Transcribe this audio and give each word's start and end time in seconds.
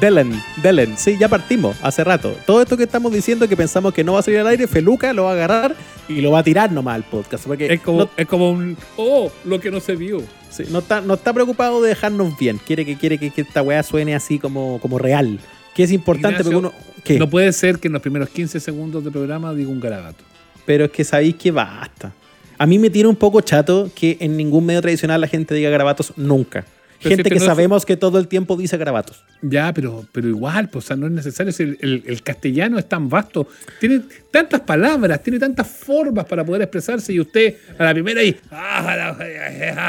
Delen, 0.00 0.32
Delen, 0.62 0.96
sí, 0.96 1.16
ya 1.18 1.28
partimos 1.28 1.76
hace 1.82 2.04
rato. 2.04 2.36
Todo 2.46 2.62
esto 2.62 2.76
que 2.76 2.84
estamos 2.84 3.12
diciendo 3.12 3.48
que 3.48 3.56
pensamos 3.56 3.94
que 3.94 4.04
no 4.04 4.14
va 4.14 4.20
a 4.20 4.22
salir 4.22 4.40
al 4.40 4.46
aire, 4.48 4.66
Feluca 4.66 5.12
lo 5.12 5.24
va 5.24 5.30
a 5.30 5.34
agarrar 5.34 5.76
y 6.08 6.20
lo 6.20 6.30
va 6.30 6.40
a 6.40 6.42
tirar 6.42 6.72
nomás 6.72 6.96
al 6.96 7.04
podcast. 7.04 7.46
Porque 7.46 7.72
Es 7.72 7.80
como, 7.80 8.00
no, 8.00 8.10
es 8.16 8.26
como 8.26 8.50
un. 8.50 8.76
Oh, 8.96 9.30
lo 9.44 9.60
que 9.60 9.70
no 9.70 9.80
se 9.80 9.96
vio. 9.96 10.22
sí, 10.50 10.64
no 10.70 10.80
está, 10.80 11.00
no 11.00 11.14
está 11.14 11.32
preocupado 11.32 11.82
de 11.82 11.90
dejarnos 11.90 12.36
bien. 12.38 12.58
Quiere 12.64 12.84
que, 12.84 12.96
quiere 12.96 13.18
que, 13.18 13.30
que 13.30 13.42
esta 13.42 13.62
weá 13.62 13.82
suene 13.82 14.14
así 14.14 14.38
como, 14.38 14.78
como 14.80 14.98
real. 14.98 15.38
Que 15.74 15.84
es 15.84 15.92
importante 15.92 16.42
Ignacio, 16.42 16.60
porque 16.60 16.76
uno. 16.76 17.02
¿qué? 17.04 17.18
No 17.18 17.28
puede 17.28 17.52
ser 17.52 17.78
que 17.78 17.88
en 17.88 17.94
los 17.94 18.02
primeros 18.02 18.28
15 18.30 18.60
segundos 18.60 19.04
de 19.04 19.10
programa 19.10 19.54
diga 19.54 19.70
un 19.70 19.80
garabato. 19.80 20.24
Pero 20.66 20.86
es 20.86 20.90
que 20.90 21.04
sabéis 21.04 21.36
que 21.36 21.50
basta. 21.50 22.12
A 22.58 22.66
mí 22.66 22.78
me 22.78 22.90
tiene 22.90 23.08
un 23.08 23.16
poco 23.16 23.40
chato 23.40 23.90
que 23.94 24.16
en 24.20 24.36
ningún 24.36 24.64
medio 24.64 24.80
tradicional 24.80 25.20
la 25.20 25.26
gente 25.28 25.54
diga 25.54 25.70
garabatos 25.70 26.12
nunca. 26.16 26.64
Pero 27.02 27.16
gente 27.16 27.24
si 27.24 27.30
que 27.30 27.36
es- 27.38 27.44
sabemos 27.44 27.84
que 27.84 27.96
todo 27.96 28.18
el 28.18 28.28
tiempo 28.28 28.56
dice 28.56 28.76
garabatos. 28.76 29.22
Ya, 29.42 29.72
pero, 29.74 30.04
pero 30.12 30.28
igual, 30.28 30.68
pues, 30.70 30.84
o 30.84 30.88
sea, 30.88 30.96
no 30.96 31.06
es 31.06 31.12
necesario. 31.12 31.52
El, 31.58 31.78
el- 31.80 32.02
el 32.06 32.22
castellano 32.22 32.78
es 32.78 32.88
tan 32.88 33.08
vasto, 33.08 33.46
tiene 33.78 34.00
tantas 34.30 34.60
palabras, 34.62 35.22
tiene 35.22 35.38
tantas 35.38 35.66
formas 35.68 36.24
para 36.24 36.44
poder 36.44 36.62
expresarse 36.62 37.12
y 37.12 37.20
usted 37.20 37.54
a 37.78 37.84
la 37.84 37.92
primera 37.92 38.22
y. 38.22 38.36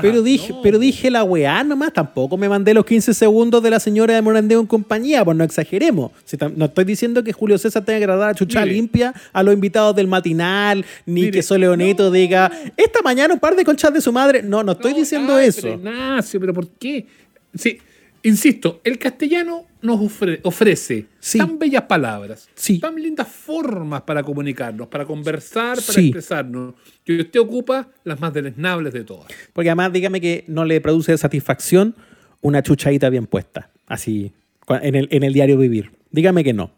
Pero 0.02 0.22
dije, 0.22 0.54
No. 0.54 0.62
pero 0.62 0.80
dije 0.80 1.10
la 1.10 1.24
weá 1.24 1.64
nomás, 1.64 1.94
tampoco 1.94 2.38
me 2.38 2.50
mandé 2.50 2.74
los 2.74 2.86
15 2.86 3.14
segundos 3.14 3.62
de 3.64 3.70
la 3.70 3.80
señora 3.80 4.14
de 4.14 4.22
Morandeo 4.22 4.60
en 4.60 4.68
compañía, 4.68 5.24
pues 5.24 5.38
no 5.38 5.44
exageremos. 5.44 6.12
Si 6.26 6.38
no 6.56 6.66
estoy 6.66 6.86
diciendo 6.86 7.24
que 7.24 7.34
Julio 7.34 7.58
César 7.58 7.84
tenga 7.86 8.00
que 8.00 8.04
agradar 8.06 8.30
a 8.32 8.36
chucha 8.36 8.62
Mire. 8.62 8.74
limpia 8.74 9.14
a 9.34 9.44
los 9.44 9.54
invitados 9.54 9.96
del 9.96 10.08
matinal, 10.08 10.86
ni 11.06 11.22
Mire, 11.22 11.32
que 11.32 11.44
Soleoneto 11.44 12.04
no. 12.06 12.12
diga, 12.12 12.52
esta 12.78 13.02
mañana 13.04 13.34
un 13.34 13.40
par 13.40 13.56
de 13.56 13.64
conchas 13.64 13.94
de 13.94 14.02
su 14.02 14.12
madre. 14.12 14.44
No, 14.44 14.64
no 14.64 14.74
estoy 14.74 14.94
diciendo 14.94 15.38
eso. 15.40 15.68
Ignacio, 15.68 16.40
pero 16.40 16.54
¿por 16.54 16.68
qué? 16.70 17.05
Sí, 17.56 17.80
insisto, 18.24 18.82
el 18.84 18.98
castellano 19.00 19.66
nos 19.82 20.00
ofre- 20.00 20.40
ofrece 20.44 21.06
Sí. 21.20 21.38
tan 21.38 21.58
bellas 21.60 21.84
palabras, 21.84 22.50
Sí. 22.56 22.80
tan 22.80 22.96
lindas 22.96 23.28
formas 23.28 24.02
para 24.02 24.24
comunicarnos, 24.24 24.88
para 24.88 25.06
conversar, 25.06 25.76
para 25.78 25.94
Sí. 25.94 26.08
expresarnos, 26.08 26.74
que 27.04 27.22
usted 27.22 27.40
ocupa 27.40 27.88
las 28.04 28.20
más 28.20 28.34
deleznables 28.34 28.94
de 28.94 29.04
todas. 29.04 29.28
Porque 29.54 29.70
además, 29.70 29.94
dígame 29.94 30.20
que 30.22 30.44
no 30.48 30.66
le 30.66 30.82
produce 30.82 31.18
satisfacción 31.18 31.96
una 32.42 32.62
chuchadita 32.64 33.10
bien 33.10 33.26
puesta, 33.28 33.70
así, 33.88 34.32
en 34.70 34.96
el, 34.96 35.08
en 35.12 35.24
el 35.24 35.34
diario 35.34 35.58
vivir. 35.58 35.92
Dígame 36.12 36.44
que 36.44 36.54
no. 36.54 36.72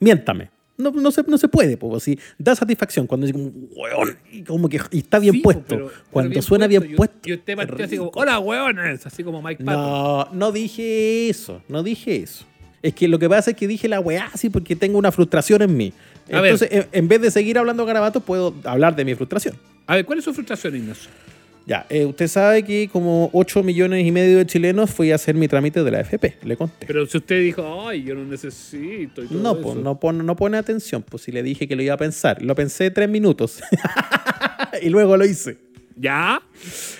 Miéntame. 0.00 0.50
No, 0.80 0.90
no, 0.90 1.10
se, 1.10 1.22
no 1.24 1.38
se 1.38 1.48
puede, 1.48 1.76
pues, 1.76 2.02
así. 2.02 2.18
Da 2.38 2.54
satisfacción 2.56 3.06
cuando 3.06 3.26
dice 3.26 3.38
como, 3.38 3.50
"Weón", 3.76 4.16
y 4.32 4.42
como 4.42 4.68
que 4.68 4.80
y 4.90 4.98
está 4.98 5.18
bien 5.18 5.34
Sí, 5.34 5.40
puesto. 5.40 5.64
pero- 5.68 5.86
pero 5.88 6.02
cuando 6.10 6.42
suena 6.42 6.66
bien 6.66 6.88
y- 6.90 6.94
puesto. 6.94 7.16
Y 7.28 7.34
usted 7.34 7.56
partió 7.56 7.76
es 7.76 7.84
así 7.84 7.96
como, 7.98 8.10
hola, 8.14 8.38
hueones, 8.38 9.06
así 9.06 9.22
como 9.22 9.42
Mike 9.42 9.64
Patton. 9.64 9.82
No, 9.82 10.28
no 10.32 10.52
dije 10.52 11.28
eso, 11.28 11.62
no 11.68 11.82
dije 11.82 12.16
eso. 12.16 12.44
Es 12.82 12.94
que 12.94 13.08
lo 13.08 13.18
que 13.18 13.28
pasa 13.28 13.50
es 13.50 13.56
que 13.56 13.68
dije 13.68 13.88
la 13.88 14.00
weá 14.00 14.30
así 14.32 14.48
porque 14.48 14.74
tengo 14.74 14.98
una 14.98 15.12
frustración 15.12 15.60
en 15.62 15.76
mí. 15.76 15.92
A 16.32 16.40
ver. 16.40 16.52
Entonces, 16.52 16.68
en, 16.72 16.86
en 16.92 17.08
vez 17.08 17.20
de 17.20 17.30
seguir 17.30 17.58
hablando 17.58 17.84
garabatos, 17.84 18.22
puedo 18.22 18.54
hablar 18.64 18.96
de 18.96 19.04
mi 19.04 19.14
frustración. 19.14 19.56
A 19.86 19.96
ver, 19.96 20.04
¿cuál 20.06 20.18
es 20.20 20.24
su 20.24 20.32
frustración, 20.32 20.76
Ignacio? 20.76 21.10
Ya, 21.70 21.86
eh, 21.88 22.04
usted 22.04 22.26
sabe 22.26 22.64
que 22.64 22.88
como 22.88 23.30
8 23.32 23.62
millones 23.62 24.04
y 24.04 24.10
medio 24.10 24.38
de 24.38 24.44
chilenos 24.44 24.90
fui 24.90 25.12
a 25.12 25.14
hacer 25.14 25.36
mi 25.36 25.46
trámite 25.46 25.84
de 25.84 25.90
la 25.92 26.00
FP, 26.00 26.38
le 26.42 26.56
conté. 26.56 26.84
Pero 26.84 27.06
si 27.06 27.18
usted 27.18 27.40
dijo, 27.40 27.86
ay, 27.86 28.02
yo 28.02 28.16
no 28.16 28.24
necesito 28.24 29.22
y 29.22 29.28
todo 29.28 29.38
no, 29.38 29.54
pues, 29.54 29.76
no, 29.76 30.00
pone, 30.00 30.24
no 30.24 30.34
pone 30.34 30.58
atención, 30.58 31.04
pues 31.08 31.22
si 31.22 31.30
le 31.30 31.44
dije 31.44 31.68
que 31.68 31.76
lo 31.76 31.82
iba 31.84 31.94
a 31.94 31.96
pensar. 31.96 32.42
Lo 32.42 32.56
pensé 32.56 32.90
tres 32.90 33.08
minutos 33.08 33.60
y 34.82 34.88
luego 34.88 35.16
lo 35.16 35.24
hice. 35.24 35.58
¿Ya? 35.94 36.42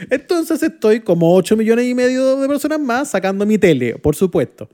Entonces 0.09 0.63
estoy 0.63 1.01
como 1.01 1.35
8 1.35 1.57
millones 1.57 1.87
y 1.87 1.95
medio 1.97 2.37
de 2.37 2.47
personas 2.47 2.79
más 2.79 3.11
sacando 3.11 3.45
mi 3.45 3.59
tele, 3.59 3.97
por 3.97 4.15
supuesto. 4.15 4.69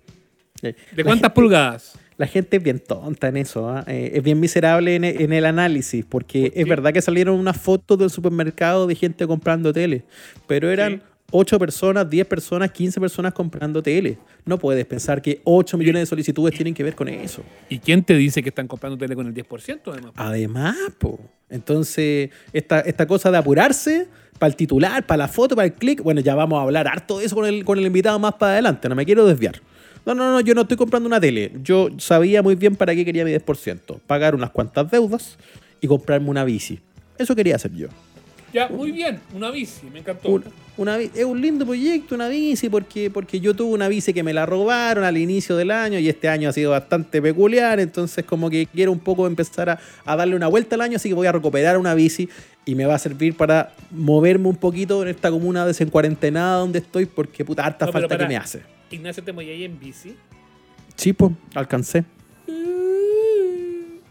¿De 0.60 1.04
cuántas 1.04 1.32
pulgadas? 1.32 1.98
La 2.18 2.26
gente 2.26 2.56
es 2.56 2.62
bien 2.62 2.80
tonta 2.80 3.28
en 3.28 3.36
eso, 3.36 3.68
¿ah? 3.68 3.84
Eh, 3.86 4.12
es 4.14 4.22
bien 4.22 4.40
miserable 4.40 4.94
en 4.94 5.04
en 5.04 5.32
el, 5.32 5.44
análisis, 5.44 6.04
porque 6.04 6.50
qué? 6.50 6.60
es 6.62 6.68
verdad 6.68 6.92
que 6.92 7.02
salieron 7.02 7.38
unas 7.38 7.56
fotos 7.58 7.98
del 7.98 8.10
supermercado 8.10 8.86
de 8.86 8.94
gente 8.94 9.26
comprando 9.26 9.72
tele, 9.72 10.04
pero 10.46 10.70
eran 10.70 10.98
Sí. 10.98 11.16
8 11.32 11.58
personas, 11.58 12.08
10 12.08 12.26
personas, 12.26 12.70
15 12.70 13.00
personas 13.00 13.32
comprando 13.32 13.82
tele. 13.82 14.18
No 14.44 14.58
puedes 14.58 14.84
pensar 14.86 15.20
que 15.20 15.40
8 15.44 15.76
millones 15.76 16.02
de 16.02 16.06
solicitudes 16.06 16.54
tienen 16.54 16.72
que 16.72 16.82
ver 16.82 16.94
con 16.94 17.08
eso. 17.08 17.42
¿Y 17.68 17.78
quién 17.78 18.04
te 18.04 18.14
dice 18.14 18.42
que 18.42 18.50
están 18.50 18.68
comprando 18.68 18.96
tele 18.96 19.16
con 19.16 19.26
el 19.26 19.34
10% 19.34 19.80
además? 19.86 20.12
Además, 20.14 20.76
po. 20.98 21.18
Entonces, 21.50 22.30
esta, 22.52 22.80
esta 22.80 23.06
cosa 23.06 23.30
de 23.30 23.38
apurarse 23.38 24.06
para 24.38 24.50
el 24.50 24.56
titular, 24.56 25.04
para 25.06 25.18
la 25.18 25.28
foto, 25.28 25.56
para 25.56 25.66
el 25.66 25.72
clic, 25.72 26.02
bueno, 26.02 26.20
ya 26.20 26.34
vamos 26.34 26.58
a 26.58 26.62
hablar 26.62 26.86
harto 26.86 27.18
de 27.18 27.24
eso 27.26 27.34
con 27.34 27.46
el, 27.46 27.64
con 27.64 27.78
el 27.78 27.86
invitado 27.86 28.18
más 28.18 28.34
para 28.34 28.52
adelante, 28.52 28.88
no 28.88 28.94
me 28.94 29.04
quiero 29.04 29.26
desviar. 29.26 29.60
No, 30.06 30.14
no, 30.14 30.30
no, 30.32 30.40
yo 30.40 30.54
no 30.54 30.62
estoy 30.62 30.76
comprando 30.76 31.06
una 31.08 31.20
tele. 31.20 31.52
Yo 31.62 31.88
sabía 31.98 32.40
muy 32.42 32.54
bien 32.54 32.76
para 32.76 32.94
qué 32.94 33.04
quería 33.04 33.24
mi 33.24 33.32
10%. 33.32 33.98
Pagar 34.06 34.34
unas 34.34 34.50
cuantas 34.50 34.90
deudas 34.90 35.36
y 35.80 35.86
comprarme 35.88 36.30
una 36.30 36.44
bici. 36.44 36.78
Eso 37.18 37.34
quería 37.34 37.56
hacer 37.56 37.72
yo. 37.74 37.88
Ya, 38.52 38.68
muy 38.68 38.92
bien, 38.92 39.18
una 39.34 39.50
bici, 39.50 39.86
me 39.92 39.98
encantó. 39.98 40.28
Un- 40.30 40.44
una 40.78 40.96
bi- 40.96 41.10
es 41.14 41.24
un 41.24 41.40
lindo 41.40 41.66
proyecto, 41.66 42.14
una 42.14 42.28
bici, 42.28 42.68
porque, 42.68 43.10
porque 43.10 43.40
yo 43.40 43.54
tuve 43.56 43.74
una 43.74 43.88
bici 43.88 44.14
que 44.14 44.22
me 44.22 44.32
la 44.32 44.46
robaron 44.46 45.04
al 45.04 45.18
inicio 45.18 45.56
del 45.56 45.70
año 45.72 45.98
y 45.98 46.08
este 46.08 46.28
año 46.28 46.48
ha 46.48 46.52
sido 46.52 46.70
bastante 46.70 47.20
peculiar, 47.20 47.80
entonces 47.80 48.24
como 48.24 48.48
que 48.48 48.66
quiero 48.66 48.92
un 48.92 49.00
poco 49.00 49.26
empezar 49.26 49.68
a, 49.70 49.78
a 50.04 50.16
darle 50.16 50.36
una 50.36 50.46
vuelta 50.46 50.76
al 50.76 50.82
año, 50.82 50.96
así 50.96 51.08
que 51.08 51.14
voy 51.14 51.26
a 51.26 51.32
recuperar 51.32 51.76
una 51.76 51.94
bici 51.94 52.28
y 52.64 52.74
me 52.76 52.86
va 52.86 52.94
a 52.94 52.98
servir 52.98 53.36
para 53.36 53.74
moverme 53.90 54.48
un 54.48 54.56
poquito 54.56 55.02
en 55.02 55.08
esta 55.08 55.30
comuna 55.30 55.66
desencuarentenada 55.66 56.58
donde 56.58 56.78
estoy, 56.78 57.06
porque 57.06 57.44
puta 57.44 57.64
harta 57.66 57.86
No, 57.86 57.92
falta 57.92 58.16
que 58.16 58.26
me 58.28 58.36
hace. 58.36 58.60
Ignacio, 58.90 59.22
te 59.22 59.32
voy 59.32 59.48
ahí 59.50 59.64
en 59.64 59.78
bici. 59.78 60.16
Sí, 60.96 61.12
pues, 61.12 61.32
alcancé. 61.54 62.04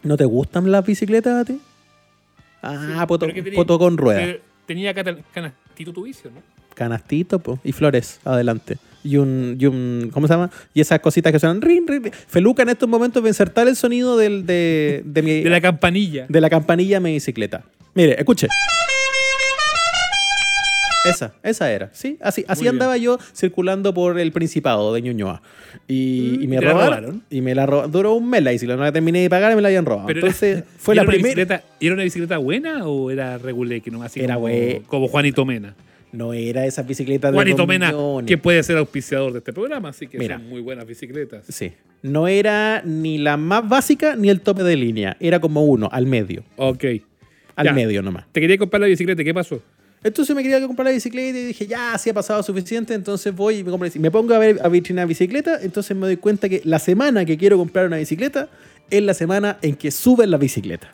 ¿No 0.04 0.18
te 0.18 0.26
gustan 0.26 0.72
las 0.72 0.86
bicicletas 0.86 1.34
a 1.42 1.46
ti? 1.46 1.60
Ah, 2.62 3.06
poto, 3.08 3.26
Pero 3.26 3.34
que 3.36 3.42
tenía- 3.44 3.58
poto 3.58 3.80
con 3.80 3.98
ruedas. 3.98 4.38
Tenía 4.66 4.94
canastito 4.94 5.94
tu 5.94 6.04
vicio, 6.04 6.32
¿no? 6.32 6.42
canastito 6.76 7.40
po, 7.40 7.58
y 7.64 7.72
flores 7.72 8.20
adelante. 8.26 8.78
Y 9.02 9.16
un, 9.16 9.56
y 9.58 9.66
un, 9.66 10.10
¿cómo 10.12 10.28
se 10.28 10.34
llama? 10.34 10.52
Y 10.74 10.82
esas 10.82 11.00
cositas 11.00 11.32
que 11.32 11.40
suenan 11.40 11.62
rin, 11.62 11.88
rin, 11.88 12.04
rin. 12.04 12.12
Feluca 12.28 12.64
en 12.64 12.70
estos 12.70 12.90
momentos 12.90 13.24
va 13.24 13.28
a 13.28 13.30
insertar 13.30 13.68
el 13.70 13.78
sonido 13.78 14.18
del, 14.18 14.46
de, 14.46 15.02
de 15.06 15.22
mi, 15.22 15.42
De 15.42 15.50
la 15.50 15.62
campanilla. 15.62 16.26
de 16.28 16.42
la 16.42 16.50
campanilla 16.50 16.98
de 16.98 17.00
mi 17.02 17.14
bicicleta. 17.14 17.64
Mire, 17.94 18.16
escuche. 18.20 18.48
Esa, 21.06 21.34
esa 21.44 21.72
era, 21.72 21.90
¿sí? 21.94 22.18
Así, 22.22 22.44
así 22.48 22.60
Muy 22.62 22.64
bien. 22.66 22.76
andaba 22.76 22.98
yo 22.98 23.18
circulando 23.34 23.94
por 23.94 24.20
el 24.20 24.32
Principado 24.32 24.94
de 24.94 25.02
Ñuñoa. 25.02 25.42
Y, 25.88 26.40
y 26.44 26.48
me 26.48 26.56
¿y 26.56 26.60
te 26.60 26.66
la 26.66 26.72
robaron? 26.74 27.24
Y 27.30 27.42
me 27.42 27.54
la 27.56 27.66
robaron. 27.66 27.92
Duró 27.92 28.14
un 28.14 28.30
mes 28.30 28.44
la 28.44 28.52
bicicleta, 28.52 28.78
no 28.78 28.84
la 28.84 28.92
terminé 28.92 29.22
de 29.22 29.30
pagar 29.30 29.52
y 29.52 29.56
me 29.56 29.62
la 29.62 29.68
habían 29.68 29.86
robado. 29.86 30.08
Pero 30.08 30.20
Entonces, 30.22 30.60
¿y 30.60 30.64
fue 30.80 30.96
la 30.96 31.04
era 31.04 31.12
primera. 31.12 31.36
bicicleta- 31.36 31.64
¿y 31.80 31.86
¿Era 31.86 31.96
una 31.96 32.04
bicicleta 32.04 32.38
buena 32.38 32.88
o 32.88 33.12
era 33.12 33.38
regulé? 33.38 33.82
Que 33.82 33.92
no, 33.92 34.02
así 34.04 34.20
Era 34.22 34.36
como, 34.36 34.48
como 34.88 35.08
Juanito 35.08 35.46
Mena. 35.46 35.76
No 36.12 36.32
era 36.34 36.66
esa 36.66 36.82
bicicleta 36.84 37.30
de 37.30 37.36
Juanito 37.36 37.68
Mena, 37.68 37.94
que 38.26 38.38
puede 38.38 38.64
ser 38.64 38.78
auspiciador 38.78 39.34
de 39.34 39.40
este 39.40 39.52
programa, 39.52 39.90
así 39.90 40.08
que 40.08 40.18
Mira. 40.18 40.38
son 40.38 40.48
muy 40.48 40.62
buenas 40.62 40.88
bicicletas. 40.88 41.44
Sí. 41.50 41.74
No 42.04 42.28
era 42.30 42.82
ni 42.86 43.18
la 43.18 43.36
más 43.36 43.68
básica 43.68 44.16
ni 44.16 44.30
el 44.30 44.40
tope 44.40 44.64
de 44.64 44.78
línea. 44.78 45.18
Era 45.20 45.40
como 45.40 45.66
uno, 45.66 45.90
al 45.92 46.06
medio. 46.06 46.44
Ok. 46.56 46.86
Al 47.58 47.66
Ya. 47.66 47.74
medio 47.74 48.02
nomás. 48.02 48.26
Te 48.32 48.40
quería 48.40 48.58
comprar 48.58 48.80
la 48.82 48.88
bicicleta, 48.88 49.24
¿qué 49.26 49.34
pasó? 49.34 49.62
Entonces 50.06 50.36
me 50.36 50.44
quería 50.44 50.62
comprar 50.68 50.86
la 50.86 50.92
bicicleta 50.92 51.36
y 51.40 51.46
dije, 51.46 51.66
ya, 51.66 51.98
sí 51.98 52.12
ha 52.12 52.14
pasado 52.14 52.44
suficiente, 52.44 52.94
entonces 52.94 53.36
voy 53.36 53.58
y 53.58 53.64
me 53.64 53.72
compro. 53.72 53.90
Me 53.96 54.12
pongo 54.12 54.36
a 54.36 54.38
ver 54.38 54.60
a 54.64 54.68
vitrinar 54.70 55.08
bicicleta, 55.08 55.60
entonces 55.64 55.98
me 55.98 56.06
doy 56.06 56.18
cuenta 56.18 56.48
que 56.48 56.62
la 56.64 56.78
semana 56.78 57.26
que 57.26 57.36
quiero 57.38 57.58
comprar 57.58 57.88
una 57.88 57.98
bicicleta 57.98 58.48
es 58.92 59.02
la 59.02 59.16
semana 59.16 59.58
en 59.64 59.76
que 59.76 59.90
suben 59.90 60.30
la 60.30 60.38
bicicleta. 60.38 60.94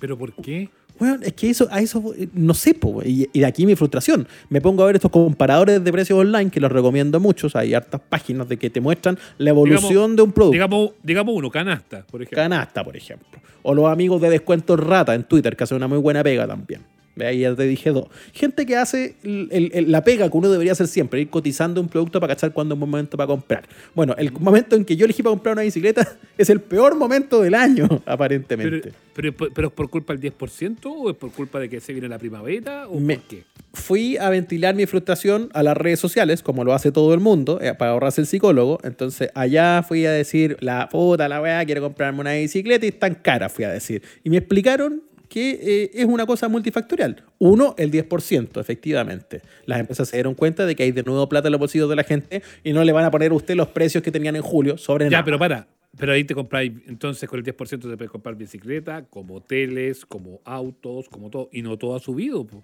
¿Pero 0.00 0.16
por 0.16 0.32
qué? 0.32 0.70
Bueno, 0.98 1.18
es 1.22 1.34
que 1.34 1.50
eso, 1.50 1.68
a 1.70 1.82
eso 1.82 2.02
no 2.32 2.54
sé, 2.54 2.72
po, 2.72 3.02
y, 3.04 3.28
y 3.34 3.40
de 3.40 3.44
aquí 3.44 3.66
mi 3.66 3.76
frustración. 3.76 4.26
Me 4.48 4.62
pongo 4.62 4.82
a 4.82 4.86
ver 4.86 4.96
estos 4.96 5.10
comparadores 5.10 5.84
de 5.84 5.92
precios 5.92 6.18
online 6.18 6.50
que 6.50 6.58
los 6.60 6.72
recomiendo 6.72 7.20
mucho. 7.20 7.48
o 7.48 7.50
sea, 7.50 7.60
hay 7.60 7.74
hartas 7.74 8.00
páginas 8.08 8.48
de 8.48 8.56
que 8.56 8.70
te 8.70 8.80
muestran 8.80 9.18
la 9.36 9.50
evolución 9.50 9.90
Digamos- 9.90 10.16
de 10.16 10.22
un 10.22 10.32
producto. 10.32 10.52
Digamos, 10.54 10.90
digamos 11.02 11.34
uno, 11.36 11.50
canasta, 11.50 12.02
por 12.10 12.22
ejemplo. 12.22 12.36
Canasta, 12.42 12.82
por 12.82 12.96
ejemplo. 12.96 13.28
O 13.62 13.74
los 13.74 13.92
amigos 13.92 14.22
de 14.22 14.30
Descuentos 14.30 14.80
Rata 14.80 15.14
en 15.14 15.24
Twitter, 15.24 15.54
que 15.54 15.64
hacen 15.64 15.76
una 15.76 15.86
muy 15.88 15.98
buena 15.98 16.22
pega 16.22 16.46
también. 16.46 16.80
Ahí 17.20 17.40
ya 17.40 17.54
te 17.54 17.64
dije 17.64 17.90
dos. 17.90 18.06
Gente 18.32 18.64
que 18.64 18.76
hace 18.76 19.16
el- 19.22 19.48
el- 19.52 19.70
el- 19.74 19.92
la 19.92 20.02
pega 20.02 20.30
que 20.30 20.36
uno 20.36 20.50
debería 20.50 20.72
hacer 20.72 20.86
siempre, 20.86 21.20
ir 21.20 21.28
cotizando 21.28 21.80
un 21.80 21.88
producto 21.88 22.18
para 22.20 22.34
cachar 22.34 22.52
cuándo 22.52 22.74
es 22.74 22.80
un 22.80 22.88
momento 22.90 23.16
para 23.18 23.26
comprar. 23.26 23.64
Bueno, 23.94 24.14
el 24.16 24.32
momento 24.32 24.76
en 24.76 24.84
que 24.84 24.96
yo 24.96 25.04
elegí 25.04 25.22
para 25.22 25.32
comprar 25.32 25.52
una 25.54 25.62
bicicleta 25.62 26.16
es 26.38 26.48
el 26.48 26.60
peor 26.60 26.96
momento 26.96 27.42
del 27.42 27.54
año, 27.54 27.86
aparentemente. 28.06 28.92
pero, 29.14 29.32
pero, 29.34 29.50
pero 29.52 29.68
es 29.68 29.74
por 29.74 29.90
culpa 29.90 30.14
del 30.14 30.20
10% 30.32 30.86
o 30.86 31.10
es 31.10 31.16
por 31.16 31.30
culpa 31.32 31.60
de 31.60 31.68
que 31.68 31.80
se 31.80 31.92
viene 31.92 32.08
la 32.08 32.18
primavera 32.18 32.88
o 32.88 32.98
Me- 32.98 33.16
por 33.18 33.24
qué? 33.28 33.44
fui 33.74 34.16
a 34.18 34.28
ventilar 34.30 34.74
mi 34.74 34.84
frustración 34.86 35.48
a 35.54 35.62
las 35.62 35.76
redes 35.76 35.98
sociales, 36.00 36.42
como 36.42 36.62
lo 36.64 36.72
hace 36.74 36.92
todo 36.92 37.12
el 37.14 37.20
mundo, 37.20 37.58
eh, 37.62 37.72
para 37.74 37.92
ahorrarse 37.92 38.20
el 38.20 38.26
psicólogo. 38.26 38.78
Entonces, 38.84 39.30
allá 39.34 39.82
fui 39.82 40.04
a 40.04 40.12
decir, 40.12 40.56
la 40.60 40.88
puta, 40.90 41.26
la 41.28 41.40
weá, 41.40 41.64
quiero 41.64 41.80
comprarme 41.80 42.20
una 42.20 42.32
bicicleta 42.34 42.84
y 42.84 42.90
es 42.90 42.98
tan 42.98 43.14
cara, 43.14 43.48
fui 43.48 43.64
a 43.64 43.70
decir. 43.70 44.02
Y 44.24 44.30
me 44.30 44.36
explicaron 44.38 45.02
que 45.32 45.58
eh, 45.84 45.90
es 45.94 46.04
una 46.04 46.26
cosa 46.26 46.48
multifactorial. 46.48 47.24
Uno, 47.38 47.74
el 47.78 47.90
10%, 47.90 48.60
efectivamente. 48.60 49.40
Las 49.64 49.80
empresas 49.80 50.08
se 50.08 50.16
dieron 50.16 50.34
cuenta 50.34 50.66
de 50.66 50.76
que 50.76 50.82
hay 50.82 50.92
de 50.92 51.02
nuevo 51.02 51.26
plata 51.28 51.48
en 51.48 51.52
los 51.52 51.58
bolsillos 51.58 51.88
de 51.88 51.96
la 51.96 52.04
gente 52.04 52.42
y 52.62 52.72
no 52.74 52.84
le 52.84 52.92
van 52.92 53.04
a 53.06 53.10
poner 53.10 53.30
a 53.32 53.34
usted 53.34 53.54
los 53.56 53.68
precios 53.68 54.02
que 54.04 54.10
tenían 54.12 54.36
en 54.36 54.42
julio 54.42 54.76
sobre 54.76 55.06
Ya, 55.06 55.10
nada. 55.10 55.24
pero 55.24 55.38
para. 55.38 55.66
Pero 55.98 56.12
ahí 56.12 56.24
te 56.24 56.34
compráis, 56.34 56.72
entonces 56.86 57.28
con 57.28 57.38
el 57.38 57.44
10% 57.44 57.66
te 57.80 57.96
puedes 57.96 58.10
comprar 58.10 58.34
bicicleta, 58.34 59.04
como 59.10 59.36
hoteles, 59.36 60.04
como 60.06 60.40
autos, 60.44 61.08
como 61.08 61.30
todo. 61.30 61.48
Y 61.52 61.62
no 61.62 61.76
todo 61.78 61.96
ha 61.96 62.00
subido. 62.00 62.44
po. 62.46 62.62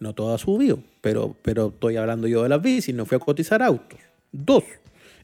No 0.00 0.14
todo 0.14 0.34
ha 0.34 0.38
subido, 0.38 0.78
pero, 1.00 1.36
pero 1.42 1.68
estoy 1.68 1.96
hablando 1.96 2.26
yo 2.26 2.42
de 2.42 2.48
las 2.48 2.60
bicis, 2.62 2.94
no 2.94 3.04
fui 3.06 3.16
a 3.16 3.20
cotizar 3.20 3.62
autos. 3.62 3.98
Dos, 4.32 4.64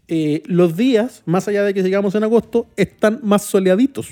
eh, 0.08 0.42
los 0.46 0.76
días, 0.76 1.22
más 1.26 1.48
allá 1.48 1.64
de 1.64 1.72
que 1.75 1.82
sigamos 1.82 2.14
en 2.14 2.25
agosto, 2.25 2.66
están 2.76 3.20
más 3.22 3.42
soleaditos. 3.44 4.08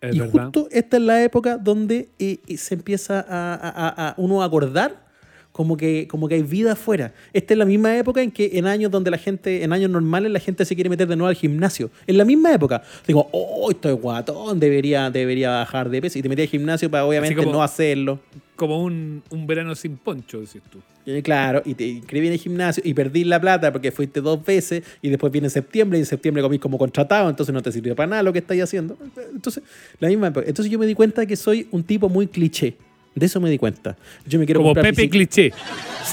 Es 0.00 0.14
y 0.14 0.20
verdad. 0.20 0.44
justo 0.44 0.68
esta 0.70 0.96
es 0.96 1.02
la 1.02 1.22
época 1.22 1.58
donde 1.58 2.08
eh, 2.18 2.38
eh, 2.46 2.56
se 2.56 2.74
empieza 2.74 3.20
a, 3.28 3.54
a- 3.54 3.88
a- 3.88 4.08
a 4.10 4.14
uno 4.16 4.42
a 4.42 4.46
acordar 4.46 5.06
como 5.52 5.76
que, 5.76 6.06
como 6.06 6.28
que 6.28 6.36
hay 6.36 6.42
vida 6.42 6.72
afuera. 6.72 7.12
Esta 7.32 7.54
es 7.54 7.58
la 7.58 7.64
misma 7.64 7.96
época 7.98 8.22
en 8.22 8.30
que 8.30 8.50
en 8.54 8.66
años 8.66 8.92
donde 8.92 9.10
la 9.10 9.18
gente, 9.18 9.64
en 9.64 9.72
años 9.72 9.90
normales, 9.90 10.30
la 10.30 10.38
gente 10.38 10.64
se 10.64 10.74
quiere 10.76 10.88
meter 10.88 11.08
de 11.08 11.16
nuevo 11.16 11.28
al 11.28 11.34
gimnasio. 11.34 11.90
En 12.06 12.16
la 12.16 12.24
misma 12.24 12.52
época. 12.54 12.80
Digo, 13.06 13.28
oh, 13.32 13.68
estoy 13.70 13.92
guatón, 13.94 14.60
debería, 14.60 15.10
debería 15.10 15.50
bajar 15.50 15.90
de 15.90 16.00
peso. 16.00 16.16
Y 16.18 16.22
te 16.22 16.28
metí 16.28 16.42
al 16.42 16.48
gimnasio 16.48 16.88
para 16.88 17.04
obviamente 17.04 17.34
como- 17.34 17.50
no 17.50 17.62
hacerlo. 17.62 18.20
Como 18.58 18.82
un, 18.82 19.22
un 19.30 19.46
verano 19.46 19.74
sin 19.76 19.96
poncho, 19.96 20.40
decís 20.40 20.60
tú. 20.68 20.80
Claro, 21.22 21.62
y 21.64 21.74
te 21.74 21.86
inscribí 21.86 22.26
en 22.26 22.32
el 22.32 22.38
gimnasio 22.40 22.82
y 22.84 22.92
perdí 22.92 23.22
la 23.22 23.40
plata 23.40 23.72
porque 23.72 23.92
fuiste 23.92 24.20
dos 24.20 24.44
veces 24.44 24.82
y 25.00 25.08
después 25.08 25.32
viene 25.32 25.48
septiembre 25.48 25.96
y 25.96 26.02
en 26.02 26.06
septiembre 26.06 26.42
comís 26.42 26.60
como 26.60 26.76
contratado, 26.76 27.30
entonces 27.30 27.54
no 27.54 27.62
te 27.62 27.70
sirvió 27.70 27.94
para 27.96 28.08
nada 28.08 28.22
lo 28.24 28.32
que 28.32 28.40
estáis 28.40 28.62
haciendo. 28.64 28.98
Entonces, 29.32 29.62
la 30.00 30.08
misma. 30.08 30.26
Entonces 30.26 30.68
yo 30.70 30.78
me 30.78 30.86
di 30.86 30.94
cuenta 30.94 31.24
que 31.24 31.36
soy 31.36 31.68
un 31.70 31.84
tipo 31.84 32.08
muy 32.08 32.26
cliché. 32.26 32.76
De 33.14 33.26
eso 33.26 33.40
me 33.40 33.48
di 33.48 33.58
cuenta. 33.58 33.96
Yo 34.26 34.38
me 34.38 34.44
quiero 34.44 34.60
Como 34.60 34.74
comprar 34.74 34.92
Pepe 34.94 35.06
bicic- 35.06 35.10
Cliché. 35.10 35.52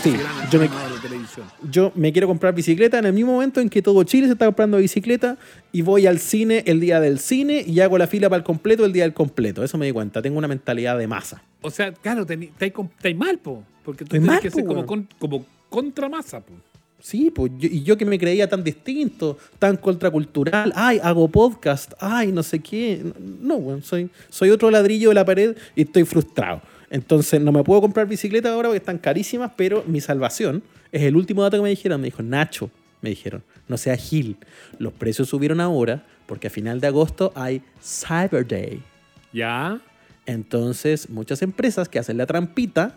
Sí, 0.02 0.14
yo 0.52 0.60
me, 0.60 0.70
yo 1.70 1.92
me 1.96 2.12
quiero 2.12 2.28
comprar 2.28 2.56
bicicleta 2.56 2.98
en 3.00 3.06
el 3.06 3.14
mismo 3.14 3.34
momento 3.34 3.62
en 3.62 3.70
que 3.70 3.82
todo 3.82 4.04
Chile 4.04 4.28
se 4.28 4.34
está 4.34 4.46
comprando 4.46 4.78
bicicleta 4.78 5.38
y 5.72 5.82
voy 5.82 6.08
al 6.08 6.20
cine 6.20 6.64
el 6.66 6.80
día 6.80 7.00
del 7.00 7.20
cine 7.20 7.64
y 7.68 7.80
hago 7.82 7.98
la 7.98 8.08
fila 8.08 8.30
para 8.30 8.38
el 8.40 8.44
completo 8.44 8.86
el 8.86 8.94
día 8.94 9.04
del 9.04 9.14
completo. 9.14 9.64
Eso 9.64 9.78
me 9.78 9.86
di 9.86 9.92
cuenta. 9.92 10.22
Tengo 10.22 10.38
una 10.38 10.48
mentalidad 10.48 10.98
de 10.98 11.08
masa. 11.08 11.44
O 11.66 11.72
sea, 11.72 11.92
claro, 11.94 12.26
estáis 12.30 13.16
mal, 13.18 13.38
po. 13.40 13.64
Porque 13.84 14.04
tú 14.06 14.10
tienes 14.12 14.28
mal, 14.28 14.40
que 14.40 14.50
po, 14.52 14.56
ser 14.58 14.66
como, 14.66 14.86
con- 14.86 15.08
como 15.20 15.46
contramasa, 15.70 16.40
po. 16.42 16.54
Sí, 17.00 17.30
pues 17.30 17.52
yo, 17.58 17.68
y 17.72 17.84
yo 17.84 17.98
que 17.98 18.06
me 18.06 18.18
creía 18.18 18.48
tan 18.50 18.64
distinto, 18.64 19.38
tan 19.60 19.78
contracultural, 19.78 20.72
ay, 20.76 21.00
hago 21.04 21.28
podcast, 21.28 21.94
ay, 22.00 22.32
no 22.32 22.42
sé 22.42 22.60
qué. 22.60 23.04
No, 23.42 23.80
soy, 23.82 24.10
soy 24.30 24.50
otro 24.50 24.72
ladrillo 24.72 25.10
de 25.10 25.16
la 25.16 25.26
pared 25.26 25.56
y 25.76 25.84
estoy 25.84 26.04
frustrado. 26.04 26.62
Entonces 26.90 27.42
no 27.42 27.52
me 27.52 27.64
puedo 27.64 27.82
comprar 27.82 28.08
bicicleta 28.08 28.52
ahora 28.52 28.70
porque 28.70 28.78
están 28.78 28.98
carísimas, 28.98 29.52
pero 29.56 29.84
mi 29.86 30.02
salvación 30.02 30.64
es 30.92 31.04
el 31.04 31.16
último 31.16 31.44
dato 31.44 31.58
que 31.58 31.64
me 31.64 31.70
dijeron. 31.70 32.02
Me 32.02 32.06
dijo, 32.08 32.24
Nacho, 32.24 32.72
me 33.02 33.10
dijeron, 33.10 33.44
no 33.68 33.78
sea 33.78 33.98
Gil, 33.98 34.38
los 34.80 34.94
precios 34.94 35.30
subieron 35.30 35.60
ahora 35.62 36.06
porque 36.26 36.48
a 36.48 36.50
final 36.50 36.80
de 36.82 36.88
agosto 36.88 37.32
hay 37.36 37.62
Cyber 37.84 38.48
Day. 38.48 38.82
Ya. 39.32 39.80
Entonces, 40.25 41.10
muchas 41.10 41.42
empresas 41.42 41.88
que 41.89 42.00
hacen 42.00 42.18
la 42.18 42.25
trampita 42.25 42.95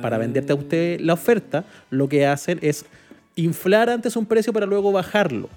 para 0.00 0.16
Ah. 0.16 0.18
venderte 0.18 0.52
a 0.52 0.56
usted 0.56 1.00
la 1.00 1.12
oferta, 1.14 1.64
lo 1.90 2.08
que 2.08 2.26
hacen 2.26 2.58
es 2.62 2.84
inflar 3.36 3.90
antes 3.90 4.16
un 4.16 4.26
precio 4.26 4.52
para 4.52 4.66
luego 4.66 4.92
bajarlo. 4.92 5.48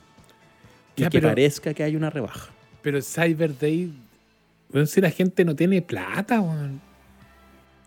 Y 0.95 1.01
Ya, 1.01 1.09
que 1.09 1.19
pero- 1.19 1.29
parezca 1.29 1.73
que 1.73 1.83
hay 1.83 1.95
una 1.95 2.09
rebaja. 2.09 2.49
Pero 2.81 3.01
Cyber 3.01 3.57
Day. 3.57 3.91
Weón, 4.73 4.88
si 4.88 4.99
la 5.01 5.11
gente 5.11 5.45
no 5.45 5.55
tiene 5.55 5.81
plata. 5.81 6.44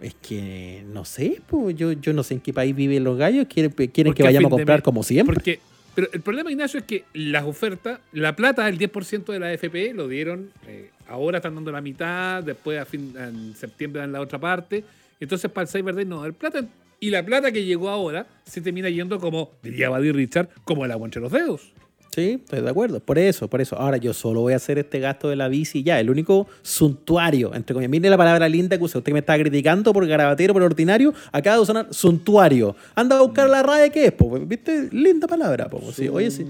Es 0.01 0.15
que 0.15 0.83
no 0.93 1.05
sé, 1.05 1.43
pues, 1.47 1.77
yo, 1.77 1.93
yo 1.93 2.13
no 2.13 2.23
sé 2.23 2.35
en 2.35 2.41
qué 2.41 2.53
país 2.53 2.75
viven 2.75 3.05
los 3.05 3.19
gallos. 3.19 3.47
Quieren, 3.49 3.71
quieren 3.73 4.15
que 4.15 4.23
vayamos 4.23 4.49
a 4.49 4.57
comprar 4.57 4.79
mes- 4.79 4.85
como 4.85 5.03
siempre. 5.03 5.35
Porque, 5.35 5.61
pero 5.95 6.09
el 6.13 6.21
problema, 6.23 6.51
Ignacio, 6.51 6.81
es 6.81 6.87
que 6.87 7.05
las 7.13 7.45
ofertas, 7.45 8.01
la 8.13 8.35
plata, 8.35 8.67
el 8.69 8.79
10% 8.79 9.33
de 9.33 9.39
la 9.41 9.53
FP 9.53 9.93
lo 9.93 10.09
dieron, 10.09 10.51
eh, 10.67 10.91
ahora 11.11 11.39
están 11.39 11.55
dando 11.55 11.73
la 11.73 11.81
mitad, 11.81 12.43
después 12.43 12.81
a 12.81 12.85
fin, 12.85 13.15
en 13.19 13.55
septiembre 13.55 14.01
dan 14.01 14.13
la 14.13 14.21
otra 14.21 14.39
parte. 14.39 14.85
Entonces 15.19 15.51
para 15.51 15.65
el 15.65 15.69
Cyber 15.69 15.95
Day 15.95 16.05
no, 16.05 16.25
el 16.25 16.35
plata. 16.35 16.65
Y 17.01 17.11
la 17.11 17.25
plata 17.25 17.51
que 17.51 17.65
llegó 17.65 17.89
ahora 17.89 18.27
se 18.45 18.61
termina 18.61 18.89
yendo 18.89 19.19
como, 19.19 19.51
diría 19.63 19.89
Buddy 19.89 20.13
Richard, 20.13 20.49
como 20.65 20.85
el 20.85 20.91
agua 20.91 21.07
entre 21.07 21.21
los 21.21 21.33
dedos. 21.33 21.73
Sí, 22.15 22.41
estoy 22.43 22.61
de 22.61 22.69
acuerdo. 22.69 22.99
Por 22.99 23.19
eso, 23.19 23.49
por 23.49 23.61
eso. 23.61 23.77
Ahora 23.77 23.97
yo 23.97 24.13
solo 24.13 24.41
voy 24.41 24.53
a 24.53 24.57
hacer 24.57 24.79
este 24.79 24.99
gasto 24.99 25.29
de 25.29 25.37
la 25.37 25.47
bici 25.47 25.85
ya. 25.85 26.01
El 26.01 26.11
único 26.11 26.49
suntuario, 26.63 27.55
entre 27.55 27.73
comillas. 27.73 27.91
Mire 27.91 28.11
la 28.11 28.17
palabra 28.17 28.49
linda 28.49 28.77
que 28.77 28.83
usa. 28.83 28.99
Usted 28.99 29.13
me 29.13 29.21
está 29.21 29.39
criticando 29.39 29.93
por 29.93 30.05
garabatero, 30.07 30.53
por 30.53 30.63
ordinario. 30.63 31.15
Acaba 31.31 31.57
de 31.57 31.63
usar 31.63 31.87
suntuario. 31.91 32.75
Anda 32.97 33.17
a 33.17 33.23
buscar 33.23 33.49
la 33.49 33.63
raya 33.63 33.89
que 33.91 34.07
es, 34.07 34.13
po. 34.13 34.41
¿Viste? 34.41 34.89
Linda 34.91 35.29
palabra, 35.29 35.69
po. 35.69 35.81
Sí, 35.93 36.09
oye, 36.09 36.33
sí. 36.33 36.45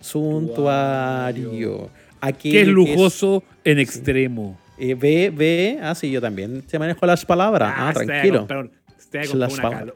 Suntuario. 0.00 1.90
Que 2.32 2.60
es 2.60 2.66
que 2.66 2.72
lujoso 2.72 3.42
en 3.64 3.78
extremo. 3.78 4.58
eh, 4.78 4.94
ve, 4.94 5.32
ve. 5.34 5.78
Ah, 5.82 5.94
sí, 5.94 6.10
yo 6.10 6.20
también 6.20 6.62
te 6.62 6.78
manejo 6.78 7.04
las 7.06 7.24
palabras. 7.24 7.72
Ah, 7.76 7.92
se 7.94 8.00
te 8.00 8.06
va 8.06 8.18
a 8.18 8.22
tranquilo. 8.22 8.38
comprar 8.40 8.70
las 9.34 9.52
una, 9.54 9.70
calo, 9.70 9.94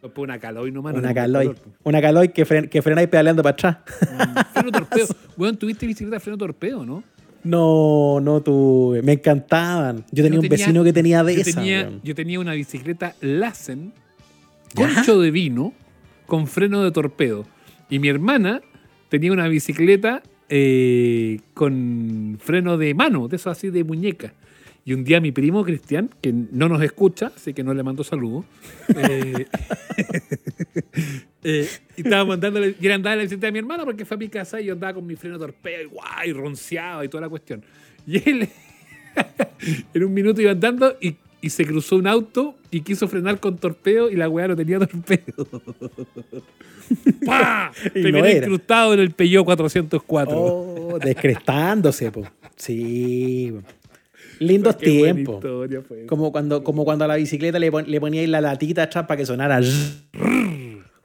comprar 0.00 0.22
una 0.24 0.38
caloy 0.38 0.70
nomás. 0.72 0.94
no 0.94 0.98
Una 1.00 1.08
compras 1.08 1.24
caloy. 1.26 1.48
po. 1.48 1.70
Una 1.84 2.00
caloy 2.00 2.28
que, 2.30 2.44
fren, 2.46 2.68
que 2.68 2.80
frenáis 2.82 3.08
pedaleando 3.08 3.42
para 3.42 3.52
atrás. 3.52 3.76
Mm, 4.00 4.52
Freno 4.54 4.72
torpedo. 4.78 5.06
Weón, 5.36 5.56
tuviste 5.56 5.86
bicicleta 5.86 6.20
freno 6.20 6.38
torpedo, 6.38 6.86
¿no? 6.86 7.02
No, 7.44 8.18
no 8.20 8.40
tuve. 8.40 9.02
Me 9.02 9.12
encantaban. 9.12 10.04
Yo 10.10 10.24
tenía 10.24 10.38
Yo 10.38 10.42
un 10.42 10.48
vecino 10.48 10.82
que 10.84 10.92
tenía 10.92 11.22
de 11.22 11.34
yo 11.36 11.40
esa. 11.42 11.60
Tenía, 11.60 11.90
yo 12.02 12.14
tenía 12.14 12.40
una 12.40 12.54
bicicleta 12.54 13.14
Lassen, 13.20 13.92
concho 14.74 15.20
de 15.20 15.30
vino, 15.30 15.72
con 16.26 16.46
freno 16.48 16.82
de 16.82 16.90
torpedo. 16.90 17.44
Y 17.88 17.98
mi 18.00 18.08
hermana 18.08 18.62
tenía 19.10 19.32
una 19.32 19.46
bicicleta 19.48 20.22
eh, 20.48 21.40
con 21.54 22.38
freno 22.40 22.78
de 22.78 22.94
mano, 22.94 23.28
de 23.28 23.36
eso 23.36 23.50
así 23.50 23.70
de 23.70 23.84
muñeca. 23.84 24.32
Y 24.84 24.92
un 24.92 25.02
día 25.02 25.20
mi 25.20 25.32
primo 25.32 25.64
Cristian, 25.64 26.10
que 26.22 26.32
no 26.32 26.68
nos 26.68 26.80
escucha, 26.82 27.32
así 27.34 27.52
que 27.52 27.64
no 27.64 27.74
le 27.74 27.82
mando 27.82 28.04
saludos, 28.04 28.44
eh, 28.96 29.46
eh, 31.42 31.68
y 31.96 32.02
estaba 32.02 32.24
mandándole, 32.24 32.76
y 32.80 32.88
andaba 32.88 33.14
en 33.14 33.18
la 33.18 33.22
bicicleta 33.24 33.48
de 33.48 33.52
mi 33.52 33.58
hermana 33.58 33.84
porque 33.84 34.04
fue 34.04 34.14
a 34.14 34.18
mi 34.18 34.28
casa 34.28 34.60
y 34.60 34.66
yo 34.66 34.74
andaba 34.74 34.94
con 34.94 35.04
mi 35.04 35.16
freno 35.16 35.38
de 35.38 35.46
torpedo 35.46 35.82
y 35.82 35.86
guay, 35.86 36.32
ronceado 36.32 37.02
y 37.02 37.08
toda 37.08 37.22
la 37.22 37.28
cuestión. 37.28 37.64
Y 38.06 38.28
él 38.30 38.48
en 39.94 40.04
un 40.04 40.14
minuto 40.14 40.40
iba 40.40 40.52
andando 40.52 40.96
y, 41.00 41.16
y 41.46 41.50
se 41.50 41.64
cruzó 41.64 41.96
un 41.96 42.06
auto 42.06 42.56
y 42.70 42.80
quiso 42.80 43.06
frenar 43.08 43.38
con 43.40 43.56
torpedo 43.56 44.10
y 44.10 44.16
la 44.16 44.28
weá 44.28 44.48
no 44.48 44.56
tenía 44.56 44.78
torpedo. 44.86 45.46
¡Pah! 47.24 47.72
Y 47.86 48.02
Terminé 48.02 48.20
no 48.20 48.28
incrustado 48.28 48.94
en 48.94 49.00
el 49.00 49.10
Peugeot 49.10 49.44
404. 49.44 50.36
Oh, 50.36 50.98
descrestándose, 50.98 52.10
po. 52.12 52.22
Sí. 52.56 53.52
Lindos 54.38 54.76
tiempos. 54.78 55.44
Como 56.06 56.30
cuando, 56.30 56.62
como 56.62 56.84
cuando 56.84 57.04
a 57.04 57.08
la 57.08 57.16
bicicleta 57.16 57.58
le, 57.58 57.70
pon- 57.70 57.84
le 57.90 58.00
poníais 58.00 58.28
la 58.28 58.40
latita 58.40 58.84
atrás 58.84 59.06
para 59.06 59.18
que 59.18 59.26
sonara 59.26 59.60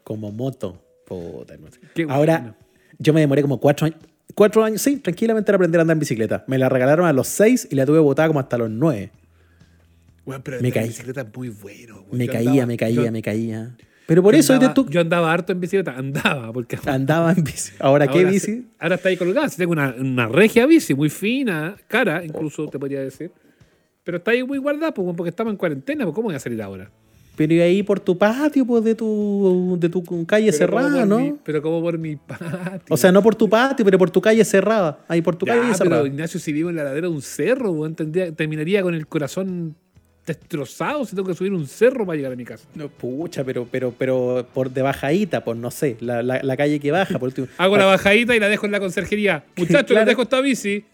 como 0.03 0.31
moto. 0.31 0.81
Puta, 1.05 1.55
no 1.57 1.67
sé. 1.71 1.79
Ahora, 2.09 2.39
bueno. 2.39 2.55
yo 2.99 3.13
me 3.13 3.21
demoré 3.21 3.41
como 3.41 3.59
cuatro 3.59 3.85
años. 3.87 3.99
Cuatro 4.35 4.63
años, 4.63 4.81
sí, 4.81 4.97
tranquilamente 4.97 5.51
en 5.51 5.55
aprender 5.55 5.79
a 5.79 5.81
andar 5.81 5.95
en 5.95 5.99
bicicleta. 5.99 6.43
Me 6.47 6.57
la 6.57 6.69
regalaron 6.69 7.05
a 7.05 7.11
los 7.13 7.27
seis 7.27 7.67
y 7.69 7.75
la 7.75 7.85
tuve 7.85 7.99
botada 7.99 8.27
como 8.29 8.39
hasta 8.39 8.57
los 8.57 8.69
nueve. 8.69 9.11
Weón, 10.25 10.41
pero 10.43 10.61
Me 10.61 10.71
caí. 10.71 10.87
bicicleta 10.87 11.25
muy 11.35 11.49
bueno. 11.49 12.05
Me 12.11 12.25
Yo 12.27 12.31
caía, 12.33 12.49
andaba- 12.51 12.65
me 12.67 12.77
caía, 12.77 13.03
yo- 13.05 13.11
me 13.11 13.21
caía. 13.21 13.75
Pero 14.07 14.21
por 14.23 14.35
eso 14.35 14.53
andaba, 14.53 14.73
tú 14.73 14.87
yo 14.89 14.99
andaba 14.99 15.31
harto 15.31 15.51
en 15.53 15.59
bicicleta, 15.61 15.95
andaba, 15.97 16.51
porque 16.51 16.77
andaba 16.85 17.31
en 17.31 17.43
bici. 17.43 17.73
Ahora, 17.79 18.07
¿qué 18.07 18.25
bici? 18.25 18.67
Ahora 18.77 18.95
está 18.95 19.09
ahí 19.09 19.15
colgada. 19.17 19.47
Sí, 19.49 19.57
Tengo 19.57 19.71
una, 19.71 19.95
una 19.97 20.27
regia 20.27 20.65
bici 20.65 20.93
muy 20.93 21.09
fina, 21.09 21.75
cara, 21.87 22.23
incluso 22.25 22.67
te 22.67 22.77
podría 22.77 22.99
decir. 23.01 23.31
Pero 24.03 24.17
está 24.17 24.31
ahí 24.31 24.43
muy 24.43 24.57
guardada 24.57 24.93
pues, 24.93 25.15
porque 25.15 25.29
estamos 25.29 25.51
en 25.51 25.57
cuarentena. 25.57 26.03
Pues, 26.03 26.13
¿Cómo 26.15 26.25
voy 26.27 26.35
a 26.35 26.39
salir 26.39 26.61
ahora? 26.61 26.91
Pero 27.37 27.53
y 27.53 27.61
ahí 27.61 27.83
por 27.83 27.99
tu 28.01 28.17
patio, 28.17 28.65
pues 28.65 28.83
de 28.83 28.93
tu, 28.95 29.77
de 29.79 29.87
tu 29.87 30.03
calle 30.25 30.47
Pero 30.47 30.57
cerrada, 30.57 31.05
¿no? 31.05 31.19
mi- 31.19 31.35
pero 31.43 31.61
como 31.61 31.81
por 31.81 31.97
mi 31.97 32.17
patio. 32.17 32.81
O 32.89 32.97
sea, 32.97 33.11
no 33.13 33.23
por 33.23 33.35
tu 33.35 33.47
patio, 33.49 33.85
pero 33.85 33.97
por 33.97 34.09
tu 34.11 34.19
calle 34.19 34.43
cerrada. 34.43 34.99
Ahí 35.07 35.21
por 35.21 35.35
tu 35.37 35.45
Ya, 35.45 35.53
calle 35.53 35.67
pero 35.67 35.75
cerrada. 35.77 36.05
Ignacio, 36.07 36.39
si 36.39 36.51
vivo 36.51 36.69
en 36.69 36.75
la 36.75 36.83
ladera 36.83 37.07
de 37.07 37.13
un 37.13 37.21
cerro, 37.21 37.73
terminaría 38.35 38.81
con 38.83 38.93
el 38.93 39.07
corazón 39.07 39.75
destrozado 40.25 41.03
si 41.05 41.15
tengo 41.15 41.27
que 41.27 41.33
subir 41.33 41.51
un 41.53 41.65
cerro 41.67 42.05
para 42.05 42.15
llegar 42.15 42.31
a 42.31 42.35
mi 42.35 42.45
casa. 42.45 42.67
No, 42.75 42.89
pucha, 42.89 43.43
pero, 43.43 43.67
pero, 43.69 43.93
pero 43.97 44.45
por 44.53 44.69
de 44.71 44.81
bajadita, 44.81 45.43
por 45.43 45.55
no 45.55 45.71
sé, 45.71 45.97
la, 45.99 46.21
la, 46.21 46.41
la 46.43 46.57
calle 46.57 46.79
que 46.79 46.91
baja. 46.91 47.17
Por 47.19 47.29
último. 47.29 47.47
Hago 47.57 47.77
la 47.77 47.85
bajadita 47.85 48.35
y 48.35 48.39
la 48.39 48.47
dejo 48.49 48.65
en 48.65 48.71
la 48.71 48.79
conserjería. 48.79 49.43
Muchachos, 49.57 49.87
Claro. 49.87 50.01
les 50.05 50.11
dejo 50.11 50.21
esta 50.23 50.39
bici. 50.41 50.85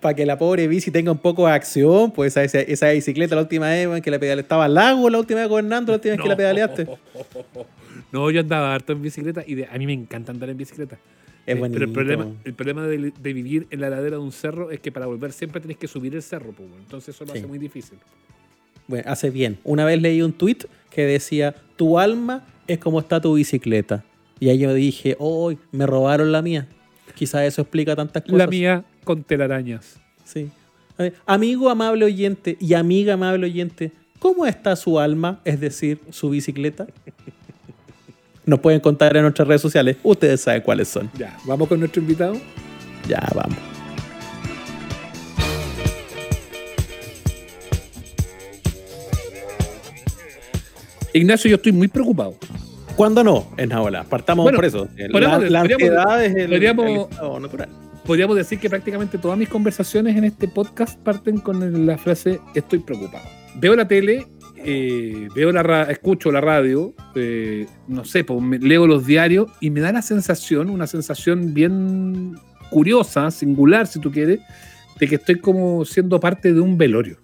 Para 0.00 0.14
que 0.14 0.26
la 0.26 0.36
pobre 0.38 0.68
bici 0.68 0.90
tenga 0.90 1.10
un 1.10 1.18
poco 1.18 1.46
de 1.46 1.52
acción, 1.54 2.10
pues 2.12 2.36
esa, 2.36 2.60
esa 2.60 2.90
bicicleta 2.90 3.34
la 3.34 3.40
última 3.42 3.68
vez 3.70 4.02
que 4.02 4.10
la 4.10 4.18
pedale 4.18 4.42
estaba 4.42 4.66
al 4.66 4.74
lago, 4.74 5.08
la 5.08 5.18
última 5.18 5.40
vez 5.40 5.48
gobernando, 5.48 5.92
la 5.92 5.96
última 5.96 6.12
vez 6.14 6.22
que 6.22 6.28
la 6.28 6.36
pedaleaste. 6.36 6.86
No, 8.12 8.30
yo 8.30 8.40
andaba 8.40 8.72
harto 8.74 8.92
en 8.92 9.02
bicicleta 9.02 9.42
y 9.46 9.54
de- 9.56 9.66
a 9.66 9.76
mí 9.78 9.84
me 9.86 9.92
encanta 9.92 10.30
andar 10.30 10.48
en 10.48 10.56
bicicleta. 10.56 10.96
Es 11.44 11.56
Eh, 11.56 11.60
pero 11.72 11.84
el 11.84 11.92
problema, 11.92 12.26
el 12.44 12.54
problema 12.54 12.86
de, 12.86 13.12
de 13.18 13.32
vivir 13.32 13.66
en 13.70 13.80
la 13.80 13.90
ladera 13.90 14.16
de 14.16 14.22
un 14.22 14.32
cerro 14.32 14.70
es 14.70 14.80
que 14.80 14.92
para 14.92 15.06
volver 15.06 15.32
siempre 15.32 15.60
tenés 15.60 15.76
que 15.76 15.88
subir 15.88 16.14
el 16.14 16.22
cerro, 16.22 16.52
pues, 16.52 16.68
entonces 16.78 17.14
eso 17.14 17.24
lo 17.24 17.32
Sí. 17.32 17.38
hace 17.38 17.46
muy 17.48 17.58
difícil. 17.58 17.98
Bueno, 18.88 19.04
hace 19.10 19.30
bien. 19.30 19.58
Una 19.64 19.84
vez 19.84 20.00
leí 20.00 20.22
un 20.22 20.32
tweet 20.32 20.58
que 20.90 21.04
decía, 21.04 21.54
tu 21.76 21.98
alma 21.98 22.44
es 22.66 22.78
como 22.78 23.00
está 23.00 23.20
tu 23.20 23.34
bicicleta. 23.34 24.04
Y 24.38 24.48
ahí 24.48 24.58
yo 24.58 24.72
dije, 24.74 25.16
hoy 25.18 25.58
me 25.72 25.86
robaron 25.86 26.32
la 26.32 26.42
mía. 26.42 26.68
Quizás 27.14 27.42
eso 27.42 27.62
explica 27.62 27.96
tantas 27.96 28.22
cosas. 28.22 28.38
La 28.38 28.46
mía 28.46 28.84
con 29.04 29.22
telarañas. 29.22 29.98
Sí. 30.24 30.50
Amigo 31.26 31.68
amable 31.68 32.04
oyente 32.04 32.56
y 32.60 32.74
amiga 32.74 33.14
amable 33.14 33.46
oyente, 33.46 33.92
¿cómo 34.18 34.46
está 34.46 34.76
su 34.76 34.98
alma? 34.98 35.40
Es 35.44 35.60
decir, 35.60 36.00
su 36.10 36.30
bicicleta. 36.30 36.86
Nos 38.46 38.60
pueden 38.60 38.80
contar 38.80 39.16
en 39.16 39.22
nuestras 39.22 39.48
redes 39.48 39.62
sociales. 39.62 39.96
Ustedes 40.02 40.40
saben 40.40 40.62
cuáles 40.62 40.88
son. 40.88 41.10
Ya, 41.18 41.36
vamos 41.44 41.68
con 41.68 41.80
nuestro 41.80 42.00
invitado. 42.00 42.36
Ya, 43.08 43.26
vamos. 43.34 43.75
Ignacio, 51.16 51.48
yo 51.50 51.56
estoy 51.56 51.72
muy 51.72 51.88
preocupado. 51.88 52.36
¿Cuándo 52.96 53.22
no? 53.22 53.46
En 53.56 53.68
Naola. 53.70 54.04
Partamos 54.04 54.44
Bueno, 54.44 54.56
por 54.56 54.64
eso. 54.64 54.88
podríamos- 55.12 55.42
La, 55.42 55.50
la 55.50 55.60
podríamos- 55.62 56.22
es 56.22 56.34
el, 56.34 56.48
podríamos- 56.50 57.08
el 57.36 57.42
natural. 57.42 57.68
Podríamos 58.04 58.36
decir 58.36 58.58
que 58.60 58.70
prácticamente 58.70 59.18
todas 59.18 59.36
mis 59.36 59.48
conversaciones 59.48 60.16
en 60.16 60.24
este 60.24 60.48
podcast 60.48 60.98
parten 61.00 61.38
con 61.38 61.86
la 61.86 61.98
frase 61.98 62.40
estoy 62.54 62.78
preocupado. 62.78 63.24
Veo 63.56 63.74
la 63.74 63.86
tele, 63.88 64.26
eh, 64.58 65.28
veo 65.34 65.50
la 65.52 65.62
ra- 65.62 65.90
escucho 65.90 66.30
la 66.30 66.40
radio, 66.40 66.94
eh, 67.16 67.66
no 67.88 68.04
sé, 68.04 68.22
pues, 68.24 68.40
me- 68.40 68.58
leo 68.58 68.86
los 68.86 69.04
diarios 69.06 69.48
y 69.60 69.70
me 69.70 69.80
da 69.80 69.92
la 69.92 70.02
sensación, 70.02 70.70
una 70.70 70.86
sensación 70.86 71.52
bien 71.52 72.36
curiosa, 72.70 73.30
singular 73.30 73.86
si 73.88 74.00
tú 74.00 74.10
quieres, 74.12 74.40
de 75.00 75.08
que 75.08 75.16
estoy 75.16 75.36
como 75.40 75.84
siendo 75.84 76.18
parte 76.20 76.52
de 76.52 76.60
un 76.60 76.78
velorio. 76.78 77.18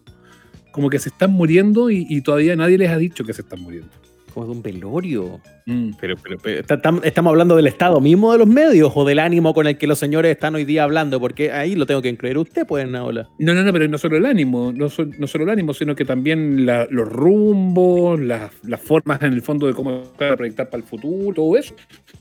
Como 0.73 0.91
que 0.91 0.99
se 0.99 1.11
están 1.11 1.31
muriendo 1.33 1.91
y, 1.91 2.07
y 2.09 2.21
todavía 2.23 2.57
nadie 2.57 2.79
les 2.79 2.91
ha 2.91 2.99
dicho 2.99 3.25
que 3.25 3.33
se 3.33 3.43
están 3.43 3.61
muriendo. 3.61 3.89
Como 4.35 4.47
de 4.47 4.53
un 4.53 4.63
velorio. 4.63 5.41
Mm. 5.67 5.91
Pero, 6.01 6.17
pero, 6.23 6.39
pero, 6.43 6.61
estamos 7.05 7.31
hablando 7.31 7.55
del 7.55 7.67
estado 7.67 8.01
mismo 8.01 8.33
de 8.33 8.39
los 8.39 8.49
medios 8.49 8.91
o 8.95 9.05
del 9.05 9.19
ánimo 9.19 9.53
con 9.53 9.67
el 9.67 9.77
que 9.77 9.87
los 9.87 9.99
señores 9.99 10.31
están 10.33 10.55
hoy 10.55 10.65
día 10.65 10.85
hablando, 10.85 11.21
porque 11.21 11.53
ahí 11.53 11.75
lo 11.77 11.85
tengo 11.85 12.01
que 12.01 12.09
incluir 12.09 12.39
usted, 12.39 12.67
pues, 12.67 12.89
Naola. 12.89 13.29
No, 13.39 13.53
no, 13.53 13.63
no, 13.63 13.71
pero 13.75 13.87
no 13.89 13.99
solo 13.99 14.17
el 14.17 14.25
ánimo, 14.25 14.73
no, 14.75 14.89
so- 14.89 15.05
no 15.19 15.27
solo 15.27 15.45
el 15.45 15.51
ánimo, 15.51 15.75
sino 15.75 15.95
que 15.95 16.07
también 16.07 16.65
la- 16.65 16.87
los 16.91 17.07
rumbos, 17.11 18.19
las, 18.21 18.51
las 18.67 18.81
formas 18.81 19.21
en 19.23 19.35
el 19.35 19.43
fondo 19.43 19.67
de 19.67 19.75
cómo 19.75 20.03
proyectar 20.17 20.71
para 20.71 20.83
el 20.83 20.89
futuro, 20.89 21.35
todo 21.35 21.57
eso. 21.59 21.75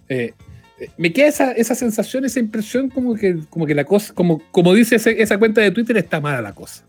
Eh, 0.10 0.34
eh, 0.82 0.90
me 0.98 1.14
queda 1.14 1.28
esa, 1.28 1.52
esa 1.54 1.76
sensación, 1.76 2.26
esa 2.26 2.42
impresión 2.42 2.90
como 2.90 3.16
que, 3.16 3.38
como 3.50 3.66
que 3.66 3.74
la 3.74 3.86
cosa, 3.86 4.14
como, 4.14 4.42
como 4.52 4.74
dice 4.74 4.98
ese- 4.98 5.22
esa 5.22 5.38
cuenta 5.38 5.62
de 5.62 5.72
Twitter, 5.72 5.96
está 5.96 6.20
mala 6.20 6.42
la 6.42 6.54
cosa. 6.54 6.86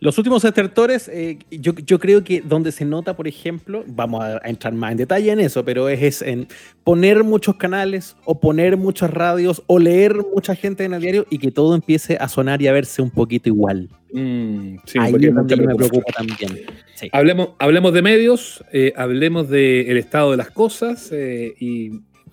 Los 0.00 0.16
últimos 0.16 0.44
estertores, 0.44 1.08
eh, 1.08 1.38
yo, 1.50 1.74
yo 1.74 1.98
creo 1.98 2.22
que 2.22 2.40
donde 2.40 2.70
se 2.70 2.84
nota, 2.84 3.16
por 3.16 3.26
ejemplo, 3.26 3.84
vamos 3.88 4.22
a, 4.22 4.40
a 4.44 4.48
entrar 4.48 4.72
más 4.72 4.92
en 4.92 4.98
detalle 4.98 5.32
en 5.32 5.40
eso, 5.40 5.64
pero 5.64 5.88
es, 5.88 6.00
es 6.00 6.22
en 6.22 6.46
poner 6.84 7.24
muchos 7.24 7.56
canales 7.56 8.16
o 8.24 8.38
poner 8.38 8.76
muchas 8.76 9.10
radios 9.10 9.62
o 9.66 9.80
leer 9.80 10.16
mucha 10.34 10.54
gente 10.54 10.84
en 10.84 10.94
el 10.94 11.02
diario 11.02 11.26
y 11.30 11.38
que 11.38 11.50
todo 11.50 11.74
empiece 11.74 12.16
a 12.16 12.28
sonar 12.28 12.62
y 12.62 12.68
a 12.68 12.72
verse 12.72 13.02
un 13.02 13.10
poquito 13.10 13.48
igual. 13.48 13.88
Mm, 14.12 14.76
sí, 14.84 14.98
Ahí 15.00 15.10
porque 15.10 15.26
es 15.26 15.34
donde 15.34 15.56
me 15.56 15.74
preocupa 15.74 16.12
también. 16.12 16.62
Sí. 16.94 17.08
Hablemos, 17.12 17.50
hablemos 17.58 17.92
de 17.92 18.02
medios, 18.02 18.64
eh, 18.72 18.92
hablemos 18.96 19.48
del 19.48 19.96
estado 19.96 20.30
de 20.30 20.36
las 20.36 20.50
cosas 20.50 21.10
eh, 21.12 21.54
y 21.58 21.90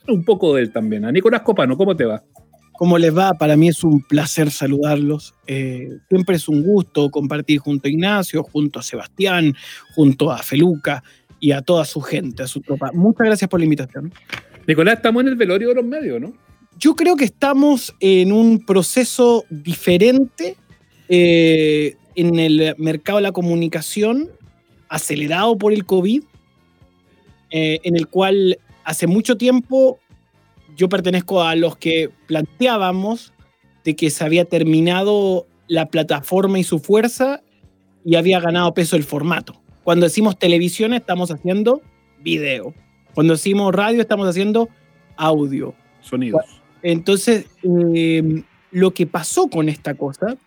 un 0.07 0.23
poco 0.23 0.55
de 0.55 0.61
él 0.61 0.71
también. 0.71 1.05
A 1.05 1.11
Nicolás 1.11 1.41
Copano, 1.41 1.75
¿cómo 1.75 1.95
te 1.95 2.05
va? 2.05 2.23
¿Cómo 2.77 2.97
les 2.97 3.15
va? 3.15 3.33
Para 3.33 3.55
mí 3.55 3.69
es 3.69 3.83
un 3.83 4.01
placer 4.01 4.51
saludarlos. 4.51 5.33
Eh, 5.47 5.89
siempre 6.09 6.35
es 6.35 6.47
un 6.49 6.61
gusto 6.63 7.09
compartir 7.09 7.59
junto 7.59 7.87
a 7.87 7.91
Ignacio, 7.91 8.43
junto 8.43 8.79
a 8.79 8.83
Sebastián, 8.83 9.55
junto 9.93 10.31
a 10.31 10.39
Feluca 10.39 11.03
y 11.39 11.51
a 11.51 11.61
toda 11.61 11.85
su 11.85 12.01
gente, 12.01 12.43
a 12.43 12.47
su 12.47 12.61
tropa. 12.61 12.91
Muchas 12.93 13.27
gracias 13.27 13.49
por 13.49 13.59
la 13.59 13.65
invitación. 13.65 14.13
Nicolás, 14.67 14.95
estamos 14.95 15.21
en 15.21 15.29
el 15.29 15.35
velorio 15.35 15.69
de 15.69 15.75
los 15.75 15.85
medios, 15.85 16.19
¿no? 16.19 16.33
Yo 16.77 16.95
creo 16.95 17.15
que 17.15 17.23
estamos 17.23 17.95
en 18.01 18.33
un 18.33 18.65
proceso 18.65 19.45
diferente 19.49 20.57
eh, 21.07 21.95
en 22.15 22.39
el 22.39 22.75
mercado 22.77 23.19
de 23.19 23.23
la 23.23 23.31
comunicación, 23.31 24.29
acelerado 24.89 25.57
por 25.57 25.71
el 25.71 25.85
COVID, 25.85 26.23
eh, 27.51 27.79
en 27.83 27.95
el 27.95 28.07
cual 28.07 28.57
hace 28.83 29.07
mucho 29.07 29.37
tiempo 29.37 29.99
yo 30.75 30.89
pertenezco 30.89 31.41
a 31.41 31.55
los 31.55 31.77
que 31.77 32.09
planteábamos 32.27 33.33
de 33.83 33.95
que 33.95 34.09
se 34.09 34.23
había 34.23 34.45
terminado 34.45 35.47
la 35.67 35.87
plataforma 35.87 36.59
y 36.59 36.63
su 36.63 36.79
fuerza 36.79 37.41
y 38.03 38.15
había 38.15 38.39
ganado 38.39 38.73
peso 38.73 38.95
el 38.95 39.03
formato. 39.03 39.61
Cuando 39.83 40.05
decimos 40.05 40.37
televisión 40.37 40.93
estamos 40.93 41.31
haciendo 41.31 41.81
video. 42.21 42.73
Cuando 43.13 43.33
decimos 43.33 43.73
radio 43.73 44.01
estamos 44.01 44.27
haciendo 44.27 44.69
audio. 45.15 45.73
Sonidos. 46.01 46.43
Entonces, 46.81 47.45
eh, 47.63 48.43
lo 48.71 48.91
que 48.91 49.07
pasó 49.07 49.47
con 49.47 49.69
esta 49.69 49.95
cosa, 49.95 50.37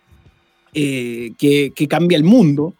eh, 0.74 1.32
que, 1.38 1.72
que 1.74 1.88
cambia 1.88 2.16
el 2.16 2.24
mundo, 2.24 2.74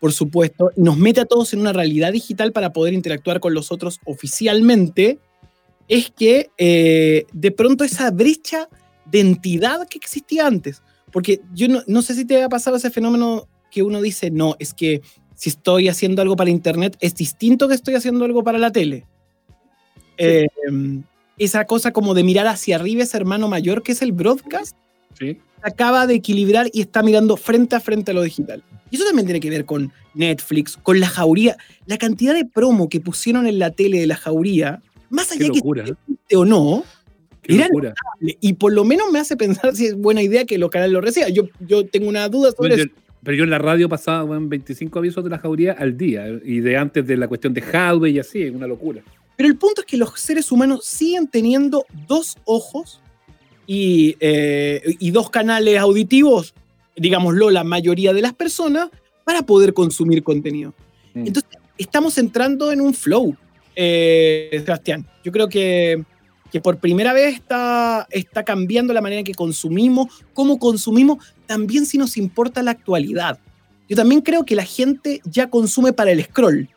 por 0.00 0.12
supuesto, 0.12 0.70
y 0.76 0.82
nos 0.82 0.96
mete 0.98 1.20
a 1.20 1.24
todos 1.24 1.54
en 1.54 1.60
una 1.60 1.72
realidad 1.72 2.12
digital 2.12 2.52
para 2.52 2.72
poder 2.72 2.94
interactuar 2.94 3.40
con 3.40 3.54
los 3.54 3.72
otros 3.72 4.00
oficialmente, 4.04 5.18
es 5.88 6.10
que 6.10 6.50
eh, 6.58 7.24
de 7.32 7.50
pronto 7.50 7.84
esa 7.84 8.10
brecha 8.10 8.68
de 9.06 9.20
entidad 9.20 9.88
que 9.88 9.98
existía 9.98 10.46
antes, 10.46 10.82
porque 11.12 11.40
yo 11.54 11.68
no, 11.68 11.82
no 11.86 12.02
sé 12.02 12.14
si 12.14 12.24
te 12.24 12.42
ha 12.42 12.48
pasado 12.48 12.76
ese 12.76 12.90
fenómeno 12.90 13.48
que 13.70 13.82
uno 13.82 14.00
dice, 14.02 14.30
no, 14.30 14.54
es 14.58 14.74
que 14.74 15.00
si 15.34 15.50
estoy 15.50 15.88
haciendo 15.88 16.20
algo 16.20 16.36
para 16.36 16.50
Internet 16.50 16.96
es 17.00 17.14
distinto 17.14 17.68
que 17.68 17.74
estoy 17.74 17.94
haciendo 17.94 18.24
algo 18.24 18.42
para 18.44 18.58
la 18.58 18.70
tele. 18.72 19.06
Eh, 20.18 20.48
esa 21.38 21.64
cosa 21.64 21.92
como 21.92 22.14
de 22.14 22.24
mirar 22.24 22.46
hacia 22.48 22.76
arriba 22.76 23.04
ese 23.04 23.16
hermano 23.16 23.48
mayor 23.48 23.82
que 23.82 23.92
es 23.92 24.02
el 24.02 24.12
broadcast, 24.12 24.76
Sí. 25.18 25.38
acaba 25.62 26.06
de 26.06 26.14
equilibrar 26.14 26.68
y 26.72 26.80
está 26.80 27.02
mirando 27.02 27.36
frente 27.36 27.74
a 27.76 27.80
frente 27.80 28.10
a 28.10 28.14
lo 28.14 28.22
digital. 28.22 28.62
Y 28.90 28.96
eso 28.96 29.04
también 29.04 29.26
tiene 29.26 29.40
que 29.40 29.50
ver 29.50 29.64
con 29.64 29.92
Netflix, 30.14 30.76
con 30.76 30.98
la 31.00 31.08
jauría. 31.08 31.56
La 31.86 31.98
cantidad 31.98 32.34
de 32.34 32.44
promo 32.44 32.88
que 32.88 33.00
pusieron 33.00 33.46
en 33.46 33.58
la 33.58 33.70
tele 33.70 34.00
de 34.00 34.06
la 34.06 34.16
jauría, 34.16 34.82
más 35.10 35.30
allá 35.32 35.40
que 35.40 35.48
locura. 35.48 35.84
¿eh? 35.84 35.90
existe 35.90 36.36
o 36.36 36.44
no, 36.44 36.84
locura. 37.46 37.94
y 38.20 38.52
por 38.54 38.72
lo 38.72 38.84
menos 38.84 39.10
me 39.10 39.18
hace 39.18 39.36
pensar 39.36 39.74
si 39.74 39.86
es 39.86 39.96
buena 39.96 40.22
idea 40.22 40.44
que 40.44 40.58
los 40.58 40.70
canales 40.70 40.92
lo 40.92 41.00
reciban. 41.00 41.32
Yo, 41.32 41.44
yo 41.60 41.86
tengo 41.86 42.08
una 42.08 42.28
duda 42.28 42.50
sobre 42.52 42.70
Bueno, 42.76 42.82
eso. 42.84 42.92
pero 43.22 43.36
yo 43.36 43.44
en 43.44 43.50
la 43.50 43.58
radio 43.58 43.88
pasaba 43.88 44.24
weón, 44.24 44.48
25 44.48 44.98
avisos 44.98 45.24
de 45.24 45.30
la 45.30 45.38
jauría 45.38 45.72
al 45.72 45.96
día 45.96 46.26
y 46.44 46.60
de 46.60 46.76
antes 46.76 47.06
de 47.06 47.16
la 47.16 47.28
cuestión 47.28 47.54
de 47.54 47.62
Hadwe 47.62 48.10
y 48.10 48.18
así, 48.18 48.42
es 48.42 48.54
una 48.54 48.66
locura. 48.66 49.02
Pero 49.36 49.48
el 49.48 49.56
punto 49.56 49.82
es 49.82 49.86
que 49.86 49.96
los 49.96 50.18
seres 50.18 50.50
humanos 50.50 50.84
siguen 50.84 51.28
teniendo 51.28 51.86
dos 52.08 52.36
ojos 52.44 53.00
y, 53.66 54.16
eh, 54.20 54.82
y 54.98 55.10
dos 55.12 55.30
canales 55.30 55.78
auditivos, 55.78 56.54
digámoslo, 56.96 57.50
la 57.50 57.62
mayoría 57.64 58.12
de 58.12 58.22
las 58.22 58.34
personas, 58.34 58.88
para 59.24 59.42
poder 59.42 59.74
consumir 59.74 60.22
contenido. 60.22 60.74
Mm. 61.14 61.26
Entonces, 61.26 61.50
estamos 61.76 62.18
entrando 62.18 62.72
en 62.72 62.80
un 62.80 62.94
flow, 62.94 63.36
eh, 63.80 64.60
Sebastián. 64.64 65.06
Yo 65.22 65.30
creo 65.30 65.48
que, 65.48 66.02
que 66.50 66.60
por 66.60 66.78
primera 66.78 67.12
vez 67.12 67.34
está, 67.34 68.08
está 68.10 68.42
cambiando 68.42 68.92
la 68.92 69.00
manera 69.00 69.20
en 69.20 69.24
que 69.24 69.34
consumimos, 69.34 70.24
cómo 70.34 70.58
consumimos, 70.58 71.24
también 71.46 71.86
si 71.86 71.96
nos 71.96 72.16
importa 72.16 72.60
la 72.64 72.72
actualidad. 72.72 73.38
Yo 73.88 73.94
también 73.94 74.20
creo 74.20 74.44
que 74.44 74.56
la 74.56 74.64
gente 74.64 75.20
ya 75.24 75.48
consume 75.48 75.92
para 75.92 76.10
el 76.10 76.24
scroll. 76.24 76.68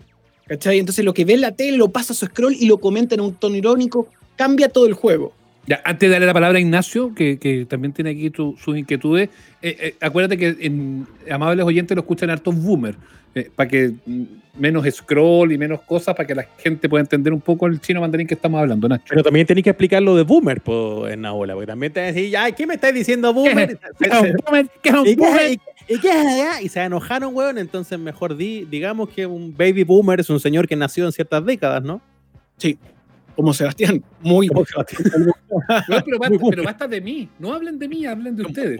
¿Cachai? 0.45 0.77
Entonces 0.77 1.03
lo 1.03 1.13
que 1.13 1.25
ve 1.25 1.33
en 1.33 1.41
la 1.41 1.55
tele 1.55 1.77
lo 1.77 1.91
pasa 1.91 2.13
a 2.13 2.15
su 2.15 2.27
scroll 2.27 2.53
y 2.53 2.67
lo 2.67 2.79
comenta 2.79 3.15
en 3.15 3.21
un 3.21 3.33
tono 3.33 3.55
irónico, 3.55 4.07
cambia 4.35 4.69
todo 4.69 4.85
el 4.85 4.93
juego. 4.93 5.33
Ya, 5.67 5.79
antes 5.85 6.09
de 6.09 6.13
darle 6.13 6.25
la 6.25 6.33
palabra 6.33 6.57
a 6.57 6.61
Ignacio, 6.61 7.13
que, 7.13 7.37
que 7.37 7.65
también 7.65 7.93
tiene 7.93 8.09
aquí 8.11 8.29
tu- 8.31 8.55
sus 8.57 8.75
inquietudes, 8.77 9.29
eh, 9.61 9.77
eh, 9.79 9.95
acuérdate 10.01 10.37
que 10.37 10.55
en 10.59 11.05
amables 11.29 11.63
oyentes 11.65 11.95
lo 11.95 12.01
escuchan 12.01 12.29
hartos 12.31 12.55
boomers, 12.55 12.97
para 13.55 13.69
que 13.69 13.93
mm, 14.05 14.23
menos 14.57 14.85
scroll 14.91 15.51
y 15.53 15.57
menos 15.59 15.81
cosas, 15.81 16.15
para 16.15 16.25
que 16.27 16.33
la 16.35 16.43
gente 16.57 16.89
pueda 16.89 17.01
entender 17.01 17.31
un 17.31 17.39
poco 17.41 17.67
el 17.67 17.79
chino 17.79 18.01
mandarín 18.01 18.25
que 18.27 18.33
estamos 18.33 18.59
hablando, 18.59 18.89
Nacho. 18.89 19.05
Pero 19.07 19.23
también 19.23 19.45
tenéis 19.45 19.63
que 19.63 19.69
explicar 19.69 20.01
lo 20.01 20.15
de 20.17 20.23
boomer 20.23 20.61
po, 20.61 21.07
en 21.07 21.21
la 21.21 21.31
ola, 21.31 21.53
porque 21.53 21.67
también 21.67 21.93
te 21.93 21.99
decir, 22.01 22.35
ay, 22.35 22.53
¿qué 22.53 22.65
me 22.67 22.73
estáis 22.73 22.95
diciendo 22.95 23.31
boomer? 23.33 23.77
¿Qué 23.99 24.07
es 24.09 24.13
un 24.19 24.33
boomer? 24.43 24.67
¿Qué 24.81 24.89
es 24.89 24.95
un 24.95 25.07
¿Y 25.07 25.15
qué, 25.15 25.21
boomer? 25.21 25.51
y- 25.87 25.99
qué 25.99 26.09
es? 26.57 26.61
Y 26.63 26.69
se 26.69 26.81
enojaron, 26.81 27.35
weón. 27.35 27.57
Entonces, 27.59 27.99
mejor 27.99 28.35
di, 28.35 28.65
digamos 28.69 29.09
que 29.09 29.25
un 29.27 29.55
baby 29.55 29.83
boomer 29.83 30.19
es 30.21 30.29
un 30.29 30.39
señor 30.39 30.67
que 30.67 30.75
nació 30.75 31.05
en 31.05 31.11
ciertas 31.11 31.45
décadas, 31.45 31.83
¿no? 31.83 32.01
Como 33.35 33.53
Sebastián, 33.53 34.03
muy... 34.21 34.47
No, 34.51 34.63
pero, 34.63 36.17
basta, 36.19 36.29
Muy 36.29 36.37
boomer. 36.37 36.49
pero 36.51 36.63
basta 36.63 36.87
de 36.87 37.01
mí, 37.01 37.29
no 37.39 37.53
hablen 37.53 37.77
de 37.77 37.87
mí, 37.87 38.05
hablen 38.05 38.35
de 38.35 38.43
ustedes. 38.43 38.79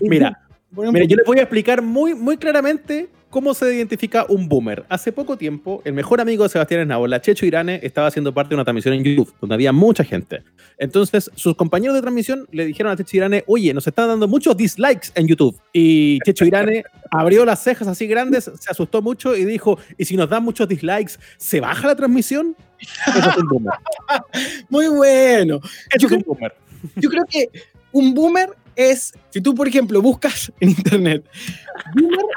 Mira, 0.00 0.40
Mira, 0.70 0.86
yo 0.86 0.92
poquito. 0.92 1.16
les 1.16 1.26
voy 1.26 1.38
a 1.38 1.42
explicar 1.42 1.82
muy, 1.82 2.14
muy 2.14 2.36
claramente 2.36 3.08
cómo 3.34 3.52
se 3.52 3.74
identifica 3.74 4.26
un 4.28 4.48
boomer. 4.48 4.84
Hace 4.88 5.10
poco 5.10 5.36
tiempo, 5.36 5.82
el 5.84 5.92
mejor 5.92 6.20
amigo 6.20 6.44
de 6.44 6.50
Sebastián 6.50 6.82
Esnaola, 6.82 7.20
Checho 7.20 7.44
Irane, 7.44 7.80
estaba 7.82 8.06
haciendo 8.06 8.32
parte 8.32 8.50
de 8.50 8.54
una 8.54 8.64
transmisión 8.64 8.94
en 8.94 9.02
YouTube, 9.02 9.34
donde 9.40 9.56
había 9.56 9.72
mucha 9.72 10.04
gente. 10.04 10.44
Entonces, 10.78 11.28
sus 11.34 11.56
compañeros 11.56 11.96
de 11.96 12.02
transmisión 12.02 12.46
le 12.52 12.64
dijeron 12.64 12.92
a 12.92 12.96
Checho 12.96 13.16
Irane, 13.16 13.42
oye, 13.48 13.74
nos 13.74 13.88
están 13.88 14.06
dando 14.06 14.28
muchos 14.28 14.56
dislikes 14.56 15.08
en 15.16 15.26
YouTube. 15.26 15.60
Y 15.72 16.20
Checho 16.20 16.44
Irane 16.44 16.84
abrió 17.10 17.44
las 17.44 17.60
cejas 17.60 17.88
así 17.88 18.06
grandes, 18.06 18.44
se 18.44 18.70
asustó 18.70 19.02
mucho 19.02 19.34
y 19.34 19.44
dijo, 19.44 19.80
¿y 19.98 20.04
si 20.04 20.16
nos 20.16 20.30
dan 20.30 20.44
muchos 20.44 20.68
dislikes, 20.68 21.14
¿se 21.36 21.58
baja 21.58 21.88
la 21.88 21.96
transmisión? 21.96 22.54
Eso 22.78 23.30
es 23.30 23.36
un 23.36 23.48
boomer. 23.48 23.74
Muy 24.68 24.86
bueno. 24.86 25.58
Eso 25.90 26.06
Yo 26.06 26.06
es 26.06 26.12
un 26.12 26.22
boomer. 26.24 26.54
Yo 26.94 27.10
creo 27.10 27.24
que 27.28 27.48
un 27.90 28.14
boomer 28.14 28.50
es, 28.76 29.12
si 29.30 29.40
tú, 29.40 29.54
por 29.54 29.68
ejemplo, 29.68 30.00
buscas 30.02 30.52
en 30.60 30.70
internet, 30.70 31.24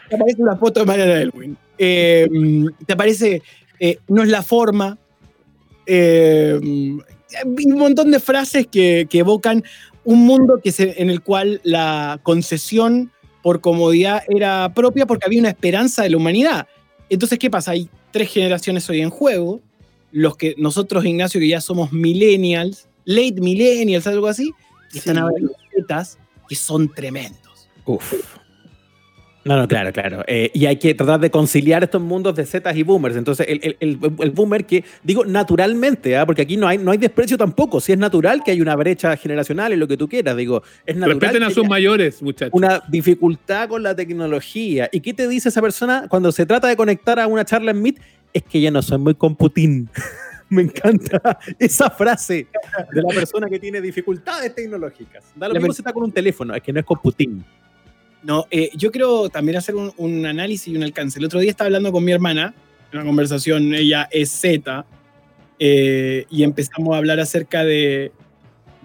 te 0.09 0.15
aparece 0.15 0.41
una 0.41 0.55
foto 0.55 0.79
de 0.79 0.85
Mariana 0.85 1.21
Elwin. 1.21 1.57
Eh, 1.77 2.27
te 2.85 2.93
aparece, 2.93 3.41
eh, 3.79 3.99
no 4.07 4.23
es 4.23 4.29
la 4.29 4.43
forma. 4.43 4.97
eh, 5.85 6.59
un 7.43 7.77
montón 7.77 8.09
de 8.09 8.21
frases 8.21 8.67
que, 8.67 9.05
que 9.09 9.19
evocan 9.19 9.63
un 10.05 10.25
mundo 10.25 10.61
que 10.63 10.71
se, 10.71 11.01
en 11.01 11.09
el 11.09 11.21
cual 11.21 11.59
la 11.63 12.21
concesión 12.23 13.11
por 13.43 13.59
comodidad 13.59 14.23
era 14.29 14.73
propia 14.73 15.05
porque 15.05 15.25
había 15.25 15.39
una 15.41 15.49
esperanza 15.49 16.03
de 16.03 16.09
la 16.09 16.17
humanidad. 16.17 16.67
Entonces, 17.09 17.37
¿qué 17.37 17.49
pasa? 17.49 17.71
Hay 17.71 17.89
tres 18.11 18.31
generaciones 18.31 18.89
hoy 18.89 19.01
en 19.01 19.09
juego. 19.09 19.61
Los 20.11 20.37
que 20.37 20.55
nosotros, 20.57 21.05
Ignacio, 21.05 21.39
que 21.39 21.49
ya 21.49 21.61
somos 21.61 21.91
millennials, 21.91 22.87
late 23.03 23.41
millennials, 23.41 24.07
algo 24.07 24.27
así, 24.27 24.51
y 24.93 24.97
están 24.99 25.17
ahora 25.17 25.35
los 25.39 25.51
zetas, 25.75 26.17
que 26.47 26.55
son 26.55 26.93
tremendos. 26.93 27.69
Uf. 27.85 28.13
No, 29.45 29.55
no, 29.55 29.65
claro, 29.65 29.93
claro. 29.93 30.25
Eh, 30.27 30.51
y 30.53 30.65
hay 30.65 30.75
que 30.75 30.93
tratar 30.93 31.21
de 31.21 31.31
conciliar 31.31 31.81
estos 31.81 32.01
mundos 32.01 32.35
de 32.35 32.45
Zetas 32.45 32.75
y 32.75 32.83
boomers. 32.83 33.15
Entonces, 33.15 33.45
el, 33.47 33.61
el- 33.63 33.77
el- 33.79 33.99
el 34.19 34.31
boomer 34.31 34.65
que, 34.65 34.83
digo, 35.03 35.23
naturalmente, 35.23 36.17
¿ah? 36.17 36.25
porque 36.25 36.41
aquí 36.41 36.57
no 36.57 36.67
hay, 36.67 36.77
no 36.77 36.91
hay 36.91 36.97
desprecio 36.97 37.37
tampoco. 37.37 37.79
Si 37.79 37.93
es 37.93 37.97
natural 37.97 38.41
que 38.43 38.51
hay 38.51 38.59
una 38.59 38.75
brecha 38.75 39.15
generacional 39.15 39.71
y 39.71 39.77
lo 39.77 39.87
que 39.87 39.95
tú 39.95 40.09
quieras, 40.09 40.35
digo, 40.35 40.63
es 40.85 40.97
natural. 40.97 41.21
Respeten 41.21 41.43
a 41.43 41.49
sus 41.49 41.65
mayores, 41.65 42.21
muchachos. 42.21 42.53
una 42.53 42.83
dificultad 42.89 43.69
con 43.69 43.83
la 43.83 43.95
tecnología. 43.95 44.89
¿Y 44.91 44.99
qué 44.99 45.13
te 45.13 45.29
dice 45.29 45.47
esa 45.47 45.61
persona 45.61 46.07
cuando 46.09 46.33
se 46.33 46.45
trata 46.45 46.67
de 46.67 46.75
conectar 46.75 47.17
a 47.17 47.27
una 47.27 47.45
charla 47.45 47.71
en 47.71 47.81
Meet? 47.81 48.01
Es 48.33 48.43
que 48.43 48.59
ya 48.59 48.69
no 48.69 48.81
soy 48.81 48.97
muy 48.97 49.15
computín. 49.15 49.89
Me 50.49 50.61
encanta 50.63 51.39
esa 51.59 51.89
frase 51.89 52.47
de 52.93 53.01
la 53.01 53.13
persona 53.13 53.49
que 53.49 53.59
tiene 53.59 53.81
dificultades 53.81 54.55
tecnológicas. 54.55 55.25
Da 55.35 55.47
lo 55.47 55.53
La 55.53 55.59
mismo 55.59 55.73
si 55.73 55.81
está 55.81 55.93
con 55.93 56.03
un 56.03 56.11
teléfono, 56.11 56.55
es 56.55 56.63
que 56.63 56.71
no 56.71 56.79
es 56.79 56.85
computín. 56.85 57.43
No, 58.23 58.45
eh, 58.49 58.69
yo 58.75 58.91
quiero 58.91 59.29
también 59.29 59.57
hacer 59.57 59.75
un, 59.75 59.93
un 59.97 60.25
análisis 60.25 60.67
y 60.67 60.77
un 60.77 60.83
alcance. 60.83 61.19
El 61.19 61.25
otro 61.25 61.39
día 61.39 61.51
estaba 61.51 61.67
hablando 61.67 61.91
con 61.91 62.03
mi 62.03 62.11
hermana, 62.11 62.53
en 62.91 62.99
una 62.99 63.07
conversación, 63.07 63.73
ella 63.73 64.07
es 64.11 64.31
Z, 64.31 64.85
eh, 65.59 66.25
y 66.29 66.43
empezamos 66.43 66.93
a 66.93 66.97
hablar 66.97 67.19
acerca 67.19 67.63
de, 67.63 68.11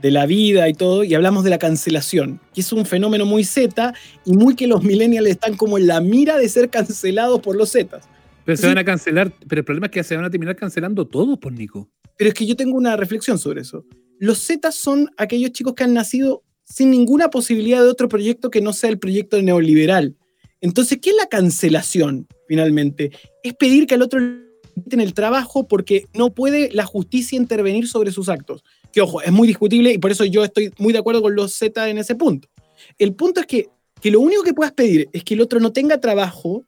de 0.00 0.11
la 0.11 0.26
vida 0.26 0.69
y 0.69 0.75
todo, 0.75 1.04
y 1.04 1.14
hablamos 1.14 1.45
de 1.45 1.50
la 1.50 1.59
cancelación, 1.59 2.40
que 2.54 2.61
es 2.61 2.73
un 2.73 2.85
fenómeno 2.87 3.25
muy 3.25 3.45
Z 3.45 3.95
y 4.25 4.33
muy 4.33 4.57
que 4.57 4.66
los 4.66 4.83
millennials 4.83 5.28
están 5.28 5.57
como 5.57 5.78
en 5.78 5.87
la 5.87 6.00
mira 6.00 6.38
de 6.38 6.49
ser 6.49 6.71
cancelados 6.71 7.40
por 7.40 7.57
los 7.57 7.73
Zetas. 7.73 8.09
Pero 8.45 8.57
se 8.57 8.67
van 8.67 8.79
a 8.79 8.85
cancelar. 8.85 9.33
Pero 9.49 9.61
el 9.61 9.65
problema 9.65 9.87
es 9.87 9.93
que 9.93 10.05
se 10.05 10.17
van 10.17 10.25
a 10.25 10.31
terminar 10.31 10.57
cancelando 10.57 11.07
todos, 11.07 11.39
por 11.39 11.53
Nico. 11.53 11.91
Pero 12.17 12.29
es 12.29 12.35
que 12.35 12.47
yo 12.47 12.57
tengo 12.57 12.77
una 12.77 12.97
reflexión 12.97 13.39
sobre 13.39 13.63
eso. 13.63 13.85
Los 14.19 14.47
Zetas 14.47 14.75
son 14.75 15.11
aquellos 15.17 15.53
chicos 15.53 15.75
que 15.75 15.85
han 15.85 15.95
nacido 15.95 16.45
sin 16.65 16.91
ninguna 16.91 17.29
posibilidad 17.29 17.83
de 17.83 17.89
otro 17.89 18.09
proyecto 18.09 18.51
que 18.51 18.61
no 18.61 18.73
sea 18.73 18.91
el 18.91 18.99
proyecto 18.99 19.41
neoliberal. 19.41 20.17
Entonces, 20.61 20.99
¿qué 21.03 21.11
es 21.11 21.17
la 21.17 21.27
cancelación 21.27 22.29
finalmente? 22.47 23.11
Es 23.43 23.55
pedir 23.55 23.87
que 23.87 23.95
al 23.95 24.03
otro 24.03 24.21
le 24.21 24.39
quiten 24.75 25.01
el 25.01 25.13
trabajo 25.13 25.67
porque 25.67 26.07
no 26.15 26.33
puede 26.33 26.71
la 26.73 26.87
justicia 26.87 27.37
intervenir 27.37 27.89
sobre 27.89 28.13
sus 28.13 28.29
actos. 28.29 28.63
Que 28.93 29.01
ojo, 29.01 29.21
es 29.21 29.33
muy 29.33 29.49
discutible 29.49 29.93
y 29.93 29.99
por 29.99 30.12
eso 30.12 30.25
yo 30.25 30.45
estoy 30.45 30.73
muy 30.79 30.93
de 30.93 31.01
acuerdo 31.01 31.21
con 31.21 31.35
los 31.35 31.53
Z 31.53 31.88
en 31.88 31.99
ese 31.99 32.14
punto. 32.14 32.49
El 32.99 33.14
punto 33.14 33.40
es 33.40 33.47
que, 33.47 33.69
que 34.01 34.11
lo 34.11 34.21
único 34.21 34.43
que 34.45 34.55
puedas 34.55 34.73
pedir 34.73 35.09
es 35.12 35.25
que 35.25 35.35
el 35.35 35.40
otro 35.40 35.59
no 35.59 35.73
tenga 35.73 36.01
trabajo, 36.01 36.64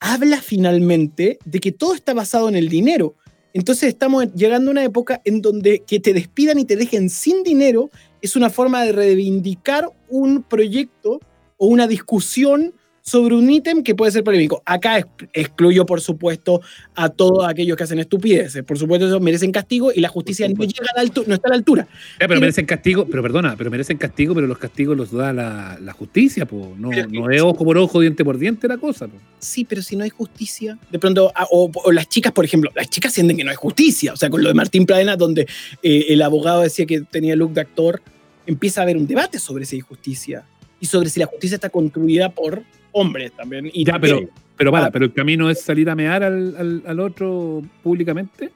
habla 0.00 0.40
finalmente 0.40 1.38
de 1.44 1.60
que 1.60 1.72
todo 1.72 1.94
está 1.94 2.14
basado 2.14 2.48
en 2.48 2.56
el 2.56 2.68
dinero. 2.68 3.14
Entonces 3.52 3.88
estamos 3.88 4.32
llegando 4.34 4.70
a 4.70 4.72
una 4.72 4.84
época 4.84 5.20
en 5.24 5.42
donde 5.42 5.80
que 5.80 6.00
te 6.00 6.12
despidan 6.12 6.58
y 6.58 6.64
te 6.64 6.76
dejen 6.76 7.10
sin 7.10 7.42
dinero 7.42 7.90
es 8.20 8.36
una 8.36 8.50
forma 8.50 8.82
de 8.84 8.92
reivindicar 8.92 9.90
un 10.08 10.42
proyecto 10.42 11.20
o 11.56 11.66
una 11.66 11.86
discusión 11.86 12.74
sobre 13.08 13.34
un 13.34 13.50
ítem 13.50 13.82
que 13.82 13.94
puede 13.94 14.12
ser 14.12 14.22
polémico. 14.22 14.62
Acá 14.66 14.98
ex- 14.98 15.08
excluyo, 15.32 15.86
por 15.86 16.02
supuesto, 16.02 16.60
a 16.94 17.08
todos 17.08 17.48
aquellos 17.48 17.74
que 17.74 17.84
hacen 17.84 17.98
estupideces. 17.98 18.62
Por 18.64 18.78
supuesto, 18.78 19.06
ellos 19.06 19.20
merecen 19.22 19.50
castigo 19.50 19.90
y 19.94 20.00
la 20.00 20.08
justicia 20.08 20.46
no, 20.46 20.62
llega 20.64 20.86
a 20.94 21.02
la 21.02 21.10
no 21.26 21.34
está 21.34 21.48
a 21.48 21.50
la 21.50 21.56
altura. 21.56 21.88
Pero 22.18 22.38
merecen 22.38 22.66
castigo, 22.66 23.06
pero 23.06 23.22
perdona, 23.22 23.56
pero 23.56 23.70
merecen 23.70 23.96
castigo, 23.96 24.34
pero 24.34 24.46
los 24.46 24.58
castigos 24.58 24.94
los 24.94 25.10
da 25.10 25.32
la, 25.32 25.78
la 25.80 25.92
justicia, 25.92 26.44
po. 26.44 26.74
No, 26.76 26.90
no 26.90 27.30
es 27.30 27.40
ojo 27.40 27.64
por 27.64 27.78
ojo, 27.78 28.00
diente 28.00 28.24
por 28.24 28.36
diente 28.36 28.68
la 28.68 28.76
cosa, 28.76 29.08
po. 29.08 29.16
Sí, 29.38 29.64
pero 29.64 29.80
si 29.80 29.96
no 29.96 30.04
hay 30.04 30.10
justicia, 30.10 30.78
de 30.90 30.98
pronto, 30.98 31.32
ah, 31.34 31.46
o, 31.50 31.70
o 31.84 31.92
las 31.92 32.08
chicas, 32.10 32.32
por 32.32 32.44
ejemplo, 32.44 32.70
las 32.74 32.90
chicas 32.90 33.14
sienten 33.14 33.36
que 33.38 33.44
no 33.44 33.50
hay 33.50 33.56
justicia. 33.56 34.12
O 34.12 34.16
sea, 34.16 34.28
con 34.28 34.42
lo 34.42 34.48
de 34.48 34.54
Martín 34.54 34.84
Pradena, 34.84 35.16
donde 35.16 35.46
eh, 35.82 36.06
el 36.10 36.20
abogado 36.20 36.60
decía 36.62 36.84
que 36.84 37.00
tenía 37.00 37.36
look 37.36 37.54
de 37.54 37.62
actor, 37.62 38.02
empieza 38.46 38.80
a 38.80 38.82
haber 38.82 38.98
un 38.98 39.06
debate 39.06 39.38
sobre 39.38 39.64
si 39.64 39.76
hay 39.76 39.80
justicia 39.80 40.44
y 40.80 40.86
sobre 40.86 41.08
si 41.08 41.20
la 41.20 41.26
justicia 41.26 41.54
está 41.54 41.70
construida 41.70 42.28
por 42.30 42.62
hombres 42.98 43.32
también. 43.32 43.70
Y 43.72 43.84
Ya, 43.84 43.98
pero, 43.98 44.20
pero 44.56 44.70
para, 44.72 44.86
Ah. 44.86 44.90
pero 44.90 45.04
el 45.04 45.12
camino 45.12 45.48
es 45.50 45.60
salir 45.62 45.88
a 45.90 45.94
mear 45.94 46.22
al, 46.22 46.54
al- 46.56 46.82
al 46.86 47.00
otro 47.00 47.62
públicamente. 47.82 48.50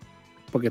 Porque 0.51 0.71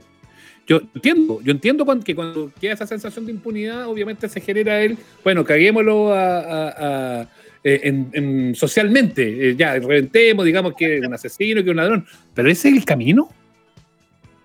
yo 0.67 0.81
entiendo, 0.95 1.39
yo 1.43 1.51
entiendo 1.51 1.85
que 2.03 2.13
cuando 2.15 2.51
queda 2.59 2.73
esa 2.73 2.85
sensación 2.87 3.25
de 3.25 3.31
impunidad, 3.31 3.87
obviamente 3.87 4.29
se 4.29 4.39
genera 4.41 4.81
el, 4.81 4.97
bueno, 5.23 5.43
caguémoslo 5.43 6.13
a, 6.13 6.39
a- 6.39 7.21
a- 7.21 7.27
eh, 7.63 7.81
en- 7.83 8.09
en- 8.13 8.55
socialmente, 8.55 9.49
eh, 9.49 9.55
ya, 9.55 9.73
reventemos, 9.75 10.45
digamos 10.45 10.73
que 10.75 10.97
es 10.97 11.05
un 11.05 11.13
asesino, 11.13 11.61
que 11.61 11.67
es 11.69 11.71
un 11.71 11.77
ladrón. 11.77 12.05
Pero 12.33 12.49
ese 12.49 12.69
es 12.69 12.75
el 12.75 12.85
camino. 12.85 13.29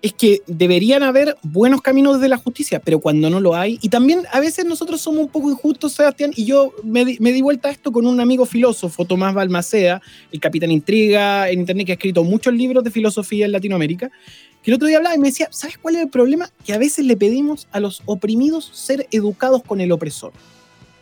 Es 0.01 0.13
que 0.13 0.41
deberían 0.45 1.01
haber 1.01 1.35
buenos 1.41 1.81
caminos 1.81 2.21
de 2.21 2.29
la 2.29 2.37
justicia, 2.37 2.79
pero 2.79 2.99
cuando 2.99 3.29
no 3.29 3.39
lo 3.39 3.55
hay, 3.55 3.79
y 3.81 3.89
también 3.89 4.21
a 4.31 4.39
veces 4.39 4.65
nosotros 4.65 5.01
somos 5.01 5.21
un 5.21 5.29
poco 5.29 5.49
injustos, 5.49 5.93
Sebastián, 5.93 6.31
y 6.35 6.45
yo 6.45 6.71
me, 6.83 7.03
di- 7.03 7.41
vuelta 7.41 7.69
a 7.69 7.71
esto 7.71 7.91
con 7.91 8.05
un 8.05 8.19
amigo 8.19 8.45
filósofo, 8.45 9.05
Tomás 9.05 9.33
Balmaceda, 9.33 10.01
el 10.31 10.39
capitán 10.39 10.71
intriga 10.71 11.49
en 11.49 11.61
internet, 11.61 11.87
que 11.87 11.91
ha 11.93 11.95
escrito 11.95 12.23
muchos 12.23 12.53
libros 12.53 12.83
de 12.83 12.91
filosofía 12.91 13.45
en 13.45 13.51
Latinoamérica, 13.51 14.11
que 14.61 14.71
el 14.71 14.75
otro 14.75 14.87
día 14.87 14.97
hablaba 14.97 15.15
y 15.15 15.19
me 15.19 15.29
decía, 15.29 15.47
¿sabes 15.51 15.77
cuál 15.77 15.95
es 15.95 16.01
el 16.03 16.09
problema? 16.09 16.51
Que 16.65 16.73
a 16.73 16.77
veces 16.77 17.05
le 17.05 17.17
pedimos 17.17 17.67
a 17.71 17.79
los 17.79 18.01
oprimidos 18.05 18.69
ser 18.73 19.07
educados 19.11 19.63
con 19.63 19.81
el 19.81 19.91
opresor. 19.91 20.31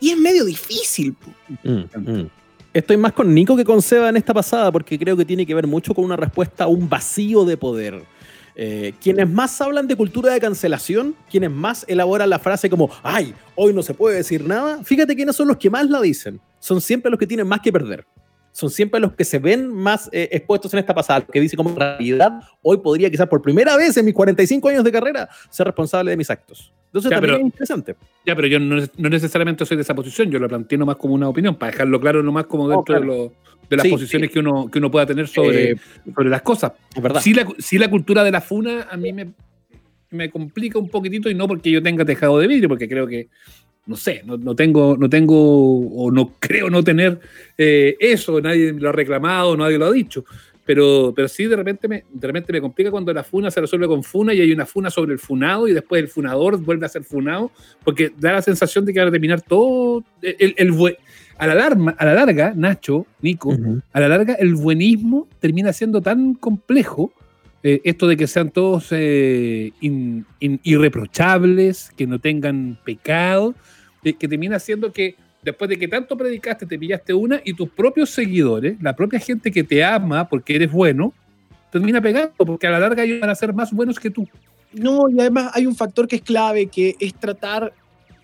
Y 0.00 0.10
es 0.10 0.18
medio 0.18 0.44
difícil. 0.44 1.14
Mm, 1.64 1.70
mm. 1.98 2.30
Estoy 2.72 2.96
más 2.98 3.12
con 3.12 3.34
Nico 3.34 3.56
que 3.56 3.64
con 3.64 3.80
Seba 3.80 4.10
en 4.10 4.16
esta 4.16 4.34
pasada 4.34 4.70
porque 4.70 4.98
creo 4.98 5.16
que 5.16 5.24
tiene 5.24 5.46
que 5.46 5.54
ver 5.54 5.66
mucho 5.66 5.94
con 5.94 6.04
una 6.04 6.16
respuesta 6.16 6.64
a 6.64 6.66
un 6.66 6.88
vacío 6.88 7.44
de 7.44 7.56
poder. 7.56 8.04
Eh, 8.58 8.94
quienes 9.02 9.28
más 9.28 9.60
hablan 9.60 9.86
de 9.86 9.96
cultura 9.96 10.32
de 10.32 10.40
cancelación, 10.40 11.14
quienes 11.30 11.50
más 11.50 11.84
elaboran 11.88 12.30
la 12.30 12.38
frase 12.38 12.70
como, 12.70 12.90
ay, 13.02 13.34
hoy 13.54 13.74
no 13.74 13.82
se 13.82 13.92
puede 13.92 14.16
decir 14.16 14.42
nada, 14.44 14.82
fíjate 14.82 15.14
quiénes 15.14 15.36
son 15.36 15.48
los 15.48 15.58
que 15.58 15.68
más 15.68 15.88
la 15.90 16.00
dicen. 16.00 16.40
Son 16.58 16.80
siempre 16.80 17.10
los 17.10 17.20
que 17.20 17.26
tienen 17.26 17.46
más 17.46 17.60
que 17.60 17.70
perder. 17.70 18.06
Son 18.52 18.70
siempre 18.70 18.98
los 18.98 19.12
que 19.12 19.26
se 19.26 19.38
ven 19.38 19.68
más 19.68 20.08
eh, 20.10 20.30
expuestos 20.32 20.72
en 20.72 20.78
esta 20.78 20.94
pasada, 20.94 21.20
que 21.20 21.38
dicen 21.38 21.58
como 21.58 21.76
realidad, 21.76 22.40
hoy 22.62 22.78
podría 22.78 23.10
quizás 23.10 23.28
por 23.28 23.42
primera 23.42 23.76
vez 23.76 23.94
en 23.98 24.06
mis 24.06 24.14
45 24.14 24.66
años 24.70 24.82
de 24.82 24.90
carrera 24.90 25.28
ser 25.50 25.66
responsable 25.66 26.10
de 26.12 26.16
mis 26.16 26.30
actos. 26.30 26.72
Entonces 26.96 27.10
Ya, 27.10 27.16
también 27.16 27.34
pero- 27.34 27.46
es 27.46 27.52
interesante. 27.52 27.96
Ya, 28.24 28.34
pero 28.34 28.48
yo 28.48 28.58
no, 28.58 28.76
no 28.96 29.08
necesariamente 29.10 29.66
soy 29.66 29.76
de 29.76 29.82
esa 29.82 29.94
posición, 29.94 30.30
yo 30.30 30.38
lo 30.38 30.48
planteo 30.48 30.78
nomás 30.78 30.96
como 30.96 31.12
una 31.14 31.28
opinión, 31.28 31.54
para 31.56 31.72
dejarlo 31.72 32.00
claro 32.00 32.22
nomás 32.22 32.46
como 32.46 32.68
dentro 32.68 32.84
claro. 32.84 33.00
de, 33.02 33.06
lo- 33.06 33.32
de 33.68 33.76
las 33.76 33.84
Sí, 33.84 33.90
posiciones 33.90 34.30
que, 34.30 34.38
uno, 34.38 34.70
que 34.70 34.78
uno 34.78 34.90
pueda 34.90 35.04
tener 35.04 35.28
sobre, 35.28 35.72
Eh, 35.72 35.76
sobre 36.14 36.30
las 36.30 36.40
cosas. 36.42 36.72
es 36.94 37.02
verdad. 37.02 37.20
Sí 37.20 37.34
la, 37.34 37.46
sí 37.58 37.76
la 37.78 37.90
cultura 37.90 38.24
de 38.24 38.30
la 38.30 38.40
funa 38.40 38.86
a 38.90 38.96
mí 38.96 39.12
me, 39.12 39.32
me 40.10 40.30
complica 40.30 40.78
un 40.78 40.88
poquitito 40.88 41.28
y 41.28 41.34
no 41.34 41.46
porque 41.46 41.70
yo 41.70 41.82
tenga 41.82 42.04
tejado 42.04 42.38
de 42.38 42.46
vidrio, 42.46 42.68
porque 42.70 42.88
creo 42.88 43.06
que, 43.06 43.28
no 43.86 43.94
sé, 43.96 44.22
no, 44.24 44.36
no 44.38 44.54
tengo, 44.56 44.96
no 44.96 45.10
tengo 45.10 45.80
o 45.88 46.10
no 46.10 46.32
creo 46.40 46.70
no 46.70 46.82
tener 46.82 47.20
eh, 47.58 47.96
eso, 48.00 48.40
nadie 48.40 48.72
lo 48.72 48.88
ha 48.88 48.92
reclamado, 48.92 49.56
nadie 49.56 49.78
lo 49.78 49.86
ha 49.86 49.92
dicho. 49.92 50.24
Pero, 50.66 51.12
pero 51.14 51.28
sí 51.28 51.46
de 51.46 51.54
repente, 51.54 51.86
me, 51.86 52.04
de 52.12 52.26
repente 52.26 52.52
me 52.52 52.60
complica 52.60 52.90
cuando 52.90 53.12
la 53.14 53.22
funa 53.22 53.50
se 53.52 53.60
resuelve 53.60 53.86
con 53.86 54.02
funa 54.02 54.34
y 54.34 54.40
hay 54.40 54.50
una 54.52 54.66
funa 54.66 54.90
sobre 54.90 55.12
el 55.12 55.20
funado 55.20 55.68
y 55.68 55.72
después 55.72 56.02
el 56.02 56.08
funador 56.08 56.58
vuelve 56.60 56.84
a 56.84 56.88
ser 56.88 57.04
funado, 57.04 57.52
porque 57.84 58.10
da 58.18 58.32
la 58.32 58.42
sensación 58.42 58.84
de 58.84 58.92
que 58.92 59.00
va 59.00 59.06
a 59.06 59.10
terminar 59.12 59.40
todo 59.42 60.02
el, 60.22 60.54
el 60.58 60.96
a 61.38 61.46
la, 61.46 61.54
larga, 61.54 61.94
a 61.98 62.04
la 62.04 62.14
larga, 62.14 62.52
Nacho, 62.56 63.06
Nico, 63.22 63.56
a 63.92 64.00
la 64.00 64.08
larga 64.08 64.34
el 64.34 64.54
buenismo 64.56 65.28
termina 65.38 65.72
siendo 65.72 66.00
tan 66.02 66.34
complejo, 66.34 67.12
eh, 67.62 67.80
esto 67.84 68.08
de 68.08 68.16
que 68.16 68.26
sean 68.26 68.50
todos 68.50 68.88
eh, 68.90 69.70
in- 69.80 70.24
in- 70.40 70.60
irreprochables, 70.64 71.90
que 71.96 72.06
no 72.06 72.18
tengan 72.18 72.78
pecado, 72.84 73.54
eh, 74.02 74.14
que 74.14 74.28
termina 74.28 74.58
siendo 74.58 74.92
que 74.92 75.14
después 75.46 75.70
de 75.70 75.78
que 75.78 75.86
tanto 75.86 76.16
predicaste, 76.16 76.66
te 76.66 76.76
pillaste 76.76 77.14
una 77.14 77.40
y 77.44 77.54
tus 77.54 77.70
propios 77.70 78.10
seguidores, 78.10 78.76
la 78.82 78.96
propia 78.96 79.20
gente 79.20 79.52
que 79.52 79.62
te 79.62 79.84
ama 79.84 80.28
porque 80.28 80.56
eres 80.56 80.72
bueno, 80.72 81.14
termina 81.70 82.00
pegando, 82.02 82.32
porque 82.36 82.66
a 82.66 82.70
la 82.70 82.80
larga 82.80 83.04
ellos 83.04 83.20
van 83.20 83.30
a 83.30 83.34
ser 83.36 83.54
más 83.54 83.72
buenos 83.72 84.00
que 84.00 84.10
tú. 84.10 84.26
No, 84.72 85.08
y 85.08 85.20
además 85.20 85.52
hay 85.54 85.64
un 85.66 85.76
factor 85.76 86.08
que 86.08 86.16
es 86.16 86.22
clave, 86.22 86.66
que 86.66 86.96
es 86.98 87.14
tratar 87.14 87.72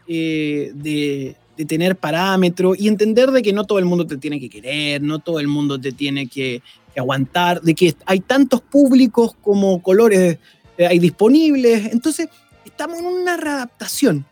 eh, 0.09 0.73
de, 0.75 1.37
de 1.57 1.65
tener 1.65 1.95
parámetros 1.95 2.77
y 2.81 2.89
entender 2.89 3.31
de 3.31 3.41
que 3.41 3.53
no 3.53 3.65
todo 3.65 3.79
el 3.79 3.85
mundo 3.85 4.05
te 4.05 4.17
tiene 4.17 4.41
que 4.41 4.51
querer, 4.51 5.01
no 5.01 5.21
todo 5.21 5.39
el 5.39 5.47
mundo 5.47 5.81
te 5.81 5.93
tiene 5.93 6.27
que, 6.27 6.61
que 6.93 7.01
aguantar, 7.01 7.63
de 7.63 7.77
que 7.77 7.95
hay 8.05 8.19
tantos 8.19 8.61
públicos 8.63 9.37
como 9.41 9.81
colores 9.81 10.39
eh, 10.77 10.87
hay 10.89 10.99
disponibles. 10.99 11.93
Entonces, 11.93 12.29
estamos 12.65 12.99
en 12.99 13.07
una 13.07 13.37
readaptación. 13.37 14.25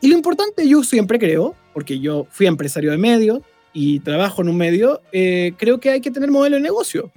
Y 0.00 0.06
lo 0.06 0.16
importante, 0.16 0.68
yo 0.68 0.84
siempre 0.84 1.18
creo, 1.18 1.56
porque 1.76 2.00
yo 2.00 2.26
fui 2.30 2.46
empresario 2.46 2.90
de 2.90 2.96
medios 2.96 3.40
y 3.74 4.00
trabajo 4.00 4.40
en 4.40 4.48
un 4.48 4.56
medio, 4.56 5.02
eh, 5.12 5.52
creo 5.58 5.78
que 5.78 5.90
hay 5.90 6.00
que 6.00 6.10
tener 6.10 6.30
modelo 6.30 6.56
de 6.56 6.62
negocio. 6.62 7.12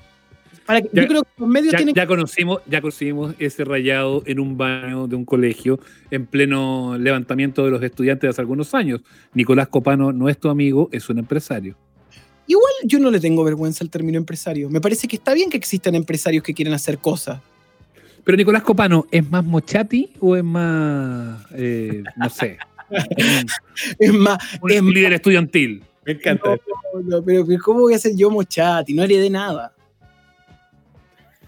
Para 0.66 0.82
que- 0.82 0.90
Ya- 0.92 1.04
yo 1.04 1.08
creo 1.08 1.24
que 1.24 1.30
los 1.38 1.48
medios 1.48 1.72
Ya, 1.72 1.78
tienen 1.78 1.96
ya 1.96 2.06
conocimos, 2.06 2.60
ya 2.68 2.82
conocimos 2.82 3.36
ese 3.40 3.64
rayado 3.64 4.22
en 4.26 4.38
un 4.38 4.58
baño 4.58 5.08
de 5.08 5.16
un 5.16 5.24
colegio 5.24 5.80
en 6.12 6.26
pleno 6.26 6.98
levantamiento 6.98 7.64
de 7.64 7.72
los 7.72 7.82
estudiantes 7.82 8.24
de 8.24 8.28
hace 8.32 8.42
algunos 8.42 8.74
años. 8.74 9.00
Nicolás 9.34 9.70
Copano 9.70 10.12
no 10.12 10.28
es 10.28 10.38
tu 10.38 10.50
amigo, 10.50 10.90
es 10.92 11.08
un 11.10 11.20
empresario. 11.20 11.78
Igual 12.46 12.74
yo 12.84 13.00
no 13.00 13.12
le 13.12 13.22
tengo 13.22 13.46
vergüenza 13.46 13.86
al 13.86 13.90
término 13.90 14.18
empresario. 14.18 14.70
Me 14.70 14.82
parece 14.82 15.08
que 15.08 15.16
está 15.16 15.34
bien 15.34 15.50
que 15.50 15.56
existan 15.56 15.96
empresarios 15.96 16.44
que 16.44 16.54
quieren 16.54 16.74
hacer 16.74 16.98
cosas. 16.98 17.40
Pero 18.26 18.36
Nicolás 18.36 18.64
Copano, 18.64 19.06
¿es 19.10 19.32
más 19.32 19.46
mochati 19.46 20.12
o 20.20 20.36
es 20.36 20.44
más, 20.44 21.46
eh, 21.56 22.04
no 22.18 22.30
sé, 22.30 22.58
Es 24.00 24.14
más, 24.14 24.38
un 24.62 24.72
Es 24.72 24.82
líder 24.84 25.14
estudiantil? 25.14 25.84
Me 26.06 26.14
encanta. 26.14 26.50
no, 26.94 27.02
no, 27.02 27.24
pero 27.24 27.46
pero 27.46 27.62
¿cómo 27.64 27.82
voy 27.82 27.94
a 27.94 28.00
ser 28.00 28.16
yo 28.16 28.30
mochati? 28.32 28.94
No 28.94 29.04
heredé 29.04 29.30
nada. 29.30 29.74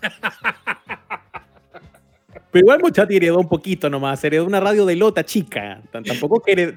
Pero 2.51 2.65
igual 2.65 2.82
Mochati 2.82 3.15
heredó 3.15 3.39
un 3.39 3.47
poquito 3.47 3.89
nomás, 3.89 4.21
heredó 4.25 4.45
una 4.45 4.60
radio 4.60 4.86
de 4.86 4.95
lota 4.97 5.23
chica. 5.23 5.82
Tampoco, 5.89 6.43
heredó 6.45 6.75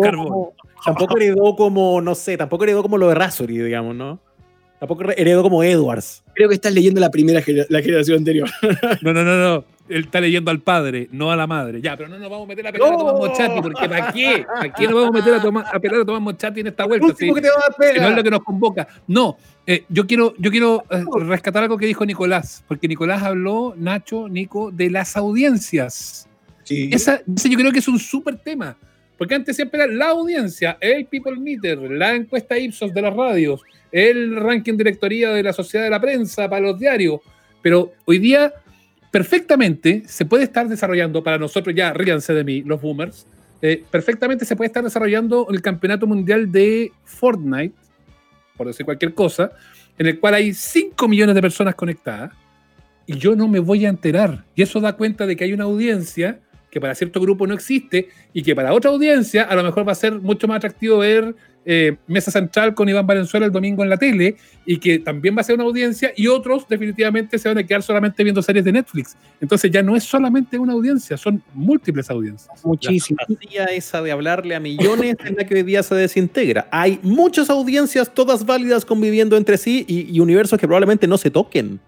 como, 0.00 0.54
tampoco 0.84 1.16
heredó 1.16 1.54
como, 1.54 2.00
no 2.00 2.14
sé, 2.16 2.36
tampoco 2.36 2.64
heredó 2.64 2.82
como 2.82 2.98
lo 2.98 3.08
de 3.08 3.14
Razori, 3.14 3.56
digamos, 3.58 3.94
¿no? 3.94 4.18
Tampoco 4.80 5.04
re- 5.04 5.14
heredó 5.16 5.44
como 5.44 5.62
Edwards. 5.62 6.24
Creo 6.34 6.48
que 6.48 6.56
estás 6.56 6.74
leyendo 6.74 7.00
la 7.00 7.10
primera 7.10 7.40
gener- 7.40 7.66
la 7.68 7.80
generación 7.80 8.18
anterior. 8.18 8.50
No, 9.02 9.12
no, 9.12 9.22
no, 9.22 9.36
no. 9.36 9.64
Él 9.88 10.04
está 10.04 10.20
leyendo 10.20 10.50
al 10.50 10.60
padre, 10.60 11.08
no 11.10 11.32
a 11.32 11.36
la 11.36 11.46
madre. 11.46 11.80
Ya, 11.82 11.96
pero 11.96 12.08
no 12.08 12.18
nos 12.18 12.30
vamos 12.30 12.46
a 12.46 12.48
meter 12.48 12.66
a 12.66 12.72
pelar 12.72 12.92
a 12.92 12.96
Tomás 12.96 13.14
¡No! 13.14 13.18
Mochati, 13.18 13.60
porque 13.60 13.88
¿para 13.88 14.12
qué? 14.12 14.46
¿Para 14.46 14.72
qué 14.72 14.84
nos 14.84 14.94
vamos 14.94 15.08
a 15.08 15.12
meter 15.12 15.34
a, 15.34 15.42
Tomás- 15.42 15.66
a 15.72 15.80
pelar 15.80 16.00
a 16.00 16.04
Tomás 16.04 16.22
Mochati 16.22 16.60
en 16.60 16.66
esta 16.68 16.86
vuelta? 16.86 17.06
Sí. 17.18 17.32
que 17.34 17.40
te 17.40 17.48
va 17.48 17.54
a 17.56 17.60
dar 17.60 17.92
que 17.94 18.00
no 18.00 18.08
es 18.08 18.16
lo 18.16 18.22
que 18.22 18.30
nos 18.30 18.44
convoca. 18.44 18.86
No, 19.08 19.36
eh, 19.66 19.84
yo 19.88 20.06
quiero, 20.06 20.34
yo 20.38 20.50
quiero 20.50 20.84
eh, 20.88 21.04
rescatar 21.26 21.64
algo 21.64 21.76
que 21.76 21.86
dijo 21.86 22.06
Nicolás, 22.06 22.64
porque 22.68 22.86
Nicolás 22.88 23.22
habló, 23.22 23.74
Nacho, 23.76 24.28
Nico, 24.28 24.70
de 24.70 24.88
las 24.90 25.16
audiencias. 25.16 26.28
Sí. 26.62 26.88
Esa, 26.92 27.20
ese 27.36 27.50
yo 27.50 27.58
creo 27.58 27.72
que 27.72 27.80
es 27.80 27.88
un 27.88 27.98
súper 27.98 28.38
tema, 28.38 28.76
porque 29.18 29.34
antes 29.34 29.56
siempre 29.56 29.82
era 29.82 29.92
la 29.92 30.10
audiencia, 30.10 30.78
el 30.80 31.06
People 31.06 31.36
Meter, 31.36 31.78
la 31.90 32.14
encuesta 32.14 32.56
Ipsos 32.56 32.94
de 32.94 33.02
las 33.02 33.14
radios, 33.14 33.62
el 33.90 34.36
ranking 34.36 34.76
directoría 34.76 35.30
de 35.30 35.42
la 35.42 35.52
sociedad 35.52 35.84
de 35.84 35.90
la 35.90 36.00
prensa 36.00 36.48
para 36.48 36.62
los 36.62 36.78
diarios, 36.78 37.20
pero 37.60 37.92
hoy 38.04 38.18
día 38.18 38.52
perfectamente 39.12 40.02
se 40.06 40.24
puede 40.24 40.44
estar 40.44 40.66
desarrollando, 40.68 41.22
para 41.22 41.38
nosotros 41.38 41.76
ya, 41.76 41.92
ríanse 41.92 42.32
de 42.32 42.42
mí, 42.42 42.62
los 42.62 42.80
boomers, 42.80 43.26
eh, 43.60 43.84
perfectamente 43.90 44.44
se 44.44 44.56
puede 44.56 44.66
estar 44.66 44.82
desarrollando 44.82 45.46
el 45.50 45.62
campeonato 45.62 46.06
mundial 46.08 46.50
de 46.50 46.90
Fortnite, 47.04 47.76
por 48.56 48.66
decir 48.66 48.84
cualquier 48.84 49.14
cosa, 49.14 49.52
en 49.98 50.06
el 50.06 50.18
cual 50.18 50.34
hay 50.34 50.54
5 50.54 51.06
millones 51.06 51.34
de 51.34 51.42
personas 51.42 51.74
conectadas 51.74 52.32
y 53.06 53.18
yo 53.18 53.36
no 53.36 53.48
me 53.48 53.60
voy 53.60 53.84
a 53.84 53.90
enterar. 53.90 54.44
Y 54.54 54.62
eso 54.62 54.80
da 54.80 54.94
cuenta 54.94 55.26
de 55.26 55.36
que 55.36 55.44
hay 55.44 55.52
una 55.52 55.64
audiencia 55.64 56.40
que 56.70 56.80
para 56.80 56.94
cierto 56.94 57.20
grupo 57.20 57.46
no 57.46 57.52
existe 57.52 58.08
y 58.32 58.42
que 58.42 58.56
para 58.56 58.72
otra 58.72 58.90
audiencia 58.90 59.42
a 59.42 59.54
lo 59.54 59.62
mejor 59.62 59.86
va 59.86 59.92
a 59.92 59.96
ser 59.96 60.18
mucho 60.20 60.48
más 60.48 60.56
atractivo 60.56 60.98
ver 60.98 61.36
eh, 61.64 61.96
Mesa 62.06 62.30
Central 62.30 62.74
con 62.74 62.88
Iván 62.88 63.06
Valenzuela 63.06 63.46
el 63.46 63.52
domingo 63.52 63.82
en 63.82 63.90
la 63.90 63.96
tele 63.96 64.36
y 64.66 64.78
que 64.78 64.98
también 64.98 65.36
va 65.36 65.40
a 65.40 65.44
ser 65.44 65.54
una 65.54 65.64
audiencia 65.64 66.12
y 66.16 66.26
otros 66.26 66.66
definitivamente 66.68 67.38
se 67.38 67.48
van 67.48 67.58
a 67.58 67.64
quedar 67.64 67.82
solamente 67.82 68.22
viendo 68.22 68.42
series 68.42 68.64
de 68.64 68.72
Netflix. 68.72 69.16
Entonces 69.40 69.70
ya 69.70 69.82
no 69.82 69.96
es 69.96 70.04
solamente 70.04 70.58
una 70.58 70.72
audiencia, 70.72 71.16
son 71.16 71.42
múltiples 71.54 72.10
audiencias. 72.10 72.64
Muchísimo. 72.64 73.18
La 73.20 73.26
fantasía 73.26 73.64
esa 73.66 74.02
de 74.02 74.12
hablarle 74.12 74.54
a 74.54 74.60
millones 74.60 75.16
en 75.24 75.36
la 75.36 75.44
que 75.44 75.54
hoy 75.54 75.62
día 75.62 75.82
se 75.82 75.94
desintegra. 75.94 76.68
Hay 76.70 76.98
muchas 77.02 77.50
audiencias, 77.50 78.12
todas 78.12 78.44
válidas, 78.44 78.84
conviviendo 78.84 79.36
entre 79.36 79.56
sí 79.56 79.84
y, 79.86 80.14
y 80.14 80.20
universos 80.20 80.58
que 80.58 80.66
probablemente 80.66 81.06
no 81.06 81.18
se 81.18 81.30
toquen. 81.30 81.80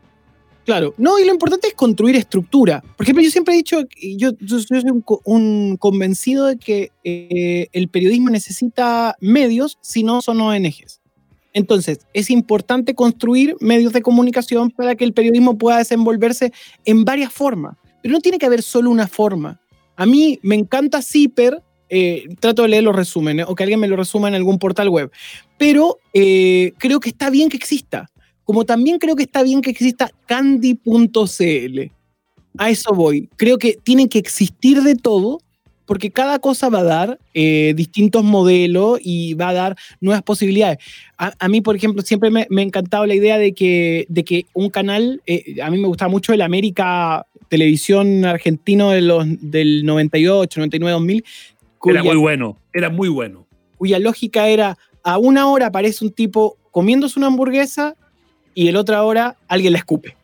Claro, 0.64 0.94
no, 0.96 1.18
y 1.18 1.24
lo 1.26 1.32
importante 1.32 1.68
es 1.68 1.74
construir 1.74 2.16
estructura. 2.16 2.82
Por 2.96 3.04
ejemplo, 3.04 3.22
yo 3.22 3.30
siempre 3.30 3.52
he 3.52 3.58
dicho, 3.58 3.80
yo, 4.16 4.30
yo 4.40 4.58
soy 4.60 4.80
un, 4.90 5.02
co- 5.02 5.20
un 5.24 5.76
convencido 5.78 6.46
de 6.46 6.56
que 6.56 6.90
eh, 7.04 7.66
el 7.72 7.88
periodismo 7.88 8.30
necesita 8.30 9.14
medios, 9.20 9.76
si 9.82 10.02
no 10.04 10.22
son 10.22 10.40
ONGs. 10.40 11.00
Entonces, 11.52 11.98
es 12.14 12.30
importante 12.30 12.94
construir 12.94 13.56
medios 13.60 13.92
de 13.92 14.00
comunicación 14.02 14.70
para 14.70 14.94
que 14.94 15.04
el 15.04 15.12
periodismo 15.12 15.58
pueda 15.58 15.78
desenvolverse 15.78 16.52
en 16.86 17.04
varias 17.04 17.32
formas. 17.32 17.76
Pero 18.02 18.14
no 18.14 18.20
tiene 18.20 18.38
que 18.38 18.46
haber 18.46 18.62
solo 18.62 18.90
una 18.90 19.06
forma. 19.06 19.60
A 19.96 20.06
mí 20.06 20.38
me 20.42 20.54
encanta 20.54 21.02
Zipper, 21.02 21.62
eh, 21.90 22.24
trato 22.40 22.62
de 22.62 22.68
leer 22.68 22.82
los 22.84 22.96
resúmenes 22.96 23.44
o 23.48 23.54
que 23.54 23.62
alguien 23.62 23.78
me 23.80 23.86
lo 23.86 23.96
resuma 23.96 24.28
en 24.28 24.34
algún 24.34 24.58
portal 24.58 24.88
web, 24.88 25.12
pero 25.58 25.98
eh, 26.14 26.72
creo 26.78 26.98
que 26.98 27.10
está 27.10 27.28
bien 27.30 27.50
que 27.50 27.56
exista 27.58 28.10
como 28.44 28.64
también 28.64 28.98
creo 28.98 29.16
que 29.16 29.22
está 29.24 29.42
bien 29.42 29.60
que 29.62 29.70
exista 29.70 30.10
candy.cl. 30.26 31.90
A 32.56 32.70
eso 32.70 32.92
voy. 32.94 33.28
Creo 33.36 33.58
que 33.58 33.78
tienen 33.82 34.08
que 34.08 34.18
existir 34.18 34.82
de 34.82 34.94
todo 34.94 35.40
porque 35.86 36.10
cada 36.10 36.38
cosa 36.38 36.70
va 36.70 36.78
a 36.78 36.84
dar 36.84 37.18
eh, 37.34 37.74
distintos 37.76 38.24
modelos 38.24 38.98
y 39.02 39.34
va 39.34 39.48
a 39.50 39.52
dar 39.52 39.76
nuevas 40.00 40.22
posibilidades. 40.22 40.78
A, 41.18 41.34
a 41.38 41.48
mí, 41.48 41.60
por 41.60 41.76
ejemplo, 41.76 42.00
siempre 42.02 42.30
me, 42.30 42.46
me 42.48 42.62
ha 42.62 42.64
encantado 42.64 43.04
la 43.06 43.14
idea 43.14 43.36
de 43.38 43.52
que, 43.52 44.06
de 44.08 44.24
que 44.24 44.46
un 44.54 44.70
canal, 44.70 45.20
eh, 45.26 45.56
a 45.62 45.70
mí 45.70 45.76
me 45.78 45.88
gustaba 45.88 46.08
mucho 46.10 46.32
el 46.32 46.40
América 46.40 47.26
Televisión 47.48 48.24
Argentino 48.24 48.90
de 48.90 49.02
los, 49.02 49.26
del 49.40 49.84
98, 49.84 50.60
99, 50.60 50.92
2000, 50.92 51.16
Era 51.16 51.24
cuya- 51.78 52.02
muy 52.02 52.16
bueno, 52.16 52.56
era 52.72 52.88
muy 52.88 53.08
bueno. 53.10 53.46
cuya 53.76 53.98
lógica 53.98 54.48
era 54.48 54.78
a 55.02 55.18
una 55.18 55.48
hora 55.48 55.66
aparece 55.66 56.02
un 56.04 56.12
tipo 56.12 56.56
comiéndose 56.70 57.18
una 57.18 57.26
hamburguesa 57.26 57.94
y 58.54 58.68
el 58.68 58.76
otra 58.76 59.02
hora 59.02 59.36
alguien 59.48 59.72
la 59.72 59.78
escupe. 59.78 60.16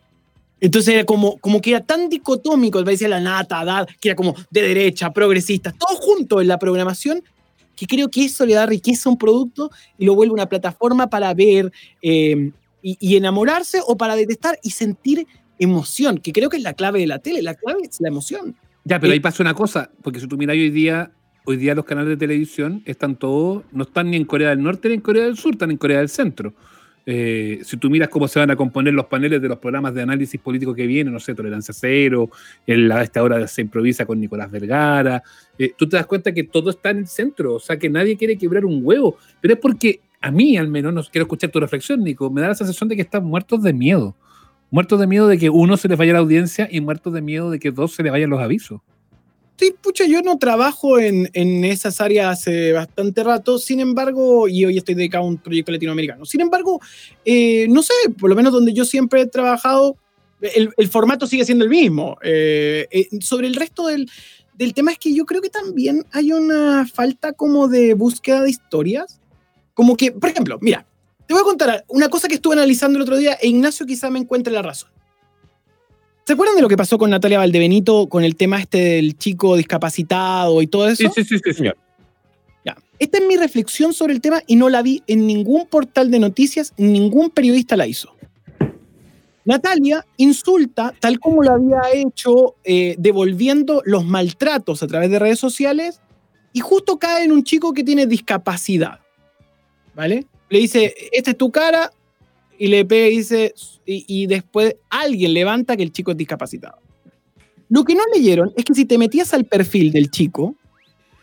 Entonces 0.59 0.93
era 0.93 1.05
como, 1.05 1.37
como 1.39 1.59
que 1.59 1.71
era 1.71 1.81
tan 1.81 2.07
dicotómico, 2.07 2.83
parecía 2.83 3.07
la 3.07 3.19
nata, 3.19 3.63
edad, 3.63 3.87
que 3.99 4.09
era 4.09 4.15
como 4.15 4.35
de 4.51 4.61
derecha, 4.61 5.11
progresista, 5.11 5.71
todo 5.71 5.95
junto 5.97 6.39
en 6.39 6.47
la 6.47 6.59
programación, 6.59 7.23
que 7.75 7.87
creo 7.87 8.09
que 8.09 8.25
eso 8.25 8.45
le 8.45 8.53
da 8.53 8.67
riqueza 8.67 9.09
a 9.09 9.11
un 9.11 9.17
producto 9.17 9.71
y 9.97 10.05
lo 10.05 10.13
vuelve 10.13 10.33
una 10.33 10.47
plataforma 10.47 11.07
para 11.07 11.33
ver 11.33 11.71
eh, 12.03 12.51
y, 12.83 12.97
y 12.99 13.15
enamorarse 13.15 13.79
o 13.85 13.97
para 13.97 14.15
detestar 14.15 14.59
y 14.61 14.69
sentir 14.69 15.25
emoción, 15.57 16.19
que 16.19 16.31
creo 16.31 16.49
que 16.49 16.57
es 16.57 16.63
la 16.63 16.73
clave 16.73 16.99
de 16.99 17.07
la 17.07 17.19
tele, 17.19 17.41
la 17.41 17.55
clave 17.55 17.81
es 17.83 17.99
la 17.99 18.09
emoción. 18.09 18.55
Ya, 18.83 18.99
pero 18.99 19.11
Eh, 19.11 19.15
ahí 19.15 19.19
pasa 19.19 19.43
una 19.43 19.53
cosa, 19.53 19.89
porque 20.03 20.19
si 20.19 20.27
tú 20.27 20.37
miras 20.37 20.55
hoy 20.55 20.69
día, 20.69 21.11
hoy 21.45 21.57
día 21.57 21.75
los 21.75 21.85
canales 21.85 22.09
de 22.09 22.17
televisión 22.17 22.83
están 22.85 23.15
todos, 23.15 23.63
no 23.71 23.83
están 23.83 24.11
ni 24.11 24.17
en 24.17 24.25
Corea 24.25 24.49
del 24.49 24.61
Norte 24.61 24.89
ni 24.89 24.95
en 24.95 25.01
Corea 25.01 25.25
del 25.25 25.37
Sur, 25.37 25.53
están 25.53 25.71
en 25.71 25.77
Corea 25.77 25.99
del 25.99 26.09
Centro. 26.09 26.53
Eh, 27.05 27.61
si 27.63 27.77
tú 27.77 27.89
miras 27.89 28.09
cómo 28.09 28.27
se 28.27 28.39
van 28.39 28.51
a 28.51 28.55
componer 28.55 28.93
los 28.93 29.05
paneles 29.07 29.41
de 29.41 29.47
los 29.47 29.57
programas 29.57 29.93
de 29.93 30.03
análisis 30.03 30.39
político 30.39 30.73
que 30.75 30.85
vienen, 30.85 31.13
no 31.13 31.19
sé, 31.19 31.33
Tolerancia 31.33 31.73
Cero, 31.73 32.29
el, 32.67 32.91
a 32.91 33.01
esta 33.01 33.23
hora 33.23 33.47
se 33.47 33.61
improvisa 33.61 34.05
con 34.05 34.19
Nicolás 34.19 34.51
Vergara, 34.51 35.23
eh, 35.57 35.73
tú 35.75 35.89
te 35.89 35.97
das 35.97 36.05
cuenta 36.05 36.31
que 36.31 36.43
todo 36.43 36.69
está 36.69 36.91
en 36.91 36.99
el 36.99 37.07
centro, 37.07 37.55
o 37.55 37.59
sea, 37.59 37.77
que 37.77 37.89
nadie 37.89 38.17
quiere 38.17 38.37
quebrar 38.37 38.65
un 38.65 38.81
huevo, 38.83 39.17
pero 39.41 39.55
es 39.55 39.59
porque 39.59 40.01
a 40.21 40.29
mí 40.29 40.57
al 40.57 40.67
menos, 40.67 40.93
no 40.93 41.03
quiero 41.03 41.23
escuchar 41.23 41.49
tu 41.49 41.59
reflexión, 41.59 42.03
Nico, 42.03 42.29
me 42.29 42.41
da 42.41 42.49
la 42.49 42.55
sensación 42.55 42.87
de 42.89 42.95
que 42.95 43.01
están 43.01 43.25
muertos 43.25 43.63
de 43.63 43.73
miedo. 43.73 44.15
Muertos 44.69 44.99
de 44.99 45.07
miedo 45.07 45.27
de 45.27 45.37
que 45.37 45.49
uno 45.49 45.75
se 45.75 45.89
les 45.89 45.97
vaya 45.97 46.13
la 46.13 46.19
audiencia 46.19 46.69
y 46.71 46.79
muertos 46.79 47.13
de 47.13 47.21
miedo 47.21 47.49
de 47.49 47.59
que 47.59 47.71
dos 47.71 47.93
se 47.93 48.03
les 48.03 48.11
vayan 48.11 48.29
los 48.29 48.39
avisos. 48.39 48.79
Sí, 49.61 49.75
pucha, 49.79 50.07
yo 50.07 50.23
no 50.23 50.39
trabajo 50.39 50.97
en, 50.97 51.29
en 51.33 51.63
esas 51.65 52.01
áreas 52.01 52.39
hace 52.39 52.71
bastante 52.71 53.23
rato, 53.23 53.59
sin 53.59 53.79
embargo, 53.79 54.47
y 54.47 54.65
hoy 54.65 54.79
estoy 54.79 54.95
dedicado 54.95 55.23
a 55.23 55.27
un 55.27 55.37
proyecto 55.37 55.71
latinoamericano. 55.71 56.25
Sin 56.25 56.41
embargo, 56.41 56.81
eh, 57.25 57.67
no 57.69 57.83
sé, 57.83 57.93
por 58.19 58.31
lo 58.31 58.35
menos 58.35 58.53
donde 58.53 58.73
yo 58.73 58.85
siempre 58.85 59.21
he 59.21 59.27
trabajado, 59.27 59.97
el, 60.41 60.71
el 60.75 60.87
formato 60.87 61.27
sigue 61.27 61.45
siendo 61.45 61.63
el 61.63 61.69
mismo. 61.69 62.17
Eh, 62.23 62.87
eh, 62.89 63.07
sobre 63.19 63.45
el 63.45 63.53
resto 63.53 63.85
del, 63.85 64.09
del 64.55 64.73
tema 64.73 64.93
es 64.93 64.97
que 64.97 65.13
yo 65.13 65.27
creo 65.27 65.43
que 65.43 65.51
también 65.51 66.07
hay 66.11 66.31
una 66.31 66.87
falta 66.91 67.33
como 67.33 67.67
de 67.67 67.93
búsqueda 67.93 68.41
de 68.41 68.49
historias. 68.49 69.21
Como 69.75 69.95
que, 69.95 70.11
por 70.11 70.31
ejemplo, 70.31 70.57
mira, 70.59 70.87
te 71.27 71.35
voy 71.35 71.41
a 71.41 71.45
contar 71.45 71.85
una 71.87 72.09
cosa 72.09 72.27
que 72.27 72.33
estuve 72.33 72.55
analizando 72.55 72.97
el 72.97 73.03
otro 73.03 73.15
día 73.15 73.37
e 73.39 73.49
Ignacio 73.49 73.85
quizá 73.85 74.09
me 74.09 74.17
encuentre 74.17 74.51
la 74.51 74.63
razón. 74.63 74.89
¿Se 76.31 76.35
acuerdan 76.35 76.55
de 76.55 76.61
lo 76.61 76.69
que 76.69 76.77
pasó 76.77 76.97
con 76.97 77.09
Natalia 77.09 77.39
Valdebenito 77.39 78.07
con 78.07 78.23
el 78.23 78.37
tema 78.37 78.57
este 78.57 78.77
del 78.77 79.17
chico 79.17 79.57
discapacitado 79.57 80.61
y 80.61 80.67
todo 80.67 80.87
eso? 80.87 81.11
Sí, 81.13 81.23
sí, 81.25 81.25
sí, 81.25 81.41
sí, 81.43 81.53
señor. 81.53 81.75
Esta 82.99 83.17
es 83.17 83.27
mi 83.27 83.35
reflexión 83.35 83.91
sobre 83.91 84.13
el 84.13 84.21
tema 84.21 84.41
y 84.47 84.55
no 84.55 84.69
la 84.69 84.81
vi 84.81 85.03
en 85.07 85.27
ningún 85.27 85.67
portal 85.67 86.09
de 86.09 86.19
noticias, 86.19 86.73
ningún 86.77 87.31
periodista 87.31 87.75
la 87.75 87.85
hizo. 87.85 88.15
Natalia 89.43 90.05
insulta, 90.15 90.93
tal 91.01 91.19
como 91.19 91.43
lo 91.43 91.51
había 91.51 91.81
hecho, 91.93 92.55
eh, 92.63 92.95
devolviendo 92.97 93.81
los 93.83 94.05
maltratos 94.05 94.83
a 94.83 94.87
través 94.87 95.11
de 95.11 95.19
redes 95.19 95.39
sociales, 95.39 95.99
y 96.53 96.61
justo 96.61 96.97
cae 96.97 97.25
en 97.25 97.33
un 97.33 97.43
chico 97.43 97.73
que 97.73 97.83
tiene 97.83 98.05
discapacidad. 98.05 99.01
¿Vale? 99.95 100.27
Le 100.47 100.59
dice, 100.59 100.95
esta 101.11 101.31
es 101.31 101.37
tu 101.37 101.51
cara, 101.51 101.91
y 102.61 102.67
le 102.67 102.85
pega 102.85 103.07
y 103.07 103.17
dice, 103.17 103.55
y, 103.87 104.05
y 104.07 104.27
después 104.27 104.75
alguien 104.87 105.33
levanta 105.33 105.75
que 105.75 105.81
el 105.81 105.91
chico 105.91 106.11
es 106.11 106.17
discapacitado. 106.17 106.77
Lo 107.69 107.83
que 107.83 107.95
no 107.95 108.03
leyeron 108.13 108.53
es 108.55 108.63
que 108.65 108.75
si 108.75 108.85
te 108.85 108.99
metías 108.99 109.33
al 109.33 109.45
perfil 109.45 109.91
del 109.91 110.11
chico, 110.11 110.53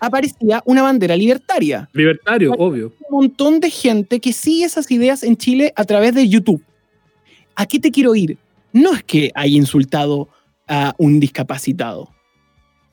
aparecía 0.01 0.65
una 0.67 0.83
bandera 0.83 1.15
libertaria. 1.15 1.89
Libertario, 1.93 2.55
obvio. 2.59 2.93
Un 3.09 3.21
montón 3.21 3.61
de 3.61 3.71
gente 3.71 4.19
que 4.19 4.33
sigue 4.33 4.65
esas 4.65 4.91
ideas 4.91 5.23
en 5.23 5.37
Chile 5.37 5.73
a 5.77 5.85
través 5.85 6.13
de 6.13 6.29
YouTube. 6.29 6.61
¿A 7.55 7.67
qué 7.67 7.79
te 7.79 7.93
quiero 7.93 8.17
ir? 8.17 8.37
No 8.73 8.93
es 8.93 9.05
que 9.05 9.31
haya 9.37 9.57
insultado 9.57 10.29
a 10.67 10.93
un 10.99 11.21
discapacitado. 11.21 12.11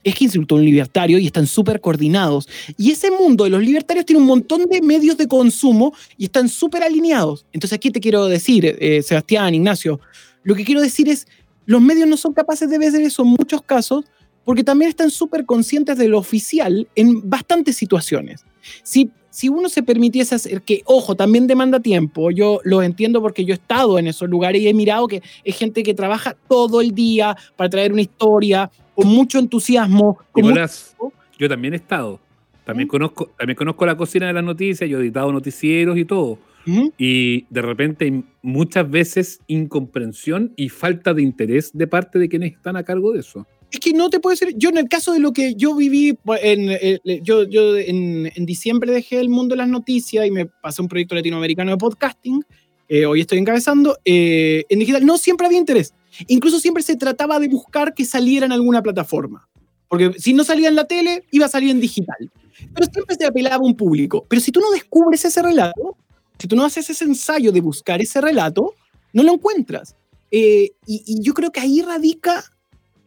Es 0.06 0.16
que 0.16 0.24
insultó 0.24 0.56
a 0.56 0.60
un 0.60 0.66
libertario 0.66 1.20
y 1.20 1.26
están 1.26 1.48
súper 1.48 1.82
coordinados. 1.82 2.48
Y 2.78 2.92
ese 2.92 3.12
mundo 3.12 3.44
de 3.44 3.50
los 3.50 3.62
libertarios 3.62 4.06
tiene 4.06 4.22
un 4.22 4.28
montón 4.28 4.66
de 4.68 4.82
medios 4.82 5.18
de 5.18 5.28
consumo 5.28 5.94
y 6.18 6.26
están 6.26 6.48
súper 6.48 6.84
alineados. 6.84 7.46
Entonces, 7.52 7.76
aquí 7.76 7.92
te 7.92 8.00
quiero 8.00 8.28
decir, 8.28 8.78
eh, 8.80 9.02
Sebastián, 9.02 9.54
Ignacio, 9.54 10.00
lo 10.44 10.56
que 10.56 10.64
quiero 10.64 10.80
decir 10.80 11.10
es, 11.10 11.28
los 11.66 11.82
medios 11.82 12.08
no 12.08 12.16
son 12.16 12.34
capaces 12.34 12.70
de 12.70 12.78
ver 12.78 12.96
eso 12.96 13.24
en 13.24 13.30
muchos 13.30 13.62
casos 13.64 14.06
porque 14.46 14.64
también 14.64 14.90
están 14.90 15.10
súper 15.10 15.46
conscientes 15.46 15.98
de 15.98 16.08
lo 16.08 16.20
oficial 16.20 16.88
en 16.96 17.28
bastantes 17.28 17.76
situaciones. 17.76 18.46
Si, 18.84 19.10
si 19.32 19.50
uno 19.50 19.68
se 19.70 19.84
permitiese 19.84 20.36
hacer 20.36 20.62
que, 20.62 20.84
ojo, 20.86 21.16
también 21.16 21.48
demanda 21.48 21.80
tiempo, 21.80 22.30
yo 22.30 22.62
lo 22.64 22.84
entiendo 22.84 23.22
porque 23.22 23.44
yo 23.44 23.54
he 23.54 23.58
estado 23.58 23.98
en 23.98 24.08
esos 24.08 24.30
lugares 24.30 24.62
y 24.62 24.68
he 24.68 24.74
mirado 24.74 25.08
que 25.08 25.24
es 25.44 25.58
gente 25.58 25.82
que 25.82 25.96
trabaja 25.96 26.38
todo 26.48 26.80
el 26.80 26.94
día 26.94 27.36
para 27.56 27.70
traer 27.70 27.92
una 27.92 28.02
historia 28.02 28.70
con 28.96 29.08
mucho 29.08 29.40
entusiasmo. 29.40 30.20
Con 30.32 30.44
Nicolás, 30.44 30.96
mucho... 31.00 31.16
yo 31.38 31.50
también 31.50 31.74
he 31.74 31.78
estado. 31.78 32.20
También, 32.64 32.88
¿Mm? 32.88 32.90
conozco, 32.90 33.32
también 33.38 33.56
conozco 33.56 33.86
la 33.86 33.96
cocina 33.96 34.28
de 34.28 34.34
las 34.34 34.44
noticias, 34.44 34.90
yo 34.90 34.98
he 35.00 35.02
editado 35.02 35.32
noticieros 35.32 35.98
y 35.98 36.06
todo. 36.06 36.40
¿Mm? 36.66 36.88
Y 36.98 37.46
de 37.50 37.62
repente 37.62 38.06
hay 38.06 38.24
muchas 38.42 38.90
veces 38.90 39.40
incomprensión 39.48 40.54
y 40.56 40.70
falta 40.70 41.14
de 41.14 41.22
interés 41.22 41.72
de 41.74 41.86
parte 41.86 42.18
de 42.18 42.28
quienes 42.28 42.54
están 42.54 42.76
a 42.76 42.84
cargo 42.84 43.12
de 43.12 43.20
eso 43.20 43.46
es 43.72 43.80
que 43.80 43.94
no 43.94 44.10
te 44.10 44.20
puedo 44.20 44.34
decir, 44.34 44.56
yo 44.58 44.70
en 44.70 44.78
el 44.78 44.88
caso 44.88 45.14
de 45.14 45.20
lo 45.20 45.34
que 45.34 45.56
yo 45.56 45.76
viví, 45.76 46.18
en, 46.42 46.70
en 46.72 47.24
yo, 47.24 47.44
yo 47.44 47.78
en, 47.78 48.32
en, 48.34 48.46
diciembre 48.46 48.92
dejé 48.92 49.20
el 49.20 49.30
mundo 49.30 49.54
de 49.54 49.58
las 49.58 49.68
noticias 49.68 50.26
y 50.26 50.32
me 50.32 50.46
pasé 50.46 50.82
un 50.82 50.88
proyecto 50.88 51.16
latinoamericano 51.16 51.72
de 51.72 51.78
podcasting, 51.78 52.44
eh, 52.88 53.06
hoy 53.06 53.22
estoy 53.22 53.40
encabezando, 53.40 53.98
eh, 54.06 54.64
en 54.70 54.80
digital 54.80 55.06
no 55.06 55.18
siempre 55.18 55.48
había 55.48 55.60
interés, 55.60 55.94
incluso 56.28 56.60
siempre 56.60 56.84
se 56.84 56.96
trataba 56.96 57.40
de 57.40 57.48
buscar 57.48 57.94
que 57.94 58.06
saliera 58.06 58.46
en 58.46 58.52
alguna 58.52 58.82
plataforma, 58.82 59.48
porque 59.88 60.14
si 60.20 60.34
no 60.34 60.44
salía 60.44 60.70
en 60.70 60.76
la 60.76 60.86
tele, 60.86 61.26
iba 61.32 61.46
a 61.46 61.50
salir 61.50 61.70
en 61.70 61.80
digital, 61.80 62.32
pero 62.74 62.88
siempre 62.92 63.16
se 63.16 63.26
apelaba 63.26 63.64
un 63.64 63.76
público, 63.76 64.26
pero 64.28 64.42
si 64.42 64.52
tú 64.52 64.60
no 64.60 64.72
descubres 64.72 65.24
ese 65.26 65.42
relato, 65.42 65.98
si 66.38 66.48
tú 66.48 66.56
no 66.56 66.66
haces 66.66 66.90
ese 66.90 67.06
ensayo 67.06 67.52
de 67.52 67.62
buscar 67.62 68.02
ese 68.02 68.20
relato, 68.22 68.74
no 69.14 69.24
lo 69.24 69.34
encuentras. 69.34 69.96
Eh, 70.32 70.72
y, 70.86 71.04
y 71.06 71.22
yo 71.22 71.34
creo 71.34 71.52
que 71.52 71.62
ahí 71.62 71.82
radica 71.82 72.44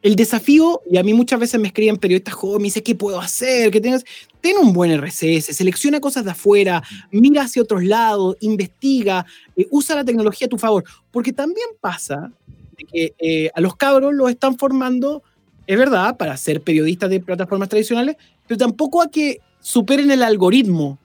el 0.02 0.14
desafío, 0.14 0.80
y 0.88 0.96
a 0.96 1.02
mí 1.02 1.12
muchas 1.12 1.40
veces 1.40 1.60
me 1.60 1.68
escriben 1.68 1.96
periodistas 1.96 2.34
jóvenes, 2.34 2.60
me 2.60 2.64
dicen, 2.66 2.82
¿qué 2.84 2.94
puedo 2.94 3.20
hacer? 3.20 3.70
que 3.70 3.80
tengas? 3.80 4.04
Ten 4.40 4.56
un 4.56 4.72
buen 4.72 4.92
RCS, 4.92 5.56
selecciona 5.56 6.00
cosas 6.00 6.24
de 6.24 6.30
afuera, 6.30 6.82
mira 7.10 7.42
hacia 7.42 7.62
otros 7.62 7.82
lados, 7.82 8.36
investiga, 8.40 9.26
eh, 9.56 9.66
usa 9.70 9.96
la 9.96 10.04
tecnología 10.04 10.46
a 10.46 10.48
tu 10.48 10.58
favor. 10.58 10.84
Porque 11.10 11.32
también 11.32 11.66
pasa 11.80 12.30
que 12.84 13.14
eh, 13.18 13.50
a 13.54 13.60
los 13.60 13.76
cabros 13.76 14.14
los 14.14 14.30
están 14.30 14.56
formando, 14.58 15.22
es 15.66 15.78
verdad, 15.78 16.16
para 16.16 16.36
ser 16.36 16.62
periodistas 16.62 17.10
de 17.10 17.20
plataformas 17.20 17.68
tradicionales, 17.68 18.16
pero 18.46 18.58
tampoco 18.58 19.02
a 19.02 19.10
que 19.10 19.40
superen 19.60 20.10
el 20.10 20.22
algoritmo. 20.22 20.98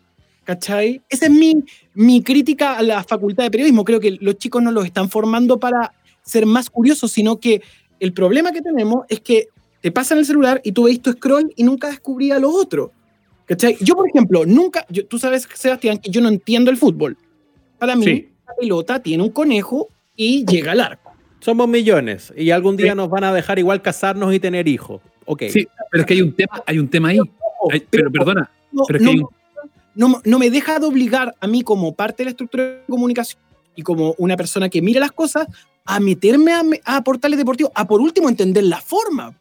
¿Cachai? 0.46 1.02
Esa 1.10 1.28
es 1.28 1.32
mi, 1.32 1.64
mi 1.94 2.22
crítica 2.22 2.78
a 2.78 2.84
la 2.84 3.02
facultad 3.04 3.46
de 3.46 3.52
periodismo. 3.52 3.86
Creo 3.86 4.02
que 4.02 4.18
los 4.20 4.38
chicos 4.38 4.62
no 4.62 4.72
los 4.72 4.86
están 4.86 5.10
formando 5.10 5.58
para 5.58 5.94
ser 6.22 6.46
más 6.46 6.70
curiosos, 6.70 7.14
sino 7.14 7.40
que 7.40 7.62
el 8.02 8.12
problema 8.12 8.52
que 8.52 8.62
tenemos 8.62 9.06
es 9.08 9.22
que 9.22 9.48
te 9.80 9.92
pasan 9.92 10.18
el 10.18 10.26
celular 10.26 10.60
y 10.66 10.74
tú 10.74 10.84
veis 10.84 11.02
tu 11.02 11.14
scroll 11.14 11.54
y 11.56 11.64
nunca 11.64 11.88
descubrías 11.90 12.42
lo 12.42 12.50
otro. 12.52 12.92
¿Cachai? 13.46 13.78
Yo, 13.80 13.96
por 13.96 14.08
ejemplo, 14.08 14.46
nunca, 14.46 14.86
tú 15.10 15.18
sabes, 15.18 15.48
Sebastián, 15.54 15.98
que 15.98 16.10
yo 16.10 16.20
no 16.20 16.28
entiendo 16.30 16.72
el 16.72 16.78
fútbol. 16.78 17.18
Para 17.80 17.96
mí, 17.96 18.04
Sí. 18.06 18.30
la 18.46 18.54
pelota 18.56 19.00
tiene 19.02 19.24
un 19.24 19.30
conejo 19.30 19.88
y 20.16 20.46
llega 20.46 20.74
al 20.74 20.82
arco. 20.82 21.03
Somos 21.44 21.68
millones 21.68 22.34
y 22.38 22.52
algún 22.52 22.78
día 22.78 22.96
nos 22.96 23.10
van 23.10 23.26
a 23.26 23.34
dejar 23.34 23.60
igual 23.60 23.82
casarnos 23.82 24.34
y 24.34 24.40
tener 24.40 24.66
hijos. 24.68 25.02
Ok. 25.26 25.44
Sí, 25.50 25.68
pero 25.92 26.02
es 26.04 26.08
que 26.08 26.14
hay 26.14 26.22
un 26.22 26.32
tema, 26.34 26.64
hay 26.66 26.80
un 26.80 26.88
tema 26.88 27.10
ahí. 27.10 27.20
Hay- 27.70 27.84
pero 27.90 28.10
perdona, 28.10 28.50
no, 28.72 28.84
pero 28.88 29.00
es 29.00 29.04
que 29.06 29.10
hay 29.12 29.18
no- 29.18 29.28
un- 29.28 30.12
no- 30.12 30.22
no 30.24 30.40
me 30.40 30.50
deja 30.50 30.80
de 30.80 30.86
obligar 30.86 31.36
a 31.42 31.48
mí 31.48 31.62
como 31.64 31.94
parte 31.94 32.24
de 32.24 32.26
la 32.26 32.30
estructura 32.32 32.64
de 32.64 32.80
comunicación 32.88 33.42
y 33.76 33.82
como 33.82 34.16
una 34.18 34.38
persona 34.38 34.70
que 34.70 34.82
mira 34.82 35.02
las 35.02 35.12
cosas 35.12 35.48
a 35.86 36.00
meterme 36.00 36.54
a, 36.54 36.64
a 36.86 37.04
portales 37.04 37.38
deportivos, 37.38 37.74
a 37.76 37.86
por 37.88 38.00
último 38.00 38.30
entender 38.30 38.64
la 38.64 38.80
forma. 38.80 39.36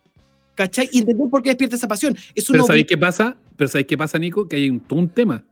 ¿Cachai? 0.56 0.88
Y 0.92 0.98
entender 0.98 1.28
por 1.30 1.42
qué 1.42 1.50
despierta 1.50 1.76
esa 1.76 1.86
pasión. 1.88 2.16
Es 2.34 2.46
Pero 2.50 2.64
¿sabéis 2.66 2.86
qué 2.86 2.98
pasa? 2.98 3.36
Pero 3.56 3.68
¿sabéis 3.68 3.86
qué 3.86 3.96
pasa, 3.96 4.18
Nico? 4.18 4.48
Que 4.48 4.56
hay 4.56 4.68
un, 4.68 4.80
todo 4.80 4.98
un 4.98 5.08
tema. 5.08 5.44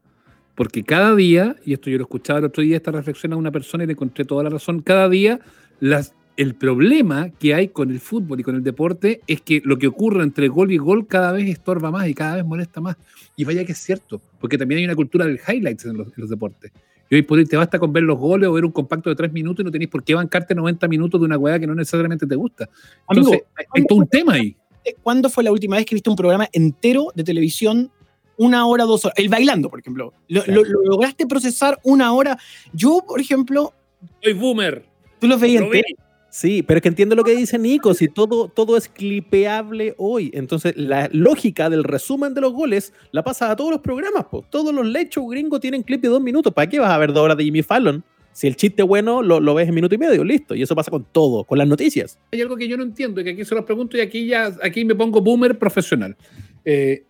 Porque 0.56 0.82
cada 0.82 1.14
día, 1.14 1.56
y 1.64 1.72
esto 1.72 1.88
yo 1.88 1.96
lo 1.96 2.02
escuchaba 2.04 2.40
el 2.40 2.44
otro 2.46 2.62
día, 2.62 2.76
esta 2.76 2.90
reflexión 2.90 3.32
a 3.32 3.36
una 3.36 3.50
persona 3.50 3.84
y 3.84 3.86
le 3.86 3.92
encontré 3.94 4.24
toda 4.26 4.42
la 4.42 4.50
razón, 4.50 4.82
cada 4.82 5.08
día 5.08 5.40
las, 5.78 6.12
el 6.40 6.54
problema 6.54 7.28
que 7.38 7.54
hay 7.54 7.68
con 7.68 7.90
el 7.90 8.00
fútbol 8.00 8.40
y 8.40 8.42
con 8.42 8.54
el 8.54 8.62
deporte 8.62 9.20
es 9.26 9.42
que 9.42 9.60
lo 9.64 9.76
que 9.78 9.86
ocurre 9.86 10.22
entre 10.22 10.48
gol 10.48 10.72
y 10.72 10.78
gol 10.78 11.06
cada 11.06 11.32
vez 11.32 11.46
estorba 11.48 11.90
más 11.90 12.08
y 12.08 12.14
cada 12.14 12.36
vez 12.36 12.44
molesta 12.46 12.80
más. 12.80 12.96
Y 13.36 13.44
vaya 13.44 13.62
que 13.64 13.72
es 13.72 13.78
cierto, 13.78 14.22
porque 14.40 14.56
también 14.56 14.78
hay 14.78 14.84
una 14.86 14.94
cultura 14.96 15.26
del 15.26 15.38
highlights 15.46 15.84
en 15.84 15.98
los, 15.98 16.06
en 16.08 16.14
los 16.16 16.30
deportes. 16.30 16.72
Y 17.10 17.16
hoy 17.16 17.22
por 17.22 17.38
hoy 17.38 17.44
te 17.44 17.58
basta 17.58 17.78
con 17.78 17.92
ver 17.92 18.04
los 18.04 18.18
goles 18.18 18.48
o 18.48 18.52
ver 18.54 18.64
un 18.64 18.72
compacto 18.72 19.10
de 19.10 19.16
tres 19.16 19.30
minutos 19.32 19.62
y 19.62 19.64
no 19.64 19.70
tenéis 19.70 19.90
por 19.90 20.02
qué 20.02 20.14
bancarte 20.14 20.54
90 20.54 20.88
minutos 20.88 21.20
de 21.20 21.26
una 21.26 21.36
weá 21.36 21.58
que 21.58 21.66
no 21.66 21.74
necesariamente 21.74 22.26
te 22.26 22.36
gusta. 22.36 22.70
Amigo, 23.06 23.32
Entonces, 23.34 23.42
hay, 23.56 23.64
hay 23.74 23.84
todo 23.86 23.98
un 23.98 24.08
tema 24.08 24.32
ahí. 24.34 24.56
¿Cuándo 25.02 25.28
fue 25.28 25.44
la 25.44 25.52
última 25.52 25.76
vez 25.76 25.84
que 25.84 25.94
viste 25.94 26.08
un 26.08 26.16
programa 26.16 26.48
entero 26.52 27.08
de 27.14 27.22
televisión? 27.22 27.90
Una 28.38 28.64
hora, 28.66 28.84
dos 28.84 29.04
horas. 29.04 29.18
El 29.18 29.28
bailando, 29.28 29.68
por 29.68 29.80
ejemplo. 29.80 30.14
Lo, 30.28 30.42
Claro. 30.42 30.62
lo- 30.62 30.68
lo 30.70 30.82
lograste 30.92 31.26
procesar 31.26 31.78
una 31.84 32.14
hora. 32.14 32.38
Yo, 32.72 33.04
por 33.06 33.20
ejemplo, 33.20 33.74
Soy 34.22 34.32
boomer. 34.32 34.86
tú 35.18 35.26
los 35.26 35.38
veías 35.38 35.62
Lo 35.64 35.68
vi. 35.70 35.82
Sí, 36.30 36.62
pero 36.62 36.78
es 36.78 36.82
que 36.82 36.88
entiendo 36.88 37.16
lo 37.16 37.24
que 37.24 37.34
dice 37.34 37.58
Nico, 37.58 37.92
si 37.92 38.06
todo, 38.08 38.48
todo 38.48 38.76
es 38.76 38.88
clipeable 38.88 39.94
hoy. 39.98 40.30
Entonces, 40.32 40.74
la 40.76 41.08
lógica 41.12 41.68
del 41.68 41.82
resumen 41.82 42.34
de 42.34 42.40
los 42.40 42.52
goles 42.52 42.92
la 43.10 43.24
pasa 43.24 43.50
a 43.50 43.56
todos 43.56 43.72
los 43.72 43.80
programas. 43.80 44.26
po. 44.26 44.44
Todos 44.48 44.72
los 44.72 44.86
lechos 44.86 45.24
gringos 45.28 45.60
tienen 45.60 45.82
clip 45.82 46.00
de 46.00 46.08
dos 46.08 46.22
minutos. 46.22 46.54
¿Para 46.54 46.68
qué 46.68 46.78
vas 46.78 46.90
a 46.90 46.98
ver 46.98 47.12
dos 47.12 47.24
horas 47.24 47.36
de 47.36 47.44
Jimmy 47.44 47.62
Fallon? 47.62 48.04
Si 48.32 48.46
el 48.46 48.54
chiste 48.54 48.84
bueno 48.84 49.22
lo, 49.22 49.40
lo 49.40 49.54
ves 49.54 49.68
en 49.68 49.74
minuto 49.74 49.94
y 49.94 49.98
medio, 49.98 50.22
listo. 50.22 50.54
Y 50.54 50.62
eso 50.62 50.76
pasa 50.76 50.90
con 50.90 51.04
todo, 51.10 51.42
con 51.44 51.58
las 51.58 51.66
noticias. 51.66 52.18
hay 52.30 52.40
algo 52.40 52.56
que 52.56 52.68
yo 52.68 52.76
no 52.76 52.84
entiendo 52.84 53.20
y 53.20 53.24
que 53.24 53.30
aquí 53.30 53.44
se 53.44 53.54
los 53.56 53.64
pregunto 53.64 53.96
y 53.96 54.00
aquí 54.00 54.26
ya 54.26 54.54
aquí 54.62 54.84
me 54.84 54.94
pongo 54.94 55.20
boomer 55.20 55.58
profesional. 55.58 56.16
Eh, 56.64 57.04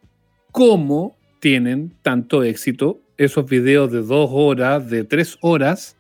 ¿Cómo 0.51 1.17
tienen 1.41 1.93
tanto 2.03 2.43
éxito 2.43 3.03
esos 3.19 3.47
videos 3.47 3.93
de 3.93 4.01
dos 4.01 4.31
horas, 4.33 4.89
de 4.89 5.05
tres 5.05 5.37
horas 5.43 5.97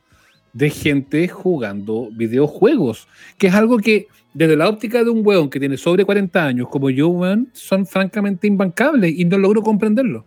de 0.52 0.70
gente 0.70 1.28
jugando 1.28 2.08
videojuegos? 2.12 3.08
Que 3.38 3.48
es 3.48 3.54
algo 3.54 3.78
que 3.78 4.08
desde 4.32 4.56
la 4.56 4.68
óptica 4.68 5.02
de 5.02 5.10
un 5.10 5.26
weón 5.26 5.50
que 5.50 5.58
tiene 5.58 5.76
sobre 5.76 6.04
40 6.04 6.44
años 6.44 6.68
como 6.68 6.90
yo, 6.90 7.08
weón, 7.08 7.48
son 7.52 7.86
francamente 7.86 8.46
imbancables 8.46 9.12
y 9.16 9.24
no 9.24 9.38
logro 9.38 9.62
comprenderlo. 9.62 10.24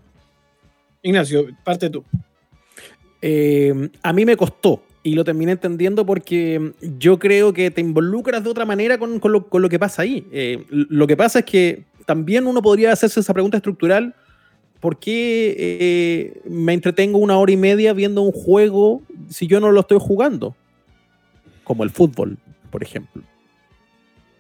Ignacio, 1.02 1.48
parte 1.64 1.90
tú. 1.90 2.04
Eh, 3.22 3.90
a 4.02 4.14
mí 4.14 4.26
me 4.26 4.36
costó 4.36 4.84
y 5.04 5.16
lo 5.16 5.24
terminé 5.24 5.52
entendiendo 5.54 6.06
porque 6.06 6.74
yo 6.82 7.20
creo 7.20 7.54
que 7.54 7.72
te 7.72 7.82
involucras 7.82 8.44
de 8.44 8.50
otra 8.50 8.66
manera 8.66 8.98
con, 8.98 9.20
con 9.20 9.32
lo, 9.32 9.48
con 9.48 9.62
lo 9.62 9.70
que 9.70 9.80
pasa 9.80 10.02
ahí. 10.02 10.26
Eh, 10.32 10.66
lo 10.70 11.08
que 11.08 11.18
pasa 11.18 11.40
es 11.40 11.46
que 11.46 11.84
también 12.06 12.48
uno 12.48 12.62
podría 12.62 12.92
hacerse 12.92 13.20
esa 13.20 13.34
pregunta 13.34 13.58
estructural. 13.58 14.16
¿Por 14.80 15.00
qué 15.00 15.56
eh, 15.58 16.42
me 16.50 16.74
entretengo 16.74 17.18
una 17.18 17.38
hora 17.38 17.52
y 17.52 17.58
media 17.58 17.94
viendo 17.94 18.22
un 18.22 18.32
juego 18.32 19.02
si 19.30 19.48
yo 19.48 19.60
no 19.60 19.72
lo 19.72 19.82
estoy 19.82 20.00
jugando? 20.00 20.56
Como 21.64 21.84
el 21.84 21.90
fútbol, 21.90 22.38
por 22.72 22.84
ejemplo. 22.84 23.22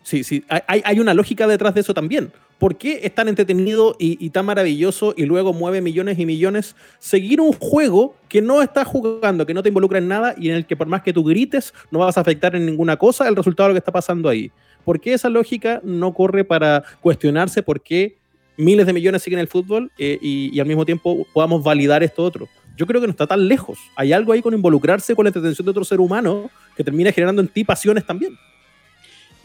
Sí, 0.04 0.24
sí, 0.24 0.43
hay, 0.50 0.82
hay 0.84 1.00
una 1.00 1.13
lógica 1.13 1.48
detrás 1.48 1.74
de 1.74 1.82
eso 1.82 1.93
también. 1.93 2.32
¿Por 2.60 2.78
qué 2.78 3.02
es 3.04 3.15
tan 3.15 3.28
entretenido 3.28 3.96
y, 4.00 4.24
y 4.26 4.30
tan 4.30 4.46
maravilloso 4.46 5.13
y 5.17 5.26
luego 5.26 5.54
mueve 5.54 5.82
millones 5.82 6.19
y 6.19 6.26
millones 6.26 6.76
seguir 7.00 7.41
un 7.41 7.54
juego 7.54 8.15
que 8.30 8.41
no 8.41 8.62
estás 8.62 8.88
jugando, 8.88 9.46
que 9.46 9.54
no 9.54 9.63
te 9.63 9.69
involucra 9.69 9.98
en 9.98 10.08
nada 10.08 10.36
y 10.38 10.50
en 10.50 10.56
el 10.56 10.65
que 10.65 10.78
por 10.78 10.88
más 10.88 11.02
que 11.02 11.13
tú 11.13 11.24
grites 11.24 11.74
no 11.91 12.00
vas 12.00 12.17
a 12.17 12.22
afectar 12.22 12.56
en 12.56 12.65
ninguna 12.65 12.98
cosa 12.98 13.28
el 13.28 13.36
resultado 13.36 13.67
de 13.67 13.74
lo 13.74 13.76
que 13.76 13.80
está 13.80 13.91
pasando 13.91 14.30
ahí? 14.30 14.52
¿Por 14.86 15.00
qué 15.00 15.13
esa 15.13 15.30
lógica 15.30 15.82
no 15.84 16.13
corre 16.13 16.43
para 16.43 16.84
cuestionarse 17.02 17.63
por 17.63 17.82
qué 17.82 18.17
miles 18.58 18.86
de 18.86 18.93
millones 18.93 19.24
siguen 19.24 19.39
el 19.39 19.48
fútbol 19.48 19.91
eh, 19.98 20.17
y, 20.22 20.52
y 20.54 20.60
al 20.60 20.67
mismo 20.67 20.86
tiempo 20.86 21.26
podamos 21.34 21.63
validar 21.63 22.04
esto 22.04 22.24
otro. 22.24 22.48
Yo 22.78 22.88
creo 22.88 23.00
que 23.02 23.08
no 23.08 23.12
está 23.12 23.28
tan 23.28 23.48
lejos. 23.48 23.78
Hay 23.96 24.14
algo 24.14 24.34
ahí 24.34 24.42
con 24.42 24.54
involucrarse 24.54 25.16
con 25.16 25.26
la 25.26 25.30
entretención 25.30 25.66
de 25.66 25.72
otro 25.72 25.84
ser 25.86 26.00
humano 26.00 26.50
que 26.76 26.84
termina 26.84 27.12
generando 27.12 27.42
en 27.42 27.48
ti 27.48 27.64
pasiones 27.64 28.06
también. 28.06 28.36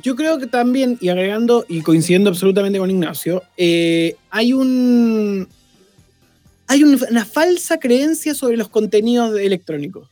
Yo 0.03 0.15
creo 0.17 0.39
que 0.39 0.47
también, 0.47 0.97
y 1.01 1.09
agregando 1.09 1.65
y 1.69 1.81
coincidiendo 1.83 2.31
absolutamente 2.31 2.79
con 2.79 2.91
Ignacio, 2.91 3.43
eh, 3.57 4.15
hay 4.31 4.53
un. 4.53 5.49
Hay 6.69 6.85
un- 6.85 7.01
una 7.11 7.25
falsa 7.25 7.79
creencia 7.79 8.35
sobre 8.35 8.57
los 8.57 8.69
contenidos 8.69 9.39
electrónicos. 9.39 10.09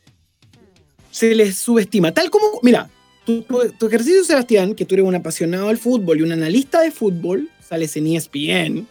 Se 1.11 1.33
les 1.35 1.55
subestima. 1.57 2.11
Tal 2.11 2.29
como. 2.29 2.59
Mira, 2.63 2.89
tu, 3.25 3.87
ejercicio, 3.87 4.23
Sebastián, 4.23 4.73
que 4.75 4.85
tú 4.85 4.95
eres 4.95 5.05
un 5.05 5.15
apasionado 5.15 5.67
del 5.67 5.77
fútbol 5.77 6.19
y 6.19 6.23
un 6.23 6.31
analista 6.31 6.81
de 6.81 6.91
fútbol, 6.91 7.49
sales 7.67 7.95
en 7.97 8.07
ESPN. 8.07 8.87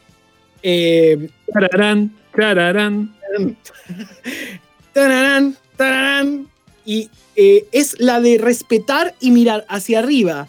eh, 0.63 1.29
Tararán, 1.53 2.13
tararán. 2.35 3.15
tararán, 4.93 5.57
tararán, 5.77 6.49
y 6.85 7.11
eh, 7.35 7.67
es 7.73 7.99
la 8.01 8.21
de 8.21 8.39
respetar 8.39 9.15
y 9.21 9.31
mirar 9.31 9.65
hacia 9.69 9.99
arriba 9.99 10.49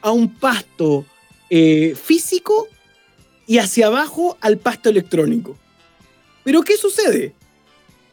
a 0.00 0.10
un 0.12 0.34
pasto 0.34 1.04
eh, 1.50 1.94
físico 2.00 2.68
y 3.46 3.58
hacia 3.58 3.88
abajo 3.88 4.38
al 4.40 4.58
pasto 4.58 4.88
electrónico. 4.88 5.56
Pero 6.44 6.62
¿qué 6.62 6.76
sucede? 6.76 7.34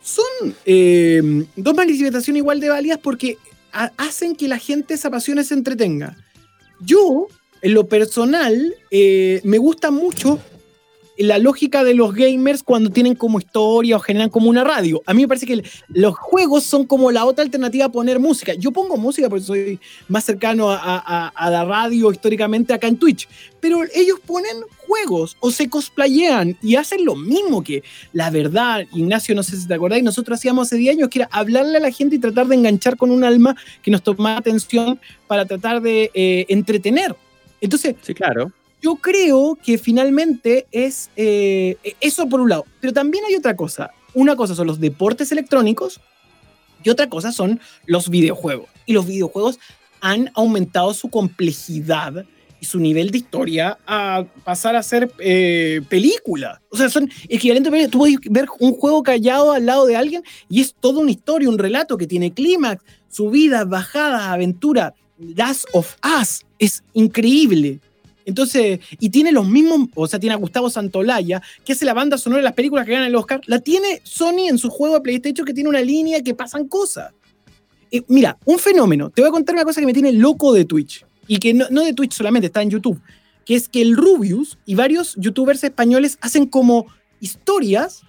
Son 0.02 0.56
eh, 0.66 1.46
dos 1.56 1.76
manifestaciones 1.76 2.40
igual 2.40 2.60
de 2.60 2.70
válidas 2.70 3.00
porque 3.00 3.38
ha- 3.72 3.92
hacen 3.98 4.36
que 4.36 4.48
la 4.48 4.58
gente 4.58 4.98
se 4.98 5.08
apasione, 5.08 5.44
se 5.44 5.54
entretenga. 5.54 6.16
Yo, 6.82 7.28
en 7.62 7.74
lo 7.74 7.88
personal, 7.88 8.74
me 8.92 9.58
gusta 9.58 9.92
mucho 9.92 10.40
la 11.20 11.38
lógica 11.38 11.84
de 11.84 11.94
los 11.94 12.14
gamers 12.14 12.64
cuando 12.64 12.90
tienen 12.90 13.16
como 13.16 13.40
historia 13.40 13.98
o 13.98 14.00
generan 14.00 14.30
como 14.30 14.50
una 14.50 14.64
radio. 14.64 15.02
A 15.06 15.14
mí 15.14 15.24
me 15.24 15.28
parece 15.28 15.46
que 15.46 15.64
los 15.90 16.16
juegos 16.18 16.64
son 16.64 16.86
como 16.86 17.12
la 17.12 17.26
otra 17.26 17.44
alternativa 17.44 17.86
a 17.86 17.92
poner 17.92 18.20
música. 18.20 18.54
Yo 18.54 18.72
pongo 18.72 18.98
música 18.98 19.30
porque 19.30 19.44
soy 19.44 19.80
más 20.08 20.24
cercano 20.24 20.70
a, 20.72 21.50
la 21.50 21.66
radio 21.66 22.12
históricamente 22.12 22.74
acá 22.74 22.88
en 22.88 22.98
Twitch. 22.98 23.28
Pero 23.60 23.82
ellos 23.94 24.20
ponen 24.26 24.56
juegos 24.78 25.36
o 25.42 25.52
se 25.52 25.70
cosplayean 25.70 26.58
y 26.62 26.76
hacen 26.76 27.04
lo 27.04 27.16
mismo 27.16 27.64
que 27.64 27.84
la 28.14 28.30
verdad, 28.30 28.86
Ignacio, 28.94 29.36
no 29.36 29.44
sé 29.44 29.58
si 29.58 29.68
te 29.68 29.74
acordás, 29.74 30.02
nosotros 30.02 30.40
hacíamos 30.40 30.68
hace 30.68 30.78
10 30.78 30.96
años, 30.96 31.10
que 31.10 31.20
era 31.20 31.30
hablarle 31.32 31.78
a 31.78 31.82
la 31.82 31.92
gente 31.92 32.16
y 32.16 32.20
tratar 32.20 32.48
de 32.48 32.56
enganchar 32.56 32.96
con 32.96 33.12
un 33.12 33.26
alma 33.26 33.58
que 33.82 33.92
nos 33.92 34.04
tomaba 34.04 34.38
atención 34.38 35.00
para 35.28 35.46
tratar 35.46 35.82
de 35.82 36.10
eh, 36.14 36.46
entretener. 36.48 37.16
Entonces, 37.62 37.96
Sí, 38.02 38.14
claro. 38.14 38.54
Yo 38.82 38.96
creo 38.96 39.58
que 39.62 39.78
finalmente 39.78 40.68
es 40.72 41.10
eh, 41.16 41.78
eso 42.00 42.28
por 42.28 42.42
un 42.42 42.50
lado. 42.50 42.66
Pero 42.80 42.94
también 42.94 43.24
hay 43.26 43.36
otra 43.36 43.56
cosa. 43.56 43.92
Una 44.14 44.36
cosa 44.36 44.56
son 44.56 44.68
los 44.68 44.80
deportes 44.80 45.32
electrónicos 45.32 46.00
y 46.84 46.90
otra 46.90 47.10
cosa 47.10 47.32
son 47.32 47.60
los 47.86 48.10
videojuegos. 48.10 48.70
Y 48.86 48.94
los 48.94 49.06
videojuegos 49.06 49.60
han 50.02 50.32
aumentado 50.34 50.94
su 50.94 51.10
complejidad 51.10 52.26
y 52.62 52.66
su 52.66 52.80
nivel 52.80 53.12
de 53.12 53.20
historia 53.20 53.78
a 53.88 54.26
pasar 54.44 54.76
a 54.76 54.84
ser 54.84 55.12
eh, 55.20 55.82
película. 55.88 56.62
O 56.70 56.78
sea, 56.78 56.90
son 56.90 57.10
equivalentes. 57.28 57.90
Tú 57.90 58.00
puedes 58.00 58.18
ver 58.30 58.48
un 58.60 58.74
juego 58.74 59.04
callado 59.04 59.52
al 59.52 59.66
lado 59.66 59.86
de 59.86 59.96
alguien 59.96 60.24
y 60.50 60.62
es 60.62 60.74
toda 60.74 61.00
una 61.00 61.12
historia, 61.12 61.50
un 61.50 61.58
relato 61.58 61.98
que 61.98 62.08
tiene 62.08 62.34
clímax, 62.34 62.84
subidas, 63.10 63.68
bajadas, 63.68 64.24
aventura. 64.24 64.94
Last 65.18 65.66
of 65.74 65.96
Us 66.22 66.46
es 66.60 66.84
increíble. 66.94 67.80
Entonces, 68.30 68.80
y 69.00 69.10
tiene 69.10 69.32
los 69.32 69.48
mismos, 69.48 69.90
o 69.96 70.08
sea, 70.08 70.20
tiene 70.20 70.34
a 70.34 70.38
Gustavo 70.38 70.70
Santolaya, 70.70 71.42
que 71.66 71.74
hace 71.74 71.84
la 71.84 71.94
banda 71.94 72.18
sonora 72.18 72.38
de 72.40 72.44
las 72.44 72.54
películas 72.54 72.86
que 72.86 72.94
ganan 72.94 73.08
el 73.08 73.16
Oscar, 73.16 73.42
la 73.48 73.60
tiene 73.60 74.00
Sony 74.04 74.48
en 74.48 74.58
su 74.58 74.70
juego 74.70 74.96
de 74.96 75.02
PlayStation 75.02 75.46
que 75.46 75.54
tiene 75.54 75.70
una 75.70 75.82
línea 75.82 76.22
que 76.22 76.34
pasan 76.34 76.68
cosas. 76.68 77.12
Eh, 77.92 78.04
mira, 78.08 78.38
un 78.46 78.60
fenómeno. 78.60 79.10
Te 79.10 79.22
voy 79.22 79.30
a 79.30 79.32
contar 79.32 79.56
una 79.56 79.66
cosa 79.66 79.82
que 79.82 79.88
me 79.88 79.94
tiene 79.94 80.14
loco 80.14 80.54
de 80.54 80.66
Twitch. 80.66 81.06
Y 81.28 81.38
que 81.38 81.54
no, 81.54 81.66
no 81.70 81.84
de 81.84 81.94
Twitch 81.94 82.14
solamente, 82.14 82.48
está 82.48 82.62
en 82.62 82.70
YouTube. 82.70 83.02
Que 83.46 83.56
es 83.56 83.68
que 83.68 83.82
el 83.82 83.96
Rubius 83.98 84.58
y 84.66 84.76
varios 84.76 85.16
youtubers 85.18 85.64
españoles 85.64 86.18
hacen 86.22 86.46
como 86.46 86.86
historias 87.20 88.02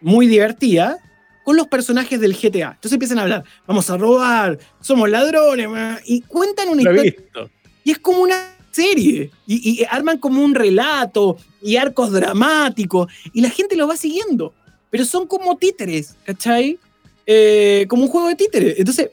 muy 0.00 0.26
divertidas 0.26 0.98
con 1.44 1.56
los 1.56 1.68
personajes 1.68 2.20
del 2.20 2.34
GTA. 2.34 2.72
Entonces 2.72 2.92
empiezan 2.92 3.18
a 3.18 3.22
hablar, 3.22 3.44
vamos 3.66 3.88
a 3.90 3.96
robar, 3.96 4.58
somos 4.80 5.08
ladrones, 5.10 5.68
ma", 5.68 5.98
y 6.04 6.22
cuentan 6.22 6.68
una 6.68 6.82
Lo 6.82 6.90
historia 6.92 7.14
visto. 7.18 7.50
y 7.84 7.90
es 7.90 7.98
como 7.98 8.20
una 8.22 8.53
serie. 8.74 9.30
Y, 9.46 9.84
arman 9.90 10.18
como 10.18 10.42
un 10.42 10.54
relato 10.54 11.36
y 11.62 11.76
arcos 11.76 12.12
dramáticos. 12.12 13.12
Y 13.32 13.40
la 13.40 13.50
gente 13.50 13.76
lo 13.76 13.86
va 13.86 13.96
siguiendo. 13.96 14.52
Pero 14.90 15.04
son 15.04 15.26
como 15.26 15.56
títeres, 15.56 16.16
¿cachai? 16.24 16.78
Eh, 17.26 17.86
como 17.88 18.04
un 18.04 18.08
juego 18.08 18.28
de 18.28 18.34
títeres. 18.34 18.78
Entonces, 18.78 19.10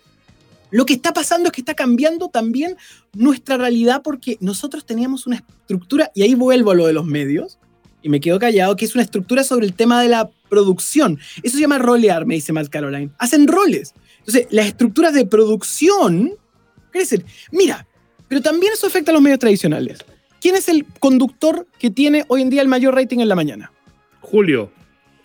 lo 0.69 0.86
que 0.86 0.93
está 0.93 1.13
pasando 1.13 1.47
es 1.47 1.54
que 1.54 1.62
está 1.62 1.74
cambiando 1.74 2.30
también 2.30 2.78
nuestra 3.13 3.58
realidad 3.58 4.02
porque 4.04 4.38
nosotros 4.39 4.86
teníamos 4.86 5.28
una 5.28 5.38
estructura, 5.38 6.12
y 6.15 6.24
ahí 6.24 6.34
vuelvo 6.34 6.71
a 6.71 6.76
lo 6.76 6.88
de 6.88 6.93
los 6.93 7.06
medios, 7.06 7.60
y 8.02 8.10
me 8.10 8.19
quedo 8.19 8.39
callado, 8.39 8.76
que 8.76 8.86
es 8.86 8.95
una 8.95 9.04
estructura 9.04 9.43
sobre 9.43 9.65
el 9.65 9.74
tema 9.74 10.02
de 10.02 10.08
la 10.08 10.30
producción. 10.50 11.19
Eso 11.43 11.58
se 11.58 11.62
llama 11.62 11.78
rolear, 11.78 12.26
me 12.26 12.36
dice 12.36 12.54
Matt 12.54 12.69
Caroline. 12.69 13.12
Hacen 13.17 13.47
roles. 13.47 13.93
Entonces, 14.19 14.47
las 14.50 14.67
estructuras 14.67 15.13
de 15.13 15.26
producción 15.26 16.34
crecen. 16.91 17.26
Mira, 17.52 17.88
pero 18.32 18.41
también 18.41 18.72
eso 18.72 18.88
afecta 18.88 19.12
a 19.12 19.13
los 19.13 19.22
medios 19.22 19.39
tradicionales. 19.39 20.06
¿Quién 20.39 20.56
es 20.56 20.70
el 20.70 20.86
conductor 21.02 21.67
que 21.78 21.89
tiene 21.89 22.24
hoy 22.30 22.41
en 22.41 22.50
día 22.50 22.62
el 22.62 22.70
mayor 22.70 22.96
rating 22.96 23.20
en 23.20 23.28
la 23.28 23.36
mañana? 23.36 23.74
Julio. 24.22 24.72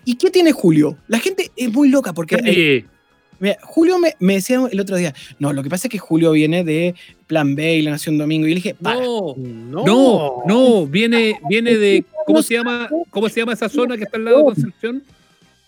¿Y 0.05 0.17
qué 0.17 0.29
tiene 0.29 0.51
Julio? 0.51 0.99
La 1.07 1.21
gente 1.21 1.53
es 1.55 1.73
muy 1.73 1.89
loca 1.89 2.13
porque... 2.13 2.37
eh. 2.45 2.85
Mira, 3.39 3.59
Julio 3.63 4.01
me, 4.01 4.17
me 4.19 4.35
decía 4.35 4.61
el 4.69 4.81
otro 4.81 4.97
día, 4.97 5.15
no, 5.39 5.53
lo 5.53 5.63
que 5.63 5.71
pasa 5.71 5.87
es 5.87 5.93
que 5.93 5.99
Julio 5.99 6.33
viene 6.33 6.65
de 6.65 6.97
Plan 7.29 7.55
B 7.55 7.77
y 7.77 7.83
La 7.83 7.93
Nación 7.93 8.19
Domingo. 8.19 8.45
Y 8.49 8.51
yo 8.51 8.55
le 8.55 8.61
dije, 8.61 8.75
para, 8.75 8.99
No, 8.99 9.37
No, 9.37 9.85
no, 9.85 10.43
no, 10.45 10.87
viene, 10.89 11.39
viene 11.49 11.77
de. 11.77 12.05
¿Cómo 12.27 12.43
se 12.43 12.55
llama? 12.55 12.91
¿Cómo 13.11 13.29
se 13.29 13.39
llama 13.39 13.53
esa 13.53 13.69
zona 13.69 13.97
que 13.97 14.03
está 14.03 14.17
al 14.17 14.25
lado 14.25 14.39
de 14.39 14.45
Concepción? 14.47 15.05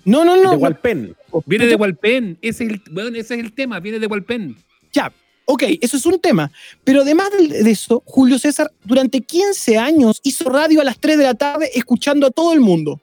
no, 0.04 0.24
no, 0.24 0.34
no. 0.34 0.50
De 0.50 0.56
no, 0.56 0.60
Walpen. 0.60 1.14
Viene 1.46 1.66
de 1.66 1.76
Hualpén. 1.76 2.36
Ese 2.42 2.64
es 2.64 2.70
el, 2.70 2.82
bueno, 2.90 3.16
ese 3.16 3.34
es 3.36 3.40
el 3.44 3.52
tema, 3.52 3.78
viene 3.78 4.00
de 4.00 4.08
Hualpén. 4.08 4.56
Ya, 4.92 5.12
ok, 5.50 5.62
eso 5.80 5.96
es 5.96 6.04
un 6.06 6.18
tema. 6.20 6.52
Pero 6.84 7.00
además 7.02 7.30
de 7.38 7.70
eso, 7.70 8.02
Julio 8.04 8.38
César 8.38 8.70
durante 8.84 9.22
15 9.22 9.78
años 9.78 10.20
hizo 10.22 10.48
radio 10.50 10.80
a 10.82 10.84
las 10.84 10.98
3 10.98 11.16
de 11.16 11.24
la 11.24 11.34
tarde 11.34 11.70
escuchando 11.74 12.26
a 12.26 12.30
todo 12.30 12.52
el 12.52 12.60
mundo. 12.60 13.00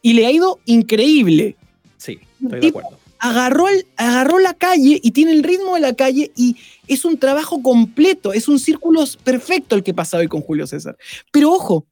Y 0.00 0.12
le 0.12 0.26
ha 0.26 0.30
ido 0.30 0.60
increíble. 0.64 1.56
Sí, 1.96 2.18
estoy 2.42 2.60
de 2.60 2.68
acuerdo. 2.68 2.98
agarró, 3.18 3.68
el- 3.68 3.86
agarró 3.96 4.38
la 4.38 4.54
calle 4.54 5.00
y 5.02 5.10
tiene 5.10 5.32
el 5.32 5.42
ritmo 5.42 5.74
de 5.74 5.80
la 5.80 5.94
calle 5.94 6.30
y 6.36 6.54
es 6.86 7.04
un 7.04 7.18
trabajo 7.18 7.60
completo, 7.62 8.32
es 8.32 8.46
un 8.46 8.58
círculo 8.60 9.02
perfecto 9.24 9.74
el 9.74 9.82
que 9.82 9.92
pasa 9.94 10.18
hoy 10.18 10.28
con 10.28 10.42
Julio 10.42 10.66
César. 10.68 10.96
Pero 11.32 11.50
ojo, 11.50 11.86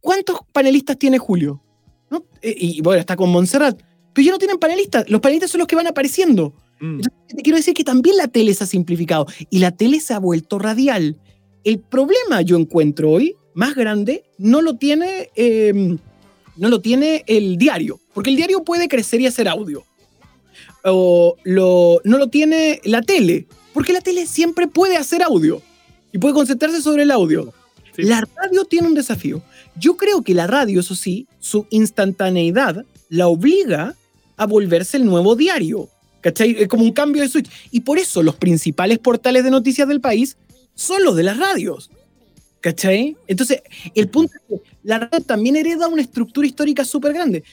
¿cuántos 0.00 0.38
panelistas 0.52 0.98
tiene 0.98 1.18
Julio? 1.18 1.60
¿No? 2.10 2.24
Eh, 2.40 2.54
Y 2.58 2.80
bueno, 2.80 3.00
está 3.00 3.16
con 3.16 3.30
Montserrat, 3.30 3.78
pero 4.14 4.24
ya 4.24 4.32
no 4.32 4.38
tienen 4.38 4.58
panelistas, 4.58 5.10
los 5.10 5.20
panelistas 5.20 5.50
son 5.50 5.58
los 5.58 5.66
que 5.68 5.76
van 5.76 5.88
apareciendo. 5.88 6.54
Mm. 6.84 6.96
Entonces, 6.96 7.36
te 7.36 7.42
quiero 7.42 7.56
decir 7.56 7.74
que 7.74 7.84
también 7.84 8.16
la 8.18 8.28
tele 8.28 8.52
se 8.52 8.64
ha 8.64 8.66
simplificado 8.66 9.26
y 9.48 9.58
la 9.58 9.70
tele 9.70 10.00
se 10.00 10.12
ha 10.12 10.18
vuelto 10.18 10.58
radial. 10.58 11.16
El 11.64 11.78
problema 11.78 12.42
yo 12.42 12.58
encuentro 12.58 13.10
hoy 13.10 13.36
más 13.54 13.74
grande 13.74 14.24
no 14.36 14.60
lo 14.60 14.76
tiene, 14.76 15.30
eh, 15.34 15.96
no 16.56 16.68
lo 16.68 16.80
tiene 16.80 17.24
el 17.26 17.56
diario, 17.56 18.00
porque 18.12 18.30
el 18.30 18.36
diario 18.36 18.64
puede 18.64 18.88
crecer 18.88 19.20
y 19.22 19.26
hacer 19.26 19.48
audio. 19.48 19.84
O 20.84 21.36
lo, 21.44 22.02
no 22.04 22.18
lo 22.18 22.28
tiene 22.28 22.80
la 22.84 23.00
tele, 23.00 23.46
porque 23.72 23.94
la 23.94 24.02
tele 24.02 24.26
siempre 24.26 24.66
puede 24.68 24.98
hacer 24.98 25.22
audio 25.22 25.62
y 26.12 26.18
puede 26.18 26.34
concentrarse 26.34 26.82
sobre 26.82 27.04
el 27.04 27.10
audio. 27.10 27.54
Sí. 27.96 28.02
La 28.02 28.22
radio 28.36 28.64
tiene 28.66 28.88
un 28.88 28.94
desafío. 28.94 29.42
Yo 29.76 29.96
creo 29.96 30.22
que 30.22 30.34
la 30.34 30.46
radio, 30.46 30.80
eso 30.80 30.94
sí, 30.94 31.26
su 31.38 31.66
instantaneidad 31.70 32.84
la 33.08 33.28
obliga 33.28 33.94
a 34.36 34.46
volverse 34.46 34.98
el 34.98 35.06
nuevo 35.06 35.36
diario. 35.36 35.88
¿Cachai? 36.24 36.56
Es 36.58 36.68
como 36.68 36.84
un 36.84 36.92
cambio 36.92 37.20
de 37.20 37.28
switch. 37.28 37.50
Y 37.70 37.80
por 37.80 37.98
eso 37.98 38.22
los 38.22 38.36
principales 38.36 38.98
portales 38.98 39.44
de 39.44 39.50
noticias 39.50 39.86
del 39.86 40.00
país 40.00 40.38
son 40.74 41.04
los 41.04 41.14
de 41.16 41.22
las 41.22 41.36
radios. 41.36 41.90
¿Cachai? 42.62 43.14
Entonces, 43.26 43.60
el 43.94 44.08
punto 44.08 44.32
es 44.34 44.42
que 44.48 44.70
la 44.84 45.00
radio 45.00 45.20
también 45.20 45.56
hereda 45.56 45.86
una 45.86 46.00
estructura 46.00 46.46
histórica 46.46 46.82
súper 46.86 47.12
grande. 47.12 47.44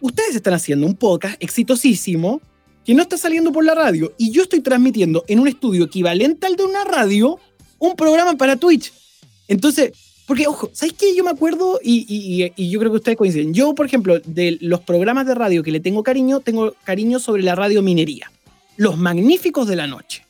Ustedes 0.00 0.36
están 0.36 0.54
haciendo 0.54 0.86
un 0.86 0.94
podcast 0.94 1.42
exitosísimo 1.42 2.40
que 2.84 2.94
no 2.94 3.02
está 3.02 3.18
saliendo 3.18 3.50
por 3.50 3.64
la 3.64 3.74
radio 3.74 4.14
y 4.16 4.30
yo 4.30 4.44
estoy 4.44 4.60
transmitiendo 4.60 5.24
en 5.26 5.40
un 5.40 5.48
estudio 5.48 5.86
equivalente 5.86 6.46
al 6.46 6.54
de 6.54 6.62
una 6.62 6.84
radio 6.84 7.36
un 7.80 7.96
programa 7.96 8.36
para 8.36 8.54
Twitch. 8.54 8.92
Entonces, 9.48 9.90
porque, 10.30 10.46
ojo, 10.46 10.70
¿sabéis 10.72 10.92
qué? 10.96 11.16
Yo 11.16 11.24
me 11.24 11.30
acuerdo 11.30 11.80
y, 11.82 12.06
y- 12.08 12.52
y 12.54 12.70
yo 12.70 12.78
creo 12.78 12.92
que 12.92 12.98
ustedes 12.98 13.18
coinciden. 13.18 13.52
Yo, 13.52 13.74
por 13.74 13.84
ejemplo, 13.84 14.20
de 14.24 14.58
los 14.60 14.78
programas 14.80 15.26
de 15.26 15.34
radio 15.34 15.64
que 15.64 15.72
le 15.72 15.80
tengo 15.80 16.04
cariño, 16.04 16.38
tengo 16.38 16.72
cariño 16.84 17.18
sobre 17.18 17.42
la 17.42 17.56
radio 17.56 17.82
minería. 17.82 18.30
Los 18.76 18.96
Magníficos 18.96 19.66
de 19.66 19.74
la 19.74 19.88
Noche. 19.88 20.24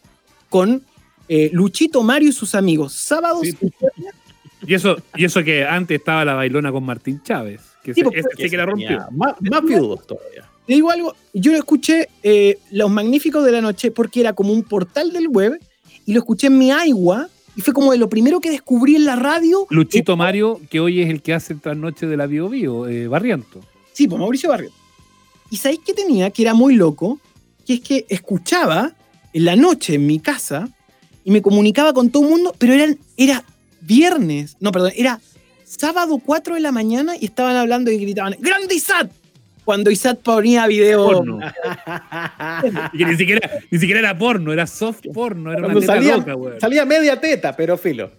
Con 0.48 0.82
eh, 1.28 1.50
Luchito 1.52 2.02
Mario 2.02 2.30
y 2.30 2.32
sus 2.32 2.54
amigos. 2.54 2.94
Sábados 2.94 3.42
Sí. 3.42 3.54
y 4.66 4.72
eso, 4.74 4.96
y 5.16 5.24
eso 5.26 5.44
que 5.44 5.64
antes 5.66 5.98
estaba 5.98 6.24
la 6.24 6.32
bailona 6.34 6.72
con 6.72 6.82
Martín 6.82 7.20
Chávez. 7.22 7.60
Que 7.84 7.92
Sí, 7.92 8.00
ese 8.14 8.28
sí 8.38 8.48
que 8.48 8.56
la 8.56 8.64
rompió. 8.66 9.06
Más, 9.12 9.34
más 9.40 9.62
viudos 9.62 10.06
todavía. 10.06 10.48
Te 10.66 10.72
digo 10.74 10.90
algo, 10.90 11.14
yo 11.34 11.52
lo 11.52 11.58
escuché 11.58 12.08
eh, 12.22 12.58
Los 12.70 12.90
Magníficos 12.90 13.44
de 13.44 13.52
la 13.52 13.60
Noche 13.60 13.90
porque 13.90 14.20
era 14.20 14.32
como 14.32 14.52
un 14.52 14.62
portal 14.62 15.12
del 15.12 15.28
web 15.28 15.60
y 16.06 16.12
lo 16.14 16.20
escuché 16.20 16.46
en 16.46 16.56
mi 16.58 16.70
agua 16.70 17.28
y 17.60 17.62
fue 17.62 17.74
como 17.74 17.92
de 17.92 17.98
lo 17.98 18.08
primero 18.08 18.40
que 18.40 18.48
descubrí 18.48 18.96
en 18.96 19.04
la 19.04 19.16
radio. 19.16 19.66
Luchito 19.68 20.16
Mario, 20.16 20.58
que 20.70 20.80
hoy 20.80 21.02
es 21.02 21.10
el 21.10 21.20
que 21.20 21.34
hace 21.34 21.54
trasnoche 21.54 22.06
de 22.06 22.16
la 22.16 22.24
Bio 22.24 22.48
Bio, 22.48 22.88
eh, 22.88 23.06
Barriento. 23.06 23.60
Sí, 23.92 24.08
pues 24.08 24.18
Mauricio 24.18 24.48
Barrio. 24.48 24.70
¿Y 25.50 25.58
sabéis 25.58 25.80
qué 25.84 25.92
tenía? 25.92 26.30
Que 26.30 26.40
era 26.40 26.54
muy 26.54 26.74
loco, 26.74 27.20
que 27.66 27.74
es 27.74 27.80
que 27.82 28.06
escuchaba 28.08 28.94
en 29.34 29.44
la 29.44 29.56
noche 29.56 29.96
en 29.96 30.06
mi 30.06 30.20
casa 30.20 30.70
y 31.22 31.30
me 31.30 31.42
comunicaba 31.42 31.92
con 31.92 32.08
todo 32.08 32.22
el 32.22 32.30
mundo, 32.30 32.54
pero 32.56 32.72
eran, 32.72 32.98
era 33.18 33.44
viernes, 33.82 34.56
no, 34.58 34.72
perdón, 34.72 34.92
era 34.96 35.20
sábado 35.64 36.18
4 36.24 36.54
de 36.54 36.60
la 36.62 36.72
mañana 36.72 37.14
y 37.20 37.26
estaban 37.26 37.56
hablando 37.56 37.90
y 37.90 37.98
gritaban, 37.98 38.36
¡Grande! 38.40 38.80
Cuando 39.64 39.90
Isat 39.90 40.20
ponía 40.20 40.66
video... 40.66 41.04
Porno. 41.04 41.38
Y 42.92 42.98
que 42.98 43.04
ni 43.04 43.16
siquiera, 43.16 43.50
ni 43.70 43.78
siquiera 43.78 44.00
era 44.00 44.18
porno, 44.18 44.52
era 44.52 44.66
soft 44.66 45.06
porno, 45.12 45.52
era 45.52 45.66
una 45.66 45.74
teta 45.74 45.86
salía, 45.86 46.16
loca, 46.16 46.34
weón. 46.34 46.60
salía 46.60 46.84
media 46.84 47.18
teta, 47.20 47.54
pero 47.54 47.78
filo. 47.78 48.10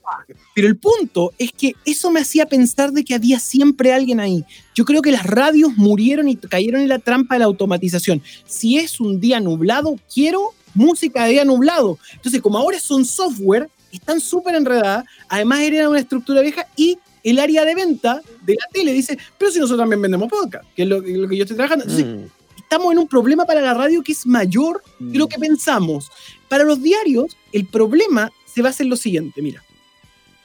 Pero 0.55 0.67
el 0.67 0.77
punto 0.77 1.31
es 1.37 1.51
que 1.51 1.75
eso 1.85 2.09
me 2.11 2.19
hacía 2.19 2.45
pensar 2.45 2.91
de 2.91 3.03
que 3.03 3.13
había 3.13 3.39
siempre 3.39 3.93
alguien 3.93 4.19
ahí. 4.19 4.43
Yo 4.73 4.85
creo 4.85 5.01
que 5.01 5.11
las 5.11 5.25
radios 5.25 5.75
murieron 5.77 6.27
y 6.27 6.35
cayeron 6.37 6.81
en 6.81 6.89
la 6.89 6.99
trampa 6.99 7.35
de 7.35 7.39
la 7.39 7.45
automatización. 7.45 8.21
Si 8.45 8.77
es 8.77 8.99
un 8.99 9.19
día 9.19 9.39
nublado, 9.39 9.95
quiero 10.13 10.53
música 10.73 11.25
de 11.25 11.31
día 11.31 11.45
nublado. 11.45 11.97
Entonces, 12.13 12.41
como 12.41 12.57
ahora 12.57 12.79
son 12.79 13.05
software, 13.05 13.69
están 13.91 14.21
súper 14.21 14.55
enredadas. 14.55 15.05
Además, 15.27 15.61
heredan 15.61 15.89
una 15.89 15.99
estructura 15.99 16.41
vieja 16.41 16.67
y 16.75 16.97
el 17.23 17.39
área 17.39 17.65
de 17.65 17.75
venta 17.75 18.21
de 18.41 18.53
la 18.55 18.65
tele 18.71 18.93
dice, 18.93 19.17
pero 19.37 19.51
si 19.51 19.59
nosotros 19.59 19.79
también 19.81 20.01
vendemos 20.01 20.29
podcast, 20.29 20.65
que 20.75 20.83
es 20.83 20.87
lo, 20.87 20.99
lo 21.01 21.27
que 21.29 21.37
yo 21.37 21.43
estoy 21.43 21.55
trabajando. 21.57 21.85
Entonces, 21.85 22.05
Mm. 22.05 22.59
estamos 22.61 22.91
en 22.93 22.99
un 22.99 23.07
problema 23.07 23.45
para 23.45 23.61
la 23.61 23.73
radio 23.73 24.01
que 24.03 24.11
es 24.13 24.25
mayor 24.25 24.81
de 24.99 25.17
lo 25.19 25.27
que 25.27 25.37
pensamos. 25.37 26.09
Para 26.49 26.63
los 26.63 26.81
diarios, 26.81 27.35
el 27.51 27.65
problema 27.67 28.31
se 28.45 28.61
basa 28.61 28.83
en 28.83 28.89
lo 28.89 28.95
siguiente, 28.95 29.41
mira. 29.41 29.63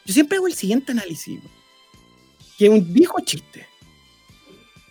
Yo 0.05 0.13
siempre 0.15 0.37
hago 0.37 0.47
el 0.47 0.55
siguiente 0.55 0.93
análisis, 0.93 1.41
que 2.59 2.67
es 2.67 2.71
un 2.71 2.93
viejo 2.93 3.19
chiste. 3.25 3.67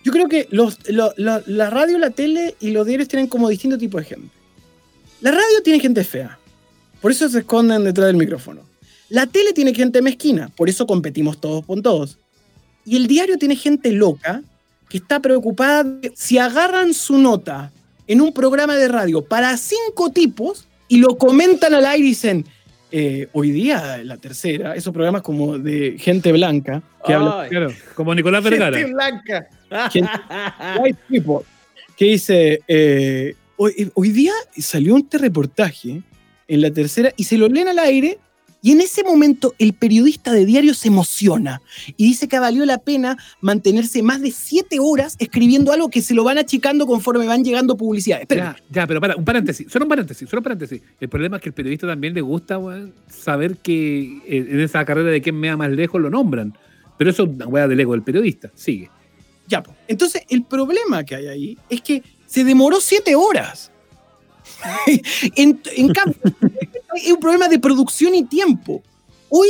Yo 0.03 0.11
creo 0.11 0.27
que 0.27 0.47
los, 0.51 0.77
lo- 0.89 1.13
lo- 1.17 1.41
la 1.47 1.69
radio, 1.69 1.97
la 1.97 2.09
tele 2.11 2.55
y 2.59 2.71
los 2.71 2.85
diarios 2.85 3.07
tienen 3.07 3.27
como 3.27 3.49
distinto 3.49 3.77
tipo 3.77 3.97
de 3.97 4.03
gente. 4.05 4.29
La 5.21 5.31
radio 5.31 5.63
tiene 5.63 5.79
gente 5.79 6.03
fea, 6.03 6.37
por 7.01 7.11
eso 7.11 7.27
se 7.29 7.39
esconden 7.39 7.83
detrás 7.83 8.07
del 8.07 8.17
micrófono. 8.17 8.61
La 9.09 9.27
tele 9.27 9.53
tiene 9.53 9.73
gente 9.73 10.01
mezquina, 10.01 10.49
por 10.55 10.69
eso 10.69 10.87
competimos 10.87 11.39
todos 11.39 11.65
con 11.65 11.81
todos. 11.81 12.17
Y 12.85 12.95
el 12.97 13.07
diario 13.07 13.37
tiene 13.37 13.55
gente 13.55 13.91
loca 13.91 14.41
que 14.89 14.97
está 14.97 15.19
preocupada 15.19 15.83
de 15.83 16.11
si 16.15 16.37
agarran 16.37 16.93
su 16.93 17.17
nota 17.17 17.71
en 18.07 18.21
un 18.21 18.33
programa 18.33 18.75
de 18.75 18.87
radio 18.87 19.23
para 19.23 19.55
cinco 19.57 20.11
tipos 20.11 20.67
y 20.87 20.97
lo 20.97 21.17
comentan 21.17 21.73
al 21.73 21.85
aire 21.85 22.05
y 22.05 22.09
dicen, 22.09 22.45
eh, 22.91 23.27
hoy 23.33 23.49
día 23.51 23.97
la 24.03 24.17
tercera, 24.17 24.75
esos 24.75 24.93
programas 24.93 25.23
como 25.23 25.57
de 25.57 25.95
gente 25.99 26.31
blanca 26.31 26.83
que 27.05 27.13
habla 27.13 27.47
Claro, 27.49 27.71
como 27.95 28.13
Nicolás 28.13 28.43
Vergara. 28.43 28.77
gente 28.77 28.93
blanca. 28.93 29.47
Gente- 29.91 30.11
White 30.81 30.99
People, 31.09 31.45
que 31.97 32.05
dice, 32.05 32.61
eh, 32.67 33.35
hoy, 33.57 33.91
hoy 33.95 34.09
día 34.11 34.33
salió 34.57 34.97
este 34.97 35.17
reportaje 35.17 36.03
en 36.47 36.61
la 36.61 36.69
tercera 36.71 37.11
y 37.17 37.23
se 37.23 37.37
lo 37.39 37.47
leen 37.47 37.67
al 37.67 37.79
aire 37.79 38.19
y 38.65 38.71
en 38.71 38.81
ese 38.81 39.03
momento 39.03 39.53
el 39.59 39.73
periodista 39.73 40.33
de 40.33 40.43
diario 40.43 40.73
se 40.73 40.87
emociona 40.87 41.61
y 41.97 42.03
dice 42.03 42.27
que 42.27 42.39
valió 42.39 42.65
la 42.65 42.79
pena 42.79 43.15
mantenerse 43.39 44.01
más 44.01 44.23
de 44.23 44.31
siete 44.31 44.79
horas 44.79 45.15
escribiendo 45.19 45.71
algo 45.71 45.91
que 45.91 46.01
se 46.01 46.15
lo 46.15 46.23
van 46.23 46.39
achicando 46.39 46.87
conforme 46.87 47.27
van 47.27 47.43
llegando 47.43 47.77
publicidades. 47.77 48.25
Ya, 48.27 48.55
ya, 48.71 48.87
pero 48.87 48.99
para, 48.99 49.17
un 49.17 49.23
paréntesis, 49.23 49.71
solo 49.71 49.85
un 49.85 49.89
paréntesis, 49.89 50.27
solo 50.27 50.39
un 50.39 50.45
paréntesis. 50.45 50.81
El 50.99 51.09
problema 51.09 51.35
es 51.35 51.43
que 51.43 51.49
el 51.49 51.53
periodista 51.53 51.85
también 51.85 52.15
le 52.15 52.21
gusta, 52.21 52.59
saber 53.07 53.57
que 53.57 54.17
eh, 54.25 54.47
en 54.49 54.59
esa 54.59 54.83
carrera 54.83 55.11
de 55.11 55.21
quién 55.21 55.39
me 55.39 55.49
da 55.49 55.57
más 55.57 55.69
lejos 55.69 56.01
lo 56.01 56.09
nombran. 56.09 56.57
Pero 56.97 57.11
eso 57.11 57.21
es 57.21 57.29
una 57.29 57.45
weá 57.45 57.67
del 57.67 57.79
ego 57.79 57.91
del 57.91 58.01
periodista. 58.01 58.49
Sigue. 58.55 58.89
Ya, 59.47 59.61
po. 59.61 59.75
entonces 59.87 60.23
el 60.27 60.43
problema 60.43 61.03
que 61.03 61.13
hay 61.13 61.27
ahí 61.27 61.57
es 61.69 61.81
que 61.81 62.01
se 62.25 62.43
demoró 62.43 62.81
siete 62.81 63.13
horas. 63.13 63.71
en, 65.35 65.59
en 65.75 65.93
cambio, 65.93 66.17
es 66.95 67.11
un 67.11 67.19
problema 67.19 67.47
de 67.47 67.59
producción 67.59 68.15
y 68.15 68.23
tiempo. 68.23 68.81
Hoy 69.29 69.49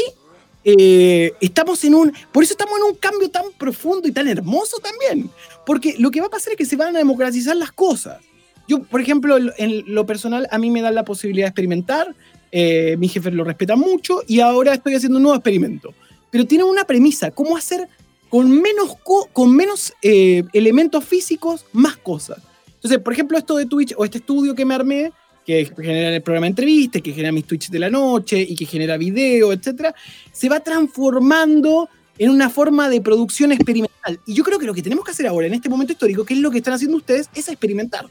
eh, 0.64 1.32
estamos 1.42 1.84
en 1.84 1.96
un. 1.96 2.14
Por 2.32 2.44
eso 2.44 2.54
estamos 2.54 2.78
en 2.78 2.84
un 2.86 2.96
cambio 2.96 3.30
tan 3.30 3.46
profundo 3.58 4.08
y 4.08 4.12
tan 4.12 4.28
hermoso 4.28 4.78
también. 4.80 5.30
Porque 5.66 5.96
lo 6.00 6.12
que 6.12 6.22
va 6.22 6.28
a 6.28 6.30
pasar 6.32 6.54
es 6.54 6.58
que 6.58 6.66
se 6.66 6.76
van 6.76 6.96
a 6.96 7.00
democratizar 7.00 7.56
las 7.56 7.72
cosas. 7.72 8.20
Yo, 8.68 8.82
por 8.84 9.00
ejemplo, 9.02 9.38
en- 9.38 9.84
lo 9.94 10.06
personal, 10.06 10.48
a 10.50 10.58
mí 10.58 10.70
me 10.72 10.82
dan 10.82 10.96
la 10.96 11.06
posibilidad 11.06 11.46
de 11.46 11.50
experimentar. 11.50 12.16
eh, 12.58 12.96
mi 12.98 13.10
jefe 13.10 13.32
lo 13.32 13.44
respeta 13.44 13.76
mucho 13.76 14.22
y 14.28 14.40
ahora 14.40 14.74
estoy 14.76 14.96
haciendo 14.96 15.18
un 15.18 15.24
nuevo 15.24 15.36
experimento. 15.38 15.94
Pero 16.32 16.46
tiene 16.46 16.64
una 16.64 16.86
premisa: 16.86 17.30
cómo 17.32 17.58
hacer 17.58 17.88
con 18.30 18.50
menos, 18.50 18.96
co- 19.04 19.28
con 19.34 19.54
menos 19.56 19.94
eh, 20.02 20.44
elementos 20.54 21.04
físicos 21.04 21.66
más 21.74 21.98
cosas. 21.98 22.38
Entonces, 22.86 23.04
por 23.04 23.14
ejemplo, 23.14 23.36
esto 23.36 23.58
de 23.58 23.66
Twitch 23.66 23.96
o 23.98 24.06
este 24.06 24.20
estudio 24.20 24.54
que 24.54 24.64
me 24.64 24.76
armé, 24.76 25.12
que 25.44 25.66
genera 25.76 26.16
el 26.16 26.22
programa 26.22 26.46
de 26.46 26.50
entrevistas, 26.50 27.02
que 27.02 27.14
genera 27.14 27.32
mis 27.32 27.46
Twitch 27.46 27.72
de 27.72 27.80
la 27.80 27.90
noche 27.90 28.40
y 28.40 28.56
que 28.56 28.68
genera 28.68 28.96
video, 28.96 29.52
etcétera, 29.52 29.96
se 30.32 30.50
va 30.50 30.60
transformando 30.60 31.90
en 32.20 32.30
una 32.30 32.48
forma 32.48 32.88
de 32.88 33.02
producción 33.02 33.52
experimental. 33.52 34.20
Y 34.28 34.36
yo 34.36 34.44
creo 34.44 34.60
que 34.60 34.68
lo 34.68 34.74
que 34.76 34.84
tenemos 34.84 35.04
que 35.04 35.10
hacer 35.10 35.26
ahora, 35.26 35.48
en 35.48 35.56
este 35.56 35.68
momento 35.68 35.94
histórico, 35.94 36.24
que 36.26 36.36
es 36.36 36.40
lo 36.40 36.52
que 36.52 36.60
están 36.60 36.76
haciendo 36.76 36.98
ustedes, 36.98 37.28
es 37.34 37.50
experimentar. 37.50 38.06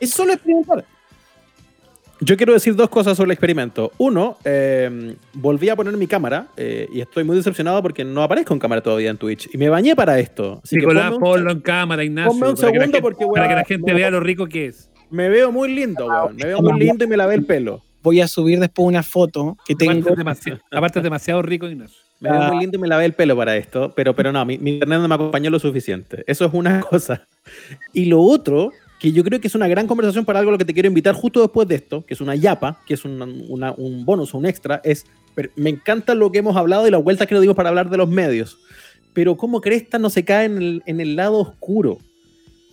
Es 0.00 0.10
solo 0.10 0.32
experimentar. 0.32 0.84
Yo 2.20 2.36
quiero 2.36 2.52
decir 2.52 2.74
dos 2.74 2.88
cosas 2.88 3.16
sobre 3.16 3.28
el 3.28 3.32
experimento. 3.32 3.92
Uno, 3.98 4.38
eh, 4.44 5.14
volví 5.34 5.68
a 5.68 5.76
poner 5.76 5.96
mi 5.96 6.06
cámara 6.08 6.48
eh, 6.56 6.88
y 6.92 7.00
estoy 7.00 7.22
muy 7.22 7.36
decepcionado 7.36 7.80
porque 7.80 8.04
no 8.04 8.22
aparezco 8.22 8.52
en 8.54 8.58
cámara 8.60 8.80
todavía 8.80 9.10
en 9.10 9.16
Twitch. 9.18 9.48
Y 9.52 9.58
me 9.58 9.68
bañé 9.68 9.94
para 9.94 10.18
esto. 10.18 10.60
Así 10.64 10.76
que 10.76 10.80
Nicolás, 10.80 11.12
ponme 11.12 11.16
un- 11.16 11.22
ponlo 11.32 11.50
en 11.52 11.60
cámara, 11.60 12.02
Ignacio. 12.04 12.32
ponme 12.32 12.48
un 12.50 12.56
para 12.56 12.72
que 12.72 12.78
la 12.78 12.84
segundo 12.84 12.98
gente- 12.98 13.02
porque, 13.02 13.26
Para 13.32 13.48
que 13.48 13.54
la 13.54 13.64
gente 13.64 13.94
vea 13.94 14.10
lo 14.10 14.20
rico 14.20 14.46
que 14.46 14.66
es. 14.66 14.90
Me 15.10 15.28
veo 15.28 15.52
muy 15.52 15.72
lindo, 15.72 16.06
weón. 16.06 16.36
Me 16.36 16.44
veo 16.46 16.60
muy 16.60 16.80
lindo 16.80 17.04
y 17.04 17.06
me 17.06 17.16
lavé 17.16 17.34
el 17.36 17.44
pelo. 17.46 17.82
Voy 18.02 18.20
a 18.20 18.28
subir 18.28 18.58
después 18.60 18.86
una 18.88 19.02
foto 19.02 19.56
que 19.66 19.74
Aparte 19.74 19.86
tengo. 19.94 20.10
es, 20.10 20.16
demasiado, 20.16 20.60
aparte 20.72 20.98
es 20.98 21.02
demasiado 21.02 21.42
rico, 21.42 21.66
Ignacio. 21.68 21.96
Me 22.20 22.30
veo 22.30 22.42
Ah. 22.42 22.48
muy 22.52 22.60
lindo 22.60 22.78
y 22.78 22.80
me 22.80 22.88
lavé 22.88 23.04
el 23.04 23.12
pelo 23.12 23.36
para 23.36 23.56
esto, 23.56 23.92
pero, 23.94 24.12
pero 24.14 24.32
no, 24.32 24.44
mi, 24.44 24.58
mi 24.58 24.72
internet 24.74 24.98
no 25.00 25.06
me 25.08 25.14
acompañó 25.14 25.50
lo 25.50 25.58
suficiente. 25.60 26.24
Eso 26.26 26.44
es 26.46 26.50
una 26.52 26.80
cosa. 26.90 27.26
Y 27.92 28.06
lo 28.06 28.20
otro, 28.20 28.72
que 28.98 29.12
yo 29.12 29.22
creo 29.24 29.40
que 29.40 29.46
es 29.48 29.54
una 29.54 29.68
gran 29.68 29.86
conversación 29.86 30.24
para 30.24 30.40
algo 30.40 30.50
a 30.50 30.52
lo 30.52 30.58
que 30.58 30.64
te 30.64 30.74
quiero 30.74 30.88
invitar 30.88 31.14
justo 31.14 31.40
después 31.40 31.68
de 31.68 31.76
esto, 31.76 32.04
que 32.04 32.14
es 32.14 32.20
una 32.20 32.34
yapa, 32.34 32.80
que 32.86 32.94
es 32.94 33.04
una- 33.04 33.72
un 33.76 34.04
bonus, 34.04 34.34
un 34.34 34.44
extra, 34.46 34.80
es, 34.84 35.06
me 35.54 35.70
encanta 35.70 36.14
lo 36.14 36.32
que 36.32 36.38
hemos 36.38 36.56
hablado 36.56 36.86
y 36.86 36.90
las 36.90 37.02
vueltas 37.02 37.26
que 37.28 37.34
nos 37.34 37.42
dimos 37.42 37.56
para 37.56 37.68
hablar 37.68 37.90
de 37.90 37.96
los 37.96 38.08
medios, 38.08 38.58
pero 39.12 39.36
cómo 39.36 39.60
Cresta 39.60 39.98
no 39.98 40.10
se 40.10 40.24
cae 40.24 40.46
en 40.46 40.56
el, 40.58 40.82
en 40.86 41.00
el 41.00 41.14
lado 41.16 41.38
oscuro. 41.38 41.98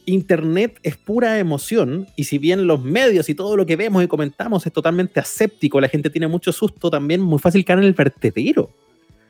Internet 0.07 0.79
es 0.83 0.97
pura 0.97 1.39
emoción 1.39 2.05
y 2.15 2.25
si 2.25 2.37
bien 2.37 2.67
los 2.67 2.83
medios 2.83 3.27
y 3.29 3.33
todo 3.35 3.57
lo 3.57 3.65
que 3.65 3.75
vemos 3.75 4.03
y 4.03 4.07
comentamos 4.07 4.65
es 4.67 4.71
totalmente 4.73 5.19
aséptico, 5.19 5.81
la 5.81 5.89
gente 5.89 6.11
tiene 6.11 6.27
mucho 6.27 6.51
susto, 6.51 6.91
también 6.91 7.21
muy 7.21 7.39
fácil 7.39 7.65
caer 7.65 7.79
en 7.79 7.85
el 7.85 7.93
vertedero. 7.93 8.69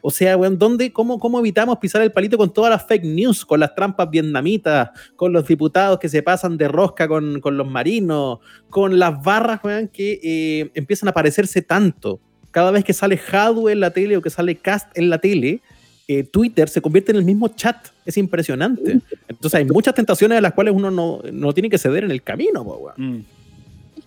O 0.08 0.12
sea, 0.12 0.38
weón, 0.38 0.60
¿dónde, 0.60 0.94
cómo, 0.94 1.18
¿cómo 1.18 1.40
evitamos 1.40 1.80
pisar 1.80 2.00
el 2.04 2.12
palito 2.12 2.38
con 2.38 2.54
todas 2.54 2.70
las 2.70 2.86
fake 2.86 3.06
news, 3.06 3.44
con 3.44 3.60
las 3.60 3.74
trampas 3.74 4.08
vietnamitas, 4.08 4.92
con 5.16 5.34
los 5.34 5.48
diputados 5.48 5.98
que 5.98 6.10
se 6.10 6.22
pasan 6.22 6.58
de 6.58 6.68
rosca 6.68 7.08
con, 7.08 7.42
con 7.42 7.58
los 7.58 7.68
marinos, 7.68 8.38
con 8.70 9.00
las 9.00 9.20
barras, 9.24 9.62
weón, 9.64 9.88
que 9.88 10.20
eh, 10.22 10.70
empiezan 10.76 11.10
a 11.10 11.12
parecerse 11.12 11.64
tanto? 11.64 12.20
Cada 12.52 12.70
vez 12.70 12.84
que 12.84 12.94
sale 12.94 13.20
Hadwe 13.20 13.72
en 13.72 13.80
la 13.80 13.90
tele 13.90 14.16
o 14.16 14.22
que 14.22 14.30
sale 14.30 14.56
Cast 14.58 14.96
en 14.96 15.10
la 15.10 15.18
tele, 15.18 15.62
eh, 16.08 16.22
Twitter 16.22 16.70
se 16.70 16.84
convierte 16.84 17.12
en 17.12 17.18
el 17.18 17.26
mismo 17.26 17.48
chat. 17.48 17.88
Es 18.06 18.16
impresionante. 18.18 19.00
Entonces 19.28 19.56
hay 19.56 19.66
muchas 19.66 19.96
tentaciones 19.96 20.38
a 20.38 20.42
las 20.42 20.54
cuales 20.54 20.76
uno 20.76 20.92
no, 20.92 21.24
no 21.34 21.52
tiene 21.52 21.68
que 21.68 21.80
ceder 21.80 22.04
en 22.04 22.12
el 22.12 22.22
camino, 22.22 22.62
weón. 22.62 22.94
Mm. 22.96 23.26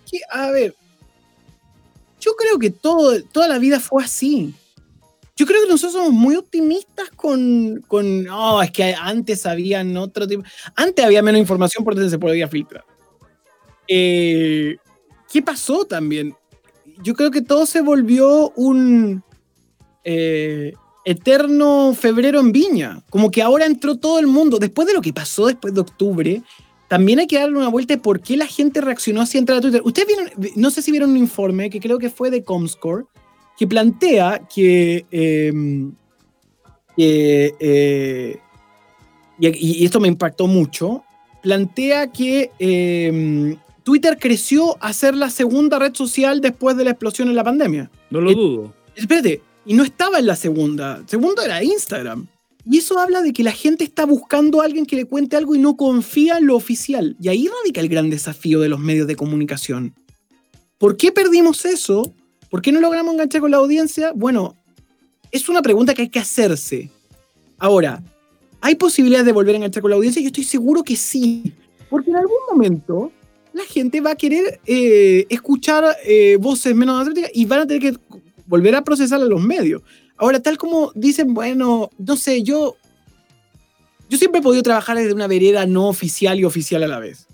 que, 0.09 0.21
a 0.31 0.53
ver, 0.53 0.77
yo 2.21 2.31
creo 2.39 2.57
que 2.57 2.71
todo, 2.71 3.21
toda 3.33 3.49
la 3.49 3.59
vida 3.59 3.81
fue 3.81 4.05
así. 4.05 4.55
Yo 5.39 5.47
creo 5.47 5.63
que 5.63 5.69
nosotros 5.69 5.93
somos 5.93 6.13
muy 6.13 6.35
optimistas 6.35 7.11
con, 7.15 7.81
con, 7.87 8.25
no, 8.25 8.61
es 8.61 8.73
que 8.73 8.93
antes 8.93 9.47
habían 9.47 9.97
otro 9.97 10.27
tipo, 10.27 10.43
antes 10.75 11.05
había 11.05 11.23
menos 11.23 11.41
información 11.41 11.85
por 11.85 11.95
donde 11.95 12.11
se 12.11 12.19
podía 12.19 12.49
filtrar. 12.49 12.85
Eh, 13.87 14.79
¿Qué 15.33 15.41
pasó 15.41 15.85
también? 15.85 16.35
Yo 17.05 17.15
creo 17.15 17.31
que 17.31 17.41
todo 17.41 17.67
se 17.67 17.83
volvió 17.83 18.51
un 18.57 19.23
eh, 20.03 20.73
eterno 21.05 21.95
febrero 21.95 22.41
en 22.41 22.51
Viña. 22.51 23.05
Como 23.09 23.31
que 23.31 23.41
ahora 23.41 23.65
entró 23.65 23.95
todo 23.97 24.19
el 24.19 24.27
mundo. 24.27 24.59
Después 24.59 24.89
de 24.89 24.95
lo 24.95 25.01
que 25.01 25.13
pasó 25.13 25.47
después 25.47 25.73
de 25.73 25.81
octubre, 25.81 26.43
también 26.89 27.21
hay 27.21 27.29
que 27.29 27.39
darle 27.39 27.59
una 27.59 27.69
vuelta 27.69 27.95
de 27.95 28.01
por 28.01 28.21
qué 28.21 28.37
la 28.37 28.47
gente 28.49 28.81
reaccionó 28.81 29.21
así 29.21 29.39
a 29.39 29.41
entrar 29.41 29.59
a 29.59 29.61
Twitter. 29.61 29.83
Ustedes 29.85 30.09
vieron, 30.09 30.33
no 30.57 30.73
sé 30.73 30.83
si 30.83 30.91
vieron 30.91 31.11
un 31.11 31.17
informe 31.17 31.71
que 31.71 31.79
creo 31.79 32.01
que 32.01 32.11
fue 32.11 32.33
de 32.33 32.43
Comscore, 32.43 33.05
que 33.59 33.67
plantea 33.67 34.41
que 34.55 35.05
eh, 35.11 35.53
que, 36.97 37.55
eh, 37.61 38.39
y, 39.39 39.83
y 39.83 39.85
esto 39.85 40.01
me 40.01 40.09
impactó 40.09 40.47
mucho, 40.47 41.05
plantea 41.43 42.11
que 42.11 42.51
eh, 42.59 43.57
Twitter 43.85 44.19
creció 44.21 44.77
a 44.81 44.93
ser 44.93 45.15
la 45.15 45.31
segunda 45.31 45.79
red 45.79 45.95
social 45.95 46.41
después 46.41 46.77
de 46.77 46.85
la 46.85 46.91
explosión 46.91 47.29
en 47.29 47.37
la 47.37 47.45
pandemia. 47.45 47.91
No 48.11 48.21
lo 48.21 48.31
Eh, 48.31 48.35
dudo. 48.35 48.75
Espérate, 48.97 49.43
y 49.65 49.75
no 49.75 49.85
estaba 49.85 50.19
en 50.19 50.27
la 50.27 50.35
segunda. 50.37 51.03
Segundo 51.07 51.43
era 51.43 51.63
Instagram. 51.63 52.27
Y 52.71 52.79
eso 52.79 52.99
habla 52.99 53.23
de 53.23 53.33
que 53.33 53.45
la 53.45 53.53
gente 53.53 53.85
está 53.85 54.05
buscando 54.05 54.61
a 54.61 54.65
alguien 54.65 54.85
que 54.85 54.97
le 54.97 55.07
cuente 55.07 55.37
algo 55.37 55.55
y 55.55 55.59
no 55.59 55.77
confía 55.77 56.37
en 56.39 56.47
lo 56.47 56.57
oficial. 56.57 57.17
Y 57.21 57.29
ahí 57.29 57.49
radica 57.49 57.81
el 57.81 57.89
gran 57.89 58.11
desafío 58.11 58.61
de 58.61 58.69
los 58.69 58.81
medios 58.81 59.07
de 59.07 59.17
comunicación. 59.17 59.95
¿Por 60.77 60.97
qué 60.97 61.13
perdimos 61.13 61.65
eso? 61.65 62.13
¿Por 62.51 62.63
qué 62.63 62.73
no 62.73 62.81
logramos 62.81 63.13
enganchar 63.13 63.41
con 63.41 63.51
la 63.51 63.59
audiencia? 63.59 64.13
Bueno, 64.15 64.57
es 65.31 65.49
una 65.49 65.63
pregunta 65.63 65.95
que 65.95 66.03
hay 66.03 66.09
que 66.09 66.19
hacerse. 66.19 66.91
Ahora, 67.59 68.03
¿hay 68.61 68.75
posibilidades 68.77 69.27
de 69.27 69.33
volver 69.33 69.55
a 69.55 69.59
enganchar 69.59 69.83
con 69.83 69.91
la 69.91 69.97
audiencia? 69.97 70.23
Yo 70.23 70.29
estoy 70.29 70.45
seguro 70.45 70.83
que 70.83 70.97
sí. 70.97 71.53
Porque 71.91 72.11
en 72.11 72.17
algún 72.17 72.39
momento 72.51 73.13
la 73.53 73.65
gente 73.65 74.01
va 74.01 74.13
a 74.13 74.17
querer 74.17 74.61
eh, 74.67 75.27
escuchar 75.29 75.85
eh, 76.05 76.37
voces 76.41 76.75
menos 76.75 77.01
atléticas 77.01 77.31
y 77.35 77.45
van 77.45 77.61
a 77.61 77.67
tener 77.67 77.83
que 77.83 77.99
volver 78.47 78.75
a 78.75 78.83
procesar 78.83 79.21
a 79.21 79.25
los 79.25 79.43
medios. 79.43 79.83
Ahora, 80.17 80.41
tal 80.41 80.59
como 80.59 80.91
dicen, 80.95 81.35
bueno, 81.35 81.91
no 81.99 82.17
sé, 82.17 82.43
yo, 82.43 82.77
yo 84.09 84.19
siempre 84.19 84.41
he 84.41 84.43
podido 84.43 84.63
trabajar 84.63 84.97
desde 84.97 85.15
una 85.15 85.29
vereda 85.29 85.67
no 85.67 85.89
oficial 85.89 86.41
y 86.41 86.45
oficial 86.45 86.83
a 86.83 86.89
la 86.89 86.99
vez. 86.99 87.28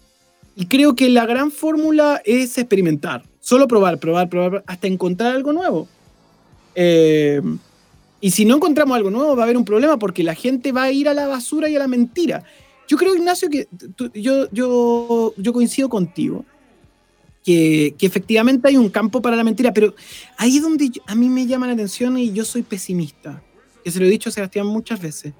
Y 0.57 0.67
creo 0.67 0.95
que 0.95 1.09
la 1.09 1.27
gran 1.27 1.51
fórmula 1.51 2.21
es 2.25 2.57
experimentar. 2.59 3.25
Solo 3.41 3.67
probar, 3.69 3.99
probar, 3.99 4.29
probar, 4.29 4.65
hasta 4.67 4.87
encontrar 4.87 5.35
algo 5.35 5.53
nuevo. 5.53 5.89
Eh, 6.75 7.41
y 8.21 8.31
si 8.31 8.45
no 8.45 8.57
encontramos 8.57 8.97
algo 8.97 9.11
nuevo, 9.11 9.37
va 9.37 9.43
a 9.43 9.45
haber 9.45 9.57
un 9.57 9.65
problema 9.65 9.99
porque 9.99 10.23
la 10.23 10.35
gente 10.35 10.73
va 10.73 10.85
a 10.85 10.93
ir 10.93 11.09
a 11.09 11.15
la 11.15 11.27
basura 11.27 11.69
y 11.69 11.77
a 11.77 11.79
la 11.79 11.89
mentira. 11.89 12.43
Yo 12.89 12.97
creo, 12.97 13.15
Ignacio, 13.15 13.49
que 13.51 13.67
tú- 13.97 14.11
yo, 14.15 14.49
yo, 14.51 15.35
yo 15.37 15.53
coincido 15.53 15.89
contigo. 15.89 16.45
Que, 17.45 17.95
que 17.99 18.07
efectivamente 18.07 18.69
hay 18.69 18.79
un 18.79 18.89
campo 18.89 19.21
para 19.21 19.37
la 19.37 19.45
mentira, 19.45 19.71
pero 19.75 19.95
ahí 20.39 20.57
es 20.57 20.63
donde 20.63 20.89
yo- 20.89 21.03
a 21.07 21.15
mí 21.15 21.29
me 21.29 21.47
llama 21.47 21.67
la 21.67 21.75
atención 21.75 22.17
y 22.17 22.33
yo 22.33 22.43
soy 22.45 22.63
pesimista. 22.63 23.43
Que 23.85 23.91
se 23.91 24.01
lo 24.01 24.07
he 24.07 24.09
dicho 24.09 24.31
a 24.31 24.33
Sebastián 24.33 24.67
muchas 24.67 24.99
veces. 25.03 25.35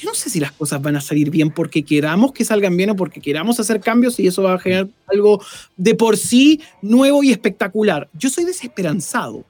Yo 0.00 0.08
no 0.08 0.14
sé 0.14 0.30
si 0.30 0.40
las 0.40 0.52
cosas 0.52 0.80
van 0.80 0.96
a 0.96 1.00
salir 1.02 1.28
bien 1.30 1.50
porque 1.50 1.84
queramos 1.84 2.32
que 2.32 2.44
salgan 2.44 2.74
bien 2.74 2.88
o 2.90 2.96
porque 2.96 3.20
queramos 3.20 3.60
hacer 3.60 3.80
cambios 3.80 4.18
y 4.18 4.26
eso 4.26 4.42
va 4.42 4.54
a 4.54 4.58
generar 4.58 4.88
algo 5.06 5.42
de 5.76 5.94
por 5.94 6.16
sí 6.16 6.62
nuevo 6.80 7.22
y 7.22 7.30
espectacular. 7.30 8.08
Yo 8.14 8.30
soy 8.30 8.44
desesperanzado. 8.44 9.44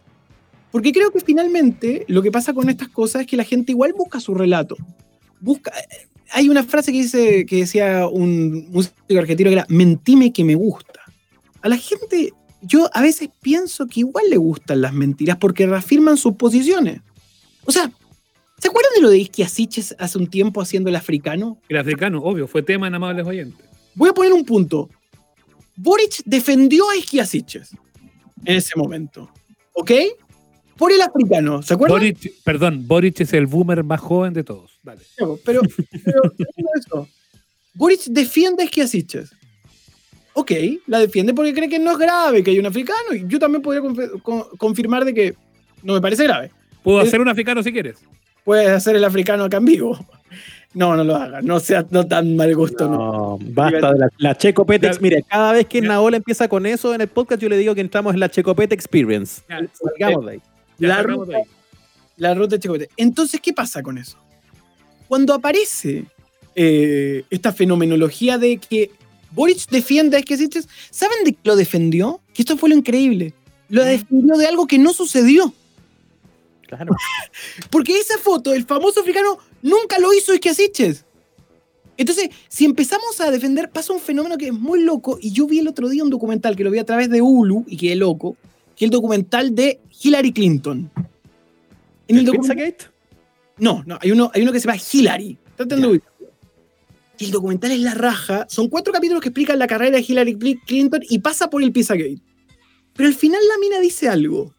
Porque 0.72 0.92
creo 0.92 1.12
que 1.12 1.20
finalmente 1.20 2.05
lo 2.09 2.20
que 2.20 2.32
pasa 2.32 2.53
con 2.53 2.68
estas 2.68 2.88
cosas 2.88 3.22
es 3.22 3.28
que 3.28 3.36
la 3.36 3.44
gente 3.44 3.70
igual 3.72 3.92
busca 3.92 4.18
su 4.18 4.34
relato. 4.34 4.76
Busca. 5.40 5.72
Hay 6.32 6.48
una 6.48 6.64
frase 6.64 6.90
que 6.90 6.98
dice 6.98 7.46
que 7.46 7.57
decía 7.57 8.09
un 8.09 8.70
músico 8.70 8.96
argentino 9.16 9.51
que 9.51 9.55
era 9.55 9.66
mentime 9.68 10.32
que 10.32 10.44
me 10.44 10.57
gusta. 10.57 11.01
A 11.62 11.68
la 11.68 11.76
gente, 11.76 12.32
yo 12.62 12.88
a 12.92 13.03
veces 13.03 13.30
pienso 13.40 13.86
que 13.86 14.01
igual 14.01 14.24
le 14.30 14.36
gustan 14.36 14.80
las 14.80 14.92
mentiras 14.92 15.36
porque 15.36 15.66
reafirman 15.66 16.16
sus 16.16 16.34
posiciones. 16.34 17.03
O 17.64 17.72
sea, 17.72 17.92
¿se 18.61 18.68
acuerdan 18.68 18.92
de 18.94 19.02
lo 19.02 19.11
de 19.11 19.18
Isquiasiches 19.18 19.96
hace 19.98 20.18
un 20.18 20.28
tiempo 20.28 20.61
haciendo 20.61 20.88
el 20.88 20.96
africano? 20.96 21.58
El 21.68 21.78
africano, 21.78 22.20
obvio, 22.22 22.46
fue 22.46 22.62
tema 22.62 22.86
en 22.86 22.94
Amables 22.94 23.26
Oyentes. 23.26 23.66
Voy 23.94 24.11
a 24.11 24.12
poner 24.12 24.32
un 24.32 24.44
punto. 24.44 24.88
Boric 25.76 26.22
defendió 26.24 26.88
a 26.90 26.96
Isquiasiches 26.96 27.72
en 28.44 28.56
ese 28.56 28.76
momento. 28.76 29.30
¿Ok? 29.72 29.92
Por 30.76 30.92
el 30.92 31.00
africano. 31.00 31.62
¿Se 31.62 31.74
acuerdan? 31.74 31.98
Boric, 31.98 32.42
perdón, 32.44 32.86
Boric 32.86 33.20
es 33.20 33.32
el 33.32 33.46
boomer 33.46 33.82
más 33.82 34.00
joven 34.00 34.32
de 34.32 34.44
todos. 34.44 34.78
Dale. 34.82 35.02
Pero, 35.16 35.38
pero, 35.44 35.62
pero, 36.04 36.22
eso. 36.78 37.08
Boric 37.74 38.04
defiende 38.06 38.62
a 38.62 38.66
Esquiasiches. 38.66 39.30
Ok, 40.32 40.52
la 40.86 41.00
defiende 41.00 41.34
porque 41.34 41.52
cree 41.52 41.68
que 41.68 41.78
no 41.78 41.92
es 41.92 41.98
grave 41.98 42.42
que 42.42 42.50
hay 42.50 42.58
un 42.58 42.66
africano. 42.66 43.14
Y 43.14 43.26
yo 43.26 43.38
también 43.38 43.62
podría 43.62 43.82
confirmar 44.58 45.04
de 45.04 45.14
que 45.14 45.34
no 45.82 45.94
me 45.94 46.00
parece 46.00 46.24
grave. 46.24 46.50
Puedo 46.82 47.00
hacer 47.00 47.20
un 47.20 47.28
africano 47.28 47.62
si 47.62 47.72
quieres. 47.72 47.98
Puedes 48.51 48.68
hacer 48.68 48.96
el 48.96 49.05
africano 49.05 49.44
acá 49.44 49.59
en 49.59 49.64
vivo. 49.64 49.96
No, 50.74 50.96
no 50.96 51.05
lo 51.05 51.14
hagas. 51.14 51.44
No 51.44 51.61
sea 51.61 51.86
no 51.90 52.05
tan 52.05 52.34
mal 52.34 52.53
gusto. 52.57 52.88
No. 52.88 53.38
No, 53.40 53.53
basta 53.53 53.92
de 53.92 53.98
la, 54.01 54.09
la 54.18 54.36
Checo 54.36 54.66
Petex. 54.66 54.96
Ya- 54.96 55.01
Mire, 55.01 55.22
cada 55.22 55.53
vez 55.53 55.66
que 55.66 55.80
Naola 55.80 56.16
empieza 56.16 56.48
con 56.48 56.66
eso 56.66 56.92
en 56.92 57.01
el 57.01 57.07
podcast, 57.07 57.40
yo 57.40 57.48
le 57.48 57.57
digo 57.57 57.76
que 57.76 57.80
entramos 57.80 58.12
en 58.12 58.18
la 58.18 58.28
Checo 58.28 58.57
Pete 58.57 58.74
Experience. 58.74 59.42
Ya, 59.48 59.61
Salgamos 59.72 60.26
de 60.26 60.32
ahí. 60.32 60.40
ya 60.78 60.88
la 60.88 61.03
ruta- 61.05 61.36
ahí. 61.36 61.42
La 62.16 62.34
ruta 62.34 62.57
de 62.57 62.61
Checopete. 62.61 62.90
Entonces, 62.96 63.40
¿qué 63.40 63.53
pasa 63.53 63.84
con 63.84 63.98
eso? 63.98 64.16
Cuando 65.07 65.32
aparece 65.32 66.07
eh, 66.57 67.22
esta 67.30 67.53
fenomenología 67.53 68.36
de 68.36 68.57
que 68.59 68.90
Boric 69.30 69.68
defiende 69.70 70.16
a 70.16 70.18
Esquiasiches, 70.20 70.68
¿saben 70.90 71.22
de 71.24 71.34
qué 71.34 71.38
lo 71.44 71.55
defendió? 71.55 72.18
Que 72.34 72.42
esto 72.42 72.57
fue 72.57 72.68
lo 72.68 72.74
increíble. 72.74 73.32
Lo 73.68 73.84
defendió 73.84 74.34
de 74.36 74.46
algo 74.48 74.66
que 74.66 74.78
no 74.78 74.92
sucedió. 74.92 75.55
Claro. 76.71 76.95
Porque 77.71 77.99
esa 77.99 78.16
foto, 78.18 78.55
el 78.55 78.64
famoso 78.64 79.01
africano, 79.01 79.39
nunca 79.62 79.99
lo 79.99 80.12
hizo 80.14 80.33
Esquiasiches. 80.33 81.05
Entonces, 81.97 82.31
si 82.49 82.64
empezamos 82.64 83.21
a 83.21 83.31
defender, 83.31 83.71
pasa 83.71 83.93
un 83.93 84.01
fenómeno 84.01 84.39
que 84.39 84.47
es 84.47 84.53
muy 84.55 84.83
loco. 84.83 85.18
Y 85.21 85.33
yo 85.33 85.47
vi 85.47 85.59
el 85.59 85.68
otro 85.68 85.89
día 85.89 86.03
un 86.03 86.09
documental 86.11 86.57
que 86.57 86.64
lo 86.64 86.71
vi 86.71 86.79
a 86.79 86.85
través 86.87 87.11
de 87.11 87.21
Hulu 87.21 87.64
y 87.66 87.77
quedé 87.77 87.97
loco, 87.97 88.37
que 88.75 88.85
es 88.85 88.89
el 88.89 88.91
documental 88.91 89.55
de 89.55 89.81
Hillary 90.03 90.33
Clinton. 90.33 90.91
En 92.09 92.16
el 92.16 92.25
documental, 92.25 92.57
Pizzagate? 92.57 92.85
no, 93.59 93.83
no, 93.87 93.99
hay 94.01 94.12
uno, 94.12 94.31
hay 94.33 94.43
uno 94.43 94.53
que 94.53 94.61
se 94.61 94.66
llama 94.66 94.81
Hillary. 94.93 95.37
Traten 95.57 95.83
de. 95.83 96.01
Y 97.18 97.25
el 97.27 97.31
documental 97.33 97.71
es 97.73 97.81
la 97.81 97.93
raja. 97.93 98.47
Son 98.49 98.68
cuatro 98.68 98.93
capítulos 98.95 99.21
que 99.21 99.29
explican 99.29 99.59
la 99.59 99.66
carrera 99.66 99.99
de 99.99 100.05
Hillary 100.09 100.35
Cl- 100.37 100.61
Clinton 100.66 101.01
y 101.07 101.18
pasa 101.18 101.51
por 101.51 101.62
el 101.62 101.71
Pizzagate. 101.71 102.18
Pero 102.95 103.09
al 103.09 103.14
final 103.14 103.41
la 103.47 103.59
mina 103.59 103.79
dice 103.79 104.09
algo 104.09 104.55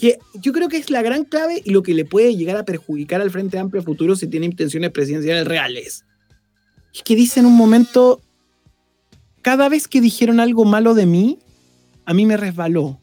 que 0.00 0.18
yo 0.32 0.54
creo 0.54 0.68
que 0.68 0.78
es 0.78 0.88
la 0.88 1.02
gran 1.02 1.24
clave 1.24 1.60
y 1.62 1.72
lo 1.72 1.82
que 1.82 1.92
le 1.92 2.06
puede 2.06 2.34
llegar 2.34 2.56
a 2.56 2.64
perjudicar 2.64 3.20
al 3.20 3.30
Frente 3.30 3.58
Amplio 3.58 3.82
futuro 3.82 4.16
si 4.16 4.26
tiene 4.26 4.46
intenciones 4.46 4.90
presidenciales 4.92 5.46
reales. 5.46 6.06
Es 6.94 7.02
que 7.02 7.14
dice 7.14 7.40
en 7.40 7.46
un 7.46 7.54
momento, 7.54 8.22
cada 9.42 9.68
vez 9.68 9.88
que 9.88 10.00
dijeron 10.00 10.40
algo 10.40 10.64
malo 10.64 10.94
de 10.94 11.04
mí, 11.04 11.38
a 12.06 12.14
mí 12.14 12.24
me 12.24 12.38
resbaló. 12.38 12.98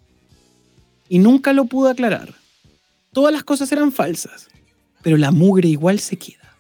Y 1.08 1.20
nunca 1.20 1.54
lo 1.54 1.66
pude 1.66 1.92
aclarar. 1.92 2.34
Todas 3.14 3.32
las 3.32 3.44
cosas 3.44 3.72
eran 3.72 3.92
falsas, 3.92 4.48
pero 5.04 5.18
la 5.18 5.30
mugre 5.30 5.70
igual 5.70 6.00
se 6.00 6.18
queda. 6.18 6.56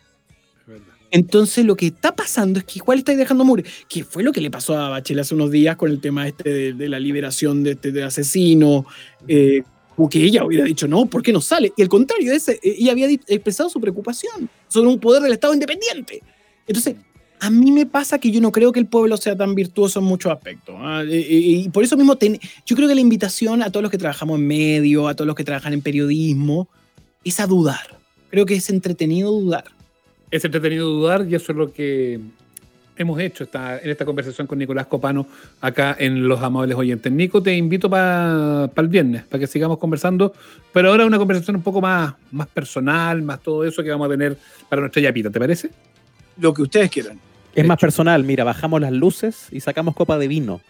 Entonces 1.10 1.66
lo 1.66 1.76
que 1.76 1.88
está 1.88 2.16
pasando 2.16 2.60
es 2.60 2.66
que 2.66 2.78
igual 2.78 3.00
estáis 3.00 3.18
dejando 3.18 3.44
mugre. 3.44 3.66
Que 3.90 4.04
fue 4.04 4.22
lo 4.22 4.32
que 4.32 4.42
le 4.42 4.52
pasó 4.52 4.78
a 4.78 4.90
Bachelet 4.90 5.22
hace 5.22 5.34
unos 5.34 5.50
días 5.50 5.78
con 5.78 5.90
el 5.90 6.00
tema 6.00 6.28
este 6.28 6.74
de, 6.74 6.90
la 6.90 7.00
liberación 7.00 7.64
de 7.64 7.72
este 7.72 8.04
asesino. 8.04 8.86
eh, 9.28 9.64
como 9.98 10.08
que 10.10 10.24
ella 10.24 10.46
hubiera 10.46 10.64
dicho, 10.64 10.88
no, 10.88 11.08
¿por 11.08 11.24
qué 11.24 11.34
no 11.34 11.42
sale? 11.42 11.74
Y 11.76 11.82
al 11.82 11.90
contrario, 11.90 12.32
ese, 12.32 12.54
eh, 12.64 12.76
ella 12.78 12.92
había 12.94 13.08
expresado 13.10 13.68
su 13.70 13.82
preocupación 13.82 14.48
sobre 14.70 14.88
un 14.90 15.00
poder 15.00 15.24
del 15.24 15.34
Estado 15.34 15.54
independiente. 15.56 16.22
Entonces, 16.68 16.96
a 17.40 17.50
mí 17.50 17.72
me 17.72 17.86
pasa 17.88 18.20
que 18.20 18.30
yo 18.32 18.40
no 18.40 18.52
creo 18.52 18.72
que 18.72 18.80
el 18.80 18.86
pueblo 18.86 19.18
sea 19.18 19.36
tan 19.36 19.56
virtuoso 19.56 20.00
en 20.00 20.06
muchos 20.06 20.32
aspectos. 20.32 20.76
¿ah? 20.78 21.04
Y, 21.04 21.16
y- 21.16 21.56
y 21.66 21.70
por 21.70 21.84
eso 21.84 21.98
mismo, 21.98 22.16
yo 22.66 22.76
creo 22.76 22.88
que 22.88 22.96
la 22.96 23.02
invitación 23.02 23.62
a 23.64 23.72
todos 23.72 23.82
los 23.82 23.92
que 23.92 23.98
trabajamos 23.98 24.40
en 24.40 24.48
medio, 24.48 25.08
a 25.08 25.16
todos 25.16 25.26
los 25.28 25.36
que 25.36 25.44
trabajan 25.44 25.74
en 25.74 25.82
periodismo, 25.82 26.70
es 27.24 27.40
a 27.40 27.48
dudar. 27.48 28.00
Creo 28.30 28.46
que 28.46 28.54
es 28.56 28.70
entretenido 28.70 29.32
dudar. 29.32 29.66
Es 30.30 30.46
entretenido 30.46 30.88
dudar 30.90 31.26
y 31.30 31.34
eso 31.36 31.52
es 31.54 31.58
lo 31.58 31.74
que 31.74 32.20
hemos 32.98 33.20
hecho 33.20 33.44
esta, 33.44 33.80
en 33.80 33.90
esta 33.90 34.06
conversación 34.06 34.48
con 34.48 34.58
Nicolás 34.58 34.88
Copano 34.88 35.28
acá 35.62 35.96
en 36.00 36.28
Los 36.28 36.42
Amables 36.42 36.76
Oyentes. 36.78 37.12
Nico, 37.12 37.42
te 37.42 37.56
invito 37.56 37.90
para 37.90 38.70
el 38.76 38.88
viernes, 38.88 39.24
para 39.24 39.40
que 39.40 39.48
sigamos 39.48 39.78
conversando, 39.78 40.34
pero 40.74 40.90
ahora 40.90 41.06
una 41.06 41.18
conversación 41.18 41.56
un 41.56 41.62
poco 41.62 41.82
más, 41.82 42.14
más 42.32 42.48
personal, 42.48 43.22
más 43.22 43.42
todo 43.42 43.64
eso 43.64 43.84
que 43.84 43.90
vamos 43.92 44.08
a 44.08 44.12
tener 44.12 44.38
para 44.70 44.82
nuestra 44.82 45.02
yapita, 45.02 45.30
¿te 45.30 45.40
parece? 45.40 45.70
Lo 46.40 46.54
que 46.54 46.62
ustedes 46.64 46.90
quieran. 46.92 47.20
Es 47.56 47.66
más 47.66 47.80
personal, 47.80 48.24
mira, 48.24 48.44
bajamos 48.44 48.80
las 48.82 48.92
luces 48.92 49.48
y 49.52 49.60
sacamos 49.62 49.96
copa 49.96 50.18
de 50.20 50.28
vino. 50.28 50.62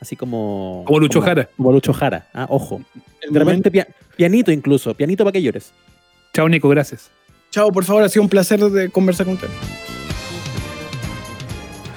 Así 0.00 0.16
como. 0.16 0.82
Como 0.86 1.00
Lucho 1.00 1.22
Jara. 1.22 1.48
Como 1.56 1.72
Lucho 1.72 1.94
Jara, 1.94 2.26
ah, 2.34 2.46
ojo. 2.50 2.82
De 2.94 3.38
repente, 3.38 3.44
momento- 3.44 3.70
pia- 3.70 3.88
pianito 4.16 4.52
incluso, 4.52 4.92
pianito 4.94 5.24
para 5.24 5.32
que 5.32 5.40
llores. 5.42 5.72
Chao, 6.34 6.46
Nico, 6.48 6.68
gracias. 6.68 7.10
Chao, 7.50 7.72
por 7.72 7.84
favor, 7.84 8.02
ha 8.02 8.08
sido 8.10 8.22
un 8.24 8.28
placer 8.28 8.60
de 8.60 8.90
conversar 8.90 9.24
con 9.24 9.36
ustedes. 9.36 9.54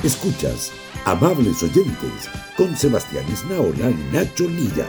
Escuchas 0.03 0.71
Amables 1.05 1.63
Oyentes 1.63 2.29
con 2.55 2.75
Sebastián 2.75 3.25
Esnaola 3.31 3.89
y 3.89 4.13
Nacho 4.15 4.47
Lira. 4.47 4.85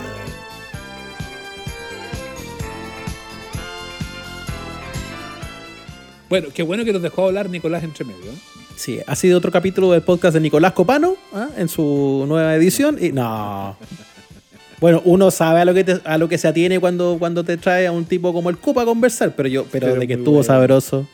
Bueno, 6.28 6.48
qué 6.52 6.62
bueno 6.62 6.84
que 6.84 6.92
nos 6.92 7.00
dejó 7.02 7.26
hablar 7.26 7.48
Nicolás 7.48 7.82
entre 7.84 8.04
medio. 8.04 8.30
¿eh? 8.30 8.34
Sí, 8.76 9.00
ha 9.06 9.16
sido 9.16 9.38
otro 9.38 9.50
capítulo 9.50 9.92
del 9.92 10.02
podcast 10.02 10.34
de 10.34 10.40
Nicolás 10.40 10.72
Copano 10.72 11.16
¿ah? 11.32 11.48
en 11.56 11.68
su 11.68 12.24
nueva 12.28 12.54
edición. 12.54 12.98
Y 13.00 13.12
no. 13.12 13.76
Bueno, 14.78 15.00
uno 15.06 15.30
sabe 15.30 15.60
a 15.60 15.64
lo 15.64 15.72
que, 15.74 15.84
te- 15.84 16.00
a 16.04 16.18
lo 16.18 16.28
que 16.28 16.36
se 16.38 16.46
atiene 16.46 16.78
cuando, 16.78 17.16
cuando 17.18 17.42
te 17.44 17.56
trae 17.56 17.86
a 17.86 17.92
un 17.92 18.04
tipo 18.04 18.32
como 18.32 18.50
el 18.50 18.58
Cupa 18.58 18.82
a 18.82 18.84
conversar, 18.84 19.34
pero 19.34 19.48
yo, 19.48 19.64
pero, 19.72 19.88
Pero 19.88 20.00
de 20.00 20.06
que 20.06 20.12
estuvo 20.14 20.34
bueno. 20.34 20.44
sabroso. 20.44 21.08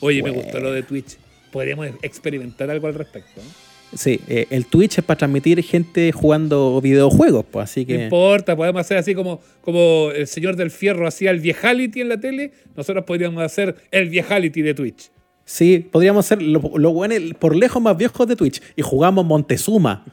Oye, 0.00 0.22
me 0.22 0.30
gustó 0.30 0.60
lo 0.60 0.72
de 0.72 0.82
Twitch. 0.82 1.16
Podríamos 1.52 1.88
experimentar 2.02 2.70
algo 2.70 2.86
al 2.86 2.94
respecto. 2.94 3.40
¿no? 3.42 3.98
Sí, 3.98 4.20
eh, 4.28 4.46
el 4.50 4.66
Twitch 4.66 4.98
es 4.98 5.04
para 5.04 5.18
transmitir 5.18 5.60
gente 5.64 6.12
jugando 6.12 6.80
videojuegos, 6.80 7.44
pues 7.50 7.64
así 7.64 7.80
No 7.80 7.86
que. 7.88 8.04
importa, 8.04 8.54
podemos 8.54 8.80
hacer 8.80 8.96
así 8.98 9.14
como, 9.16 9.40
como 9.62 10.10
el 10.14 10.28
señor 10.28 10.54
del 10.56 10.70
fierro 10.70 11.08
hacía 11.08 11.30
el 11.32 11.40
viejality 11.40 12.00
en 12.00 12.08
la 12.08 12.20
tele, 12.20 12.52
nosotros 12.76 13.04
podríamos 13.04 13.42
hacer 13.42 13.74
el 13.90 14.08
viejality 14.08 14.62
de 14.62 14.74
Twitch. 14.74 15.10
Sí, 15.44 15.80
podríamos 15.90 16.24
ser 16.26 16.40
los 16.40 16.62
lo 16.76 16.92
buenos, 16.92 17.18
por 17.40 17.56
lejos 17.56 17.82
más 17.82 17.96
viejos 17.96 18.28
de 18.28 18.36
Twitch 18.36 18.62
y 18.76 18.82
jugamos 18.82 19.24
Montezuma. 19.24 20.04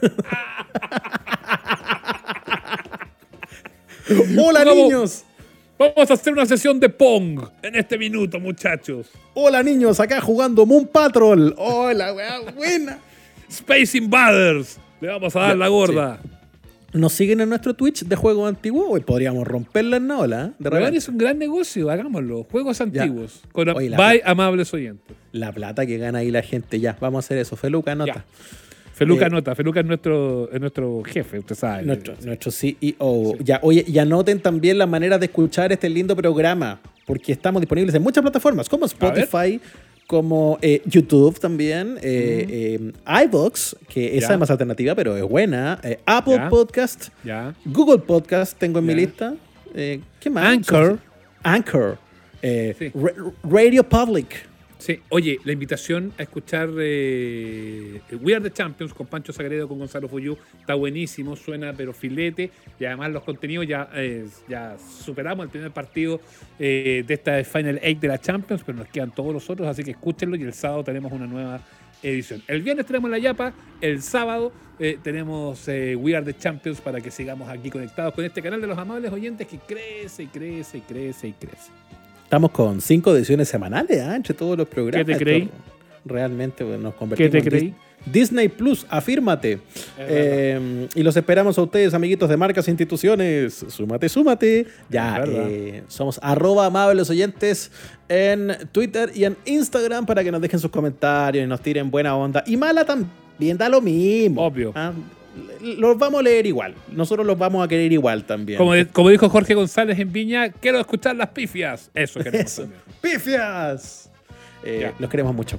¡Hola, 4.38 4.60
Jugamos- 4.60 4.74
niños! 4.74 5.24
Vamos 5.78 6.10
a 6.10 6.14
hacer 6.14 6.32
una 6.32 6.46
sesión 6.46 6.80
de 6.80 6.88
Pong 6.88 7.40
en 7.62 7.74
este 7.74 7.98
minuto, 7.98 8.40
muchachos. 8.40 9.08
¡Hola, 9.34 9.62
niños! 9.62 10.00
Acá 10.00 10.22
jugando 10.22 10.64
Moon 10.64 10.86
Patrol. 10.86 11.54
¡Hola, 11.58 12.14
weá, 12.14 12.40
buena! 12.56 12.98
Space 13.48 13.98
Invaders. 13.98 14.78
Le 15.02 15.08
vamos 15.08 15.36
a 15.36 15.40
dar 15.40 15.56
la 15.58 15.68
gorda. 15.68 16.18
¿Nos 16.94 17.12
siguen 17.12 17.42
en 17.42 17.50
nuestro 17.50 17.74
Twitch 17.74 18.04
de 18.04 18.16
juegos 18.16 18.48
antiguos? 18.48 18.86
Hoy 18.88 19.00
podríamos 19.02 19.46
romperla 19.46 19.98
en 19.98 20.08
la 20.08 20.18
ola, 20.18 20.44
¿eh? 20.46 20.52
De 20.58 20.96
es 20.96 21.08
un 21.08 21.18
gran 21.18 21.38
negocio, 21.38 21.90
hagámoslo. 21.90 22.44
Juegos 22.44 22.80
antiguos. 22.80 23.42
Con 23.52 23.68
Oye, 23.68 23.90
la- 23.90 23.98
bye, 23.98 24.22
amables 24.24 24.72
oyentes. 24.72 25.14
La 25.32 25.52
plata 25.52 25.84
que 25.84 25.98
gana 25.98 26.20
ahí 26.20 26.30
la 26.30 26.40
gente, 26.40 26.80
ya, 26.80 26.96
vamos 26.98 27.18
a 27.18 27.26
hacer 27.26 27.36
eso. 27.36 27.54
Feluca, 27.56 27.94
nota. 27.94 28.14
Ya. 28.14 28.24
Feluca 28.96 29.26
Eh, 29.26 29.30
nota, 29.30 29.54
Feluca 29.54 29.80
es 29.80 29.86
nuestro, 29.86 30.50
es 30.50 30.58
nuestro 30.58 31.02
jefe, 31.04 31.38
usted 31.38 31.54
sabe. 31.54 31.82
Nuestro, 31.82 32.14
nuestro 32.24 32.50
CEO. 32.50 33.36
Ya, 33.44 33.60
oye, 33.62 33.84
y 33.86 33.98
anoten 33.98 34.40
también 34.40 34.78
la 34.78 34.86
manera 34.86 35.18
de 35.18 35.26
escuchar 35.26 35.70
este 35.70 35.90
lindo 35.90 36.16
programa, 36.16 36.80
porque 37.04 37.32
estamos 37.32 37.60
disponibles 37.60 37.94
en 37.94 38.02
muchas 38.02 38.22
plataformas, 38.22 38.70
como 38.70 38.86
Spotify, 38.86 39.60
como 40.06 40.58
eh, 40.62 40.80
YouTube 40.86 41.38
también, 41.38 41.98
eh, 42.00 42.78
eh, 42.80 43.24
iVoox, 43.26 43.76
que 43.92 44.16
esa 44.16 44.28
Ya. 44.28 44.34
es 44.34 44.40
más 44.40 44.50
alternativa, 44.50 44.94
pero 44.94 45.14
es 45.14 45.24
buena, 45.24 45.78
eh, 45.82 45.98
Apple 46.06 46.36
Ya. 46.36 46.48
Podcast, 46.48 47.08
Ya. 47.22 47.54
Google 47.66 47.98
Podcast 47.98 48.56
tengo 48.58 48.78
en 48.78 48.86
mi 48.86 48.94
lista. 48.94 49.34
¿Qué 49.74 50.30
más? 50.30 50.46
Anchor. 50.46 50.98
Anchor. 51.42 51.98
Sí. 52.40 52.92
Ra- 52.94 53.12
Radio 53.44 53.82
Public. 53.86 54.46
Oye, 55.08 55.38
la 55.44 55.52
invitación 55.52 56.12
a 56.18 56.22
escuchar 56.22 56.68
eh, 56.78 58.00
We 58.20 58.34
Are 58.34 58.42
the 58.42 58.52
Champions 58.52 58.94
con 58.94 59.06
Pancho 59.06 59.32
Sagredo, 59.32 59.68
con 59.68 59.78
Gonzalo 59.78 60.08
Fuyú, 60.08 60.36
está 60.60 60.74
buenísimo, 60.74 61.36
suena 61.36 61.72
pero 61.72 61.92
filete, 61.92 62.50
y 62.78 62.84
además 62.84 63.10
los 63.10 63.24
contenidos 63.24 63.66
ya, 63.66 63.88
eh, 63.94 64.26
ya 64.48 64.76
superamos 64.78 65.44
el 65.44 65.50
primer 65.50 65.70
partido 65.72 66.20
eh, 66.58 67.04
de 67.06 67.14
esta 67.14 67.42
Final 67.44 67.80
Eight 67.82 68.00
de 68.00 68.08
la 68.08 68.18
Champions, 68.18 68.62
pero 68.64 68.78
nos 68.78 68.88
quedan 68.88 69.12
todos 69.12 69.32
los 69.32 69.48
otros, 69.50 69.68
así 69.68 69.82
que 69.82 69.92
escúchenlo 69.92 70.36
y 70.36 70.42
el 70.42 70.52
sábado 70.52 70.84
tenemos 70.84 71.12
una 71.12 71.26
nueva 71.26 71.60
edición. 72.02 72.42
El 72.46 72.62
viernes 72.62 72.86
tenemos 72.86 73.10
la 73.10 73.18
Yapa, 73.18 73.52
el 73.80 74.02
sábado 74.02 74.52
eh, 74.78 74.98
tenemos 75.02 75.66
eh, 75.68 75.96
We 75.96 76.14
Are 76.14 76.24
the 76.24 76.38
Champions 76.38 76.80
para 76.80 77.00
que 77.00 77.10
sigamos 77.10 77.48
aquí 77.48 77.70
conectados 77.70 78.14
con 78.14 78.24
este 78.24 78.42
canal 78.42 78.60
de 78.60 78.66
los 78.66 78.78
amables 78.78 79.10
oyentes 79.12 79.46
que 79.46 79.58
crece 79.58 80.24
y 80.24 80.26
crece 80.26 80.78
y 80.78 80.80
crece 80.82 81.28
y 81.28 81.32
crece. 81.32 81.70
Estamos 82.26 82.50
con 82.50 82.80
cinco 82.80 83.14
ediciones 83.14 83.48
semanales 83.48 84.02
¿ah? 84.02 84.16
entre 84.16 84.34
todos 84.34 84.58
los 84.58 84.66
programas. 84.66 84.98
¿Qué 84.98 85.04
te 85.04 85.12
Esto 85.12 85.24
creí? 85.24 85.48
Realmente 86.04 86.64
nos 86.64 86.94
convertimos 86.94 87.30
¿Qué 87.30 87.30
te 87.30 87.38
en 87.38 87.44
creí? 87.44 87.68
Dis- 87.70 87.74
Disney 88.12 88.48
Plus, 88.48 88.84
afírmate. 88.88 89.60
Eh, 89.96 90.88
y 90.92 91.02
los 91.04 91.16
esperamos 91.16 91.56
a 91.56 91.62
ustedes, 91.62 91.94
amiguitos 91.94 92.28
de 92.28 92.36
marcas 92.36 92.66
e 92.66 92.72
instituciones. 92.72 93.64
Súmate, 93.68 94.08
súmate. 94.08 94.66
Ya, 94.90 95.22
eh, 95.24 95.84
somos 95.86 96.18
arroba 96.20 96.66
amables 96.66 97.08
oyentes 97.10 97.70
en 98.08 98.52
Twitter 98.72 99.12
y 99.14 99.22
en 99.24 99.36
Instagram 99.44 100.04
para 100.04 100.24
que 100.24 100.32
nos 100.32 100.40
dejen 100.40 100.58
sus 100.58 100.70
comentarios 100.72 101.44
y 101.44 101.48
nos 101.48 101.60
tiren 101.60 101.92
buena 101.92 102.16
onda. 102.16 102.42
Y 102.44 102.56
mala 102.56 102.84
también, 102.84 103.56
da 103.56 103.68
lo 103.68 103.80
mismo. 103.80 104.44
Obvio. 104.44 104.72
Ah, 104.74 104.92
Los 105.62 105.98
vamos 105.98 106.20
a 106.20 106.22
leer 106.22 106.46
igual. 106.46 106.74
Nosotros 106.92 107.26
los 107.26 107.38
vamos 107.38 107.64
a 107.64 107.68
querer 107.68 107.92
igual 107.92 108.24
también. 108.24 108.58
Como, 108.58 108.72
como 108.92 109.10
dijo 109.10 109.28
Jorge 109.28 109.54
González 109.54 109.98
en 109.98 110.12
Viña, 110.12 110.50
quiero 110.50 110.78
escuchar 110.80 111.16
las 111.16 111.30
pifias. 111.30 111.90
Eso 111.94 112.20
queremos 112.20 112.52
Eso. 112.52 112.62
también. 112.62 112.80
¡Pifias! 113.00 114.10
Eh, 114.64 114.92
los 114.98 115.10
queremos 115.10 115.34
mucho. 115.34 115.58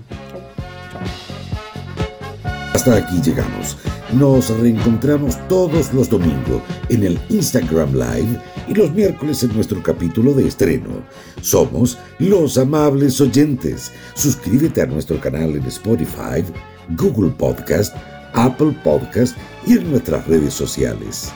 Hasta 2.74 2.96
aquí 2.96 3.22
llegamos. 3.22 3.78
Nos 4.14 4.50
reencontramos 4.60 5.36
todos 5.48 5.94
los 5.94 6.10
domingos 6.10 6.62
en 6.90 7.04
el 7.04 7.20
Instagram 7.30 7.94
Live 7.94 8.40
y 8.68 8.74
los 8.74 8.92
miércoles 8.94 9.44
en 9.44 9.54
nuestro 9.56 9.82
capítulo 9.82 10.34
de 10.34 10.48
estreno. 10.48 11.02
Somos 11.42 11.98
los 12.20 12.58
amables 12.58 13.20
oyentes. 13.20 13.92
Suscríbete 14.14 14.82
a 14.82 14.86
nuestro 14.86 15.20
canal 15.20 15.56
en 15.56 15.66
Spotify, 15.66 16.44
Google 16.90 17.32
Podcast, 17.32 17.96
Apple 18.38 18.72
Podcast 18.84 19.36
y 19.66 19.74
en 19.80 19.90
nuestras 19.90 20.28
redes 20.28 20.54
sociales. 20.54 21.34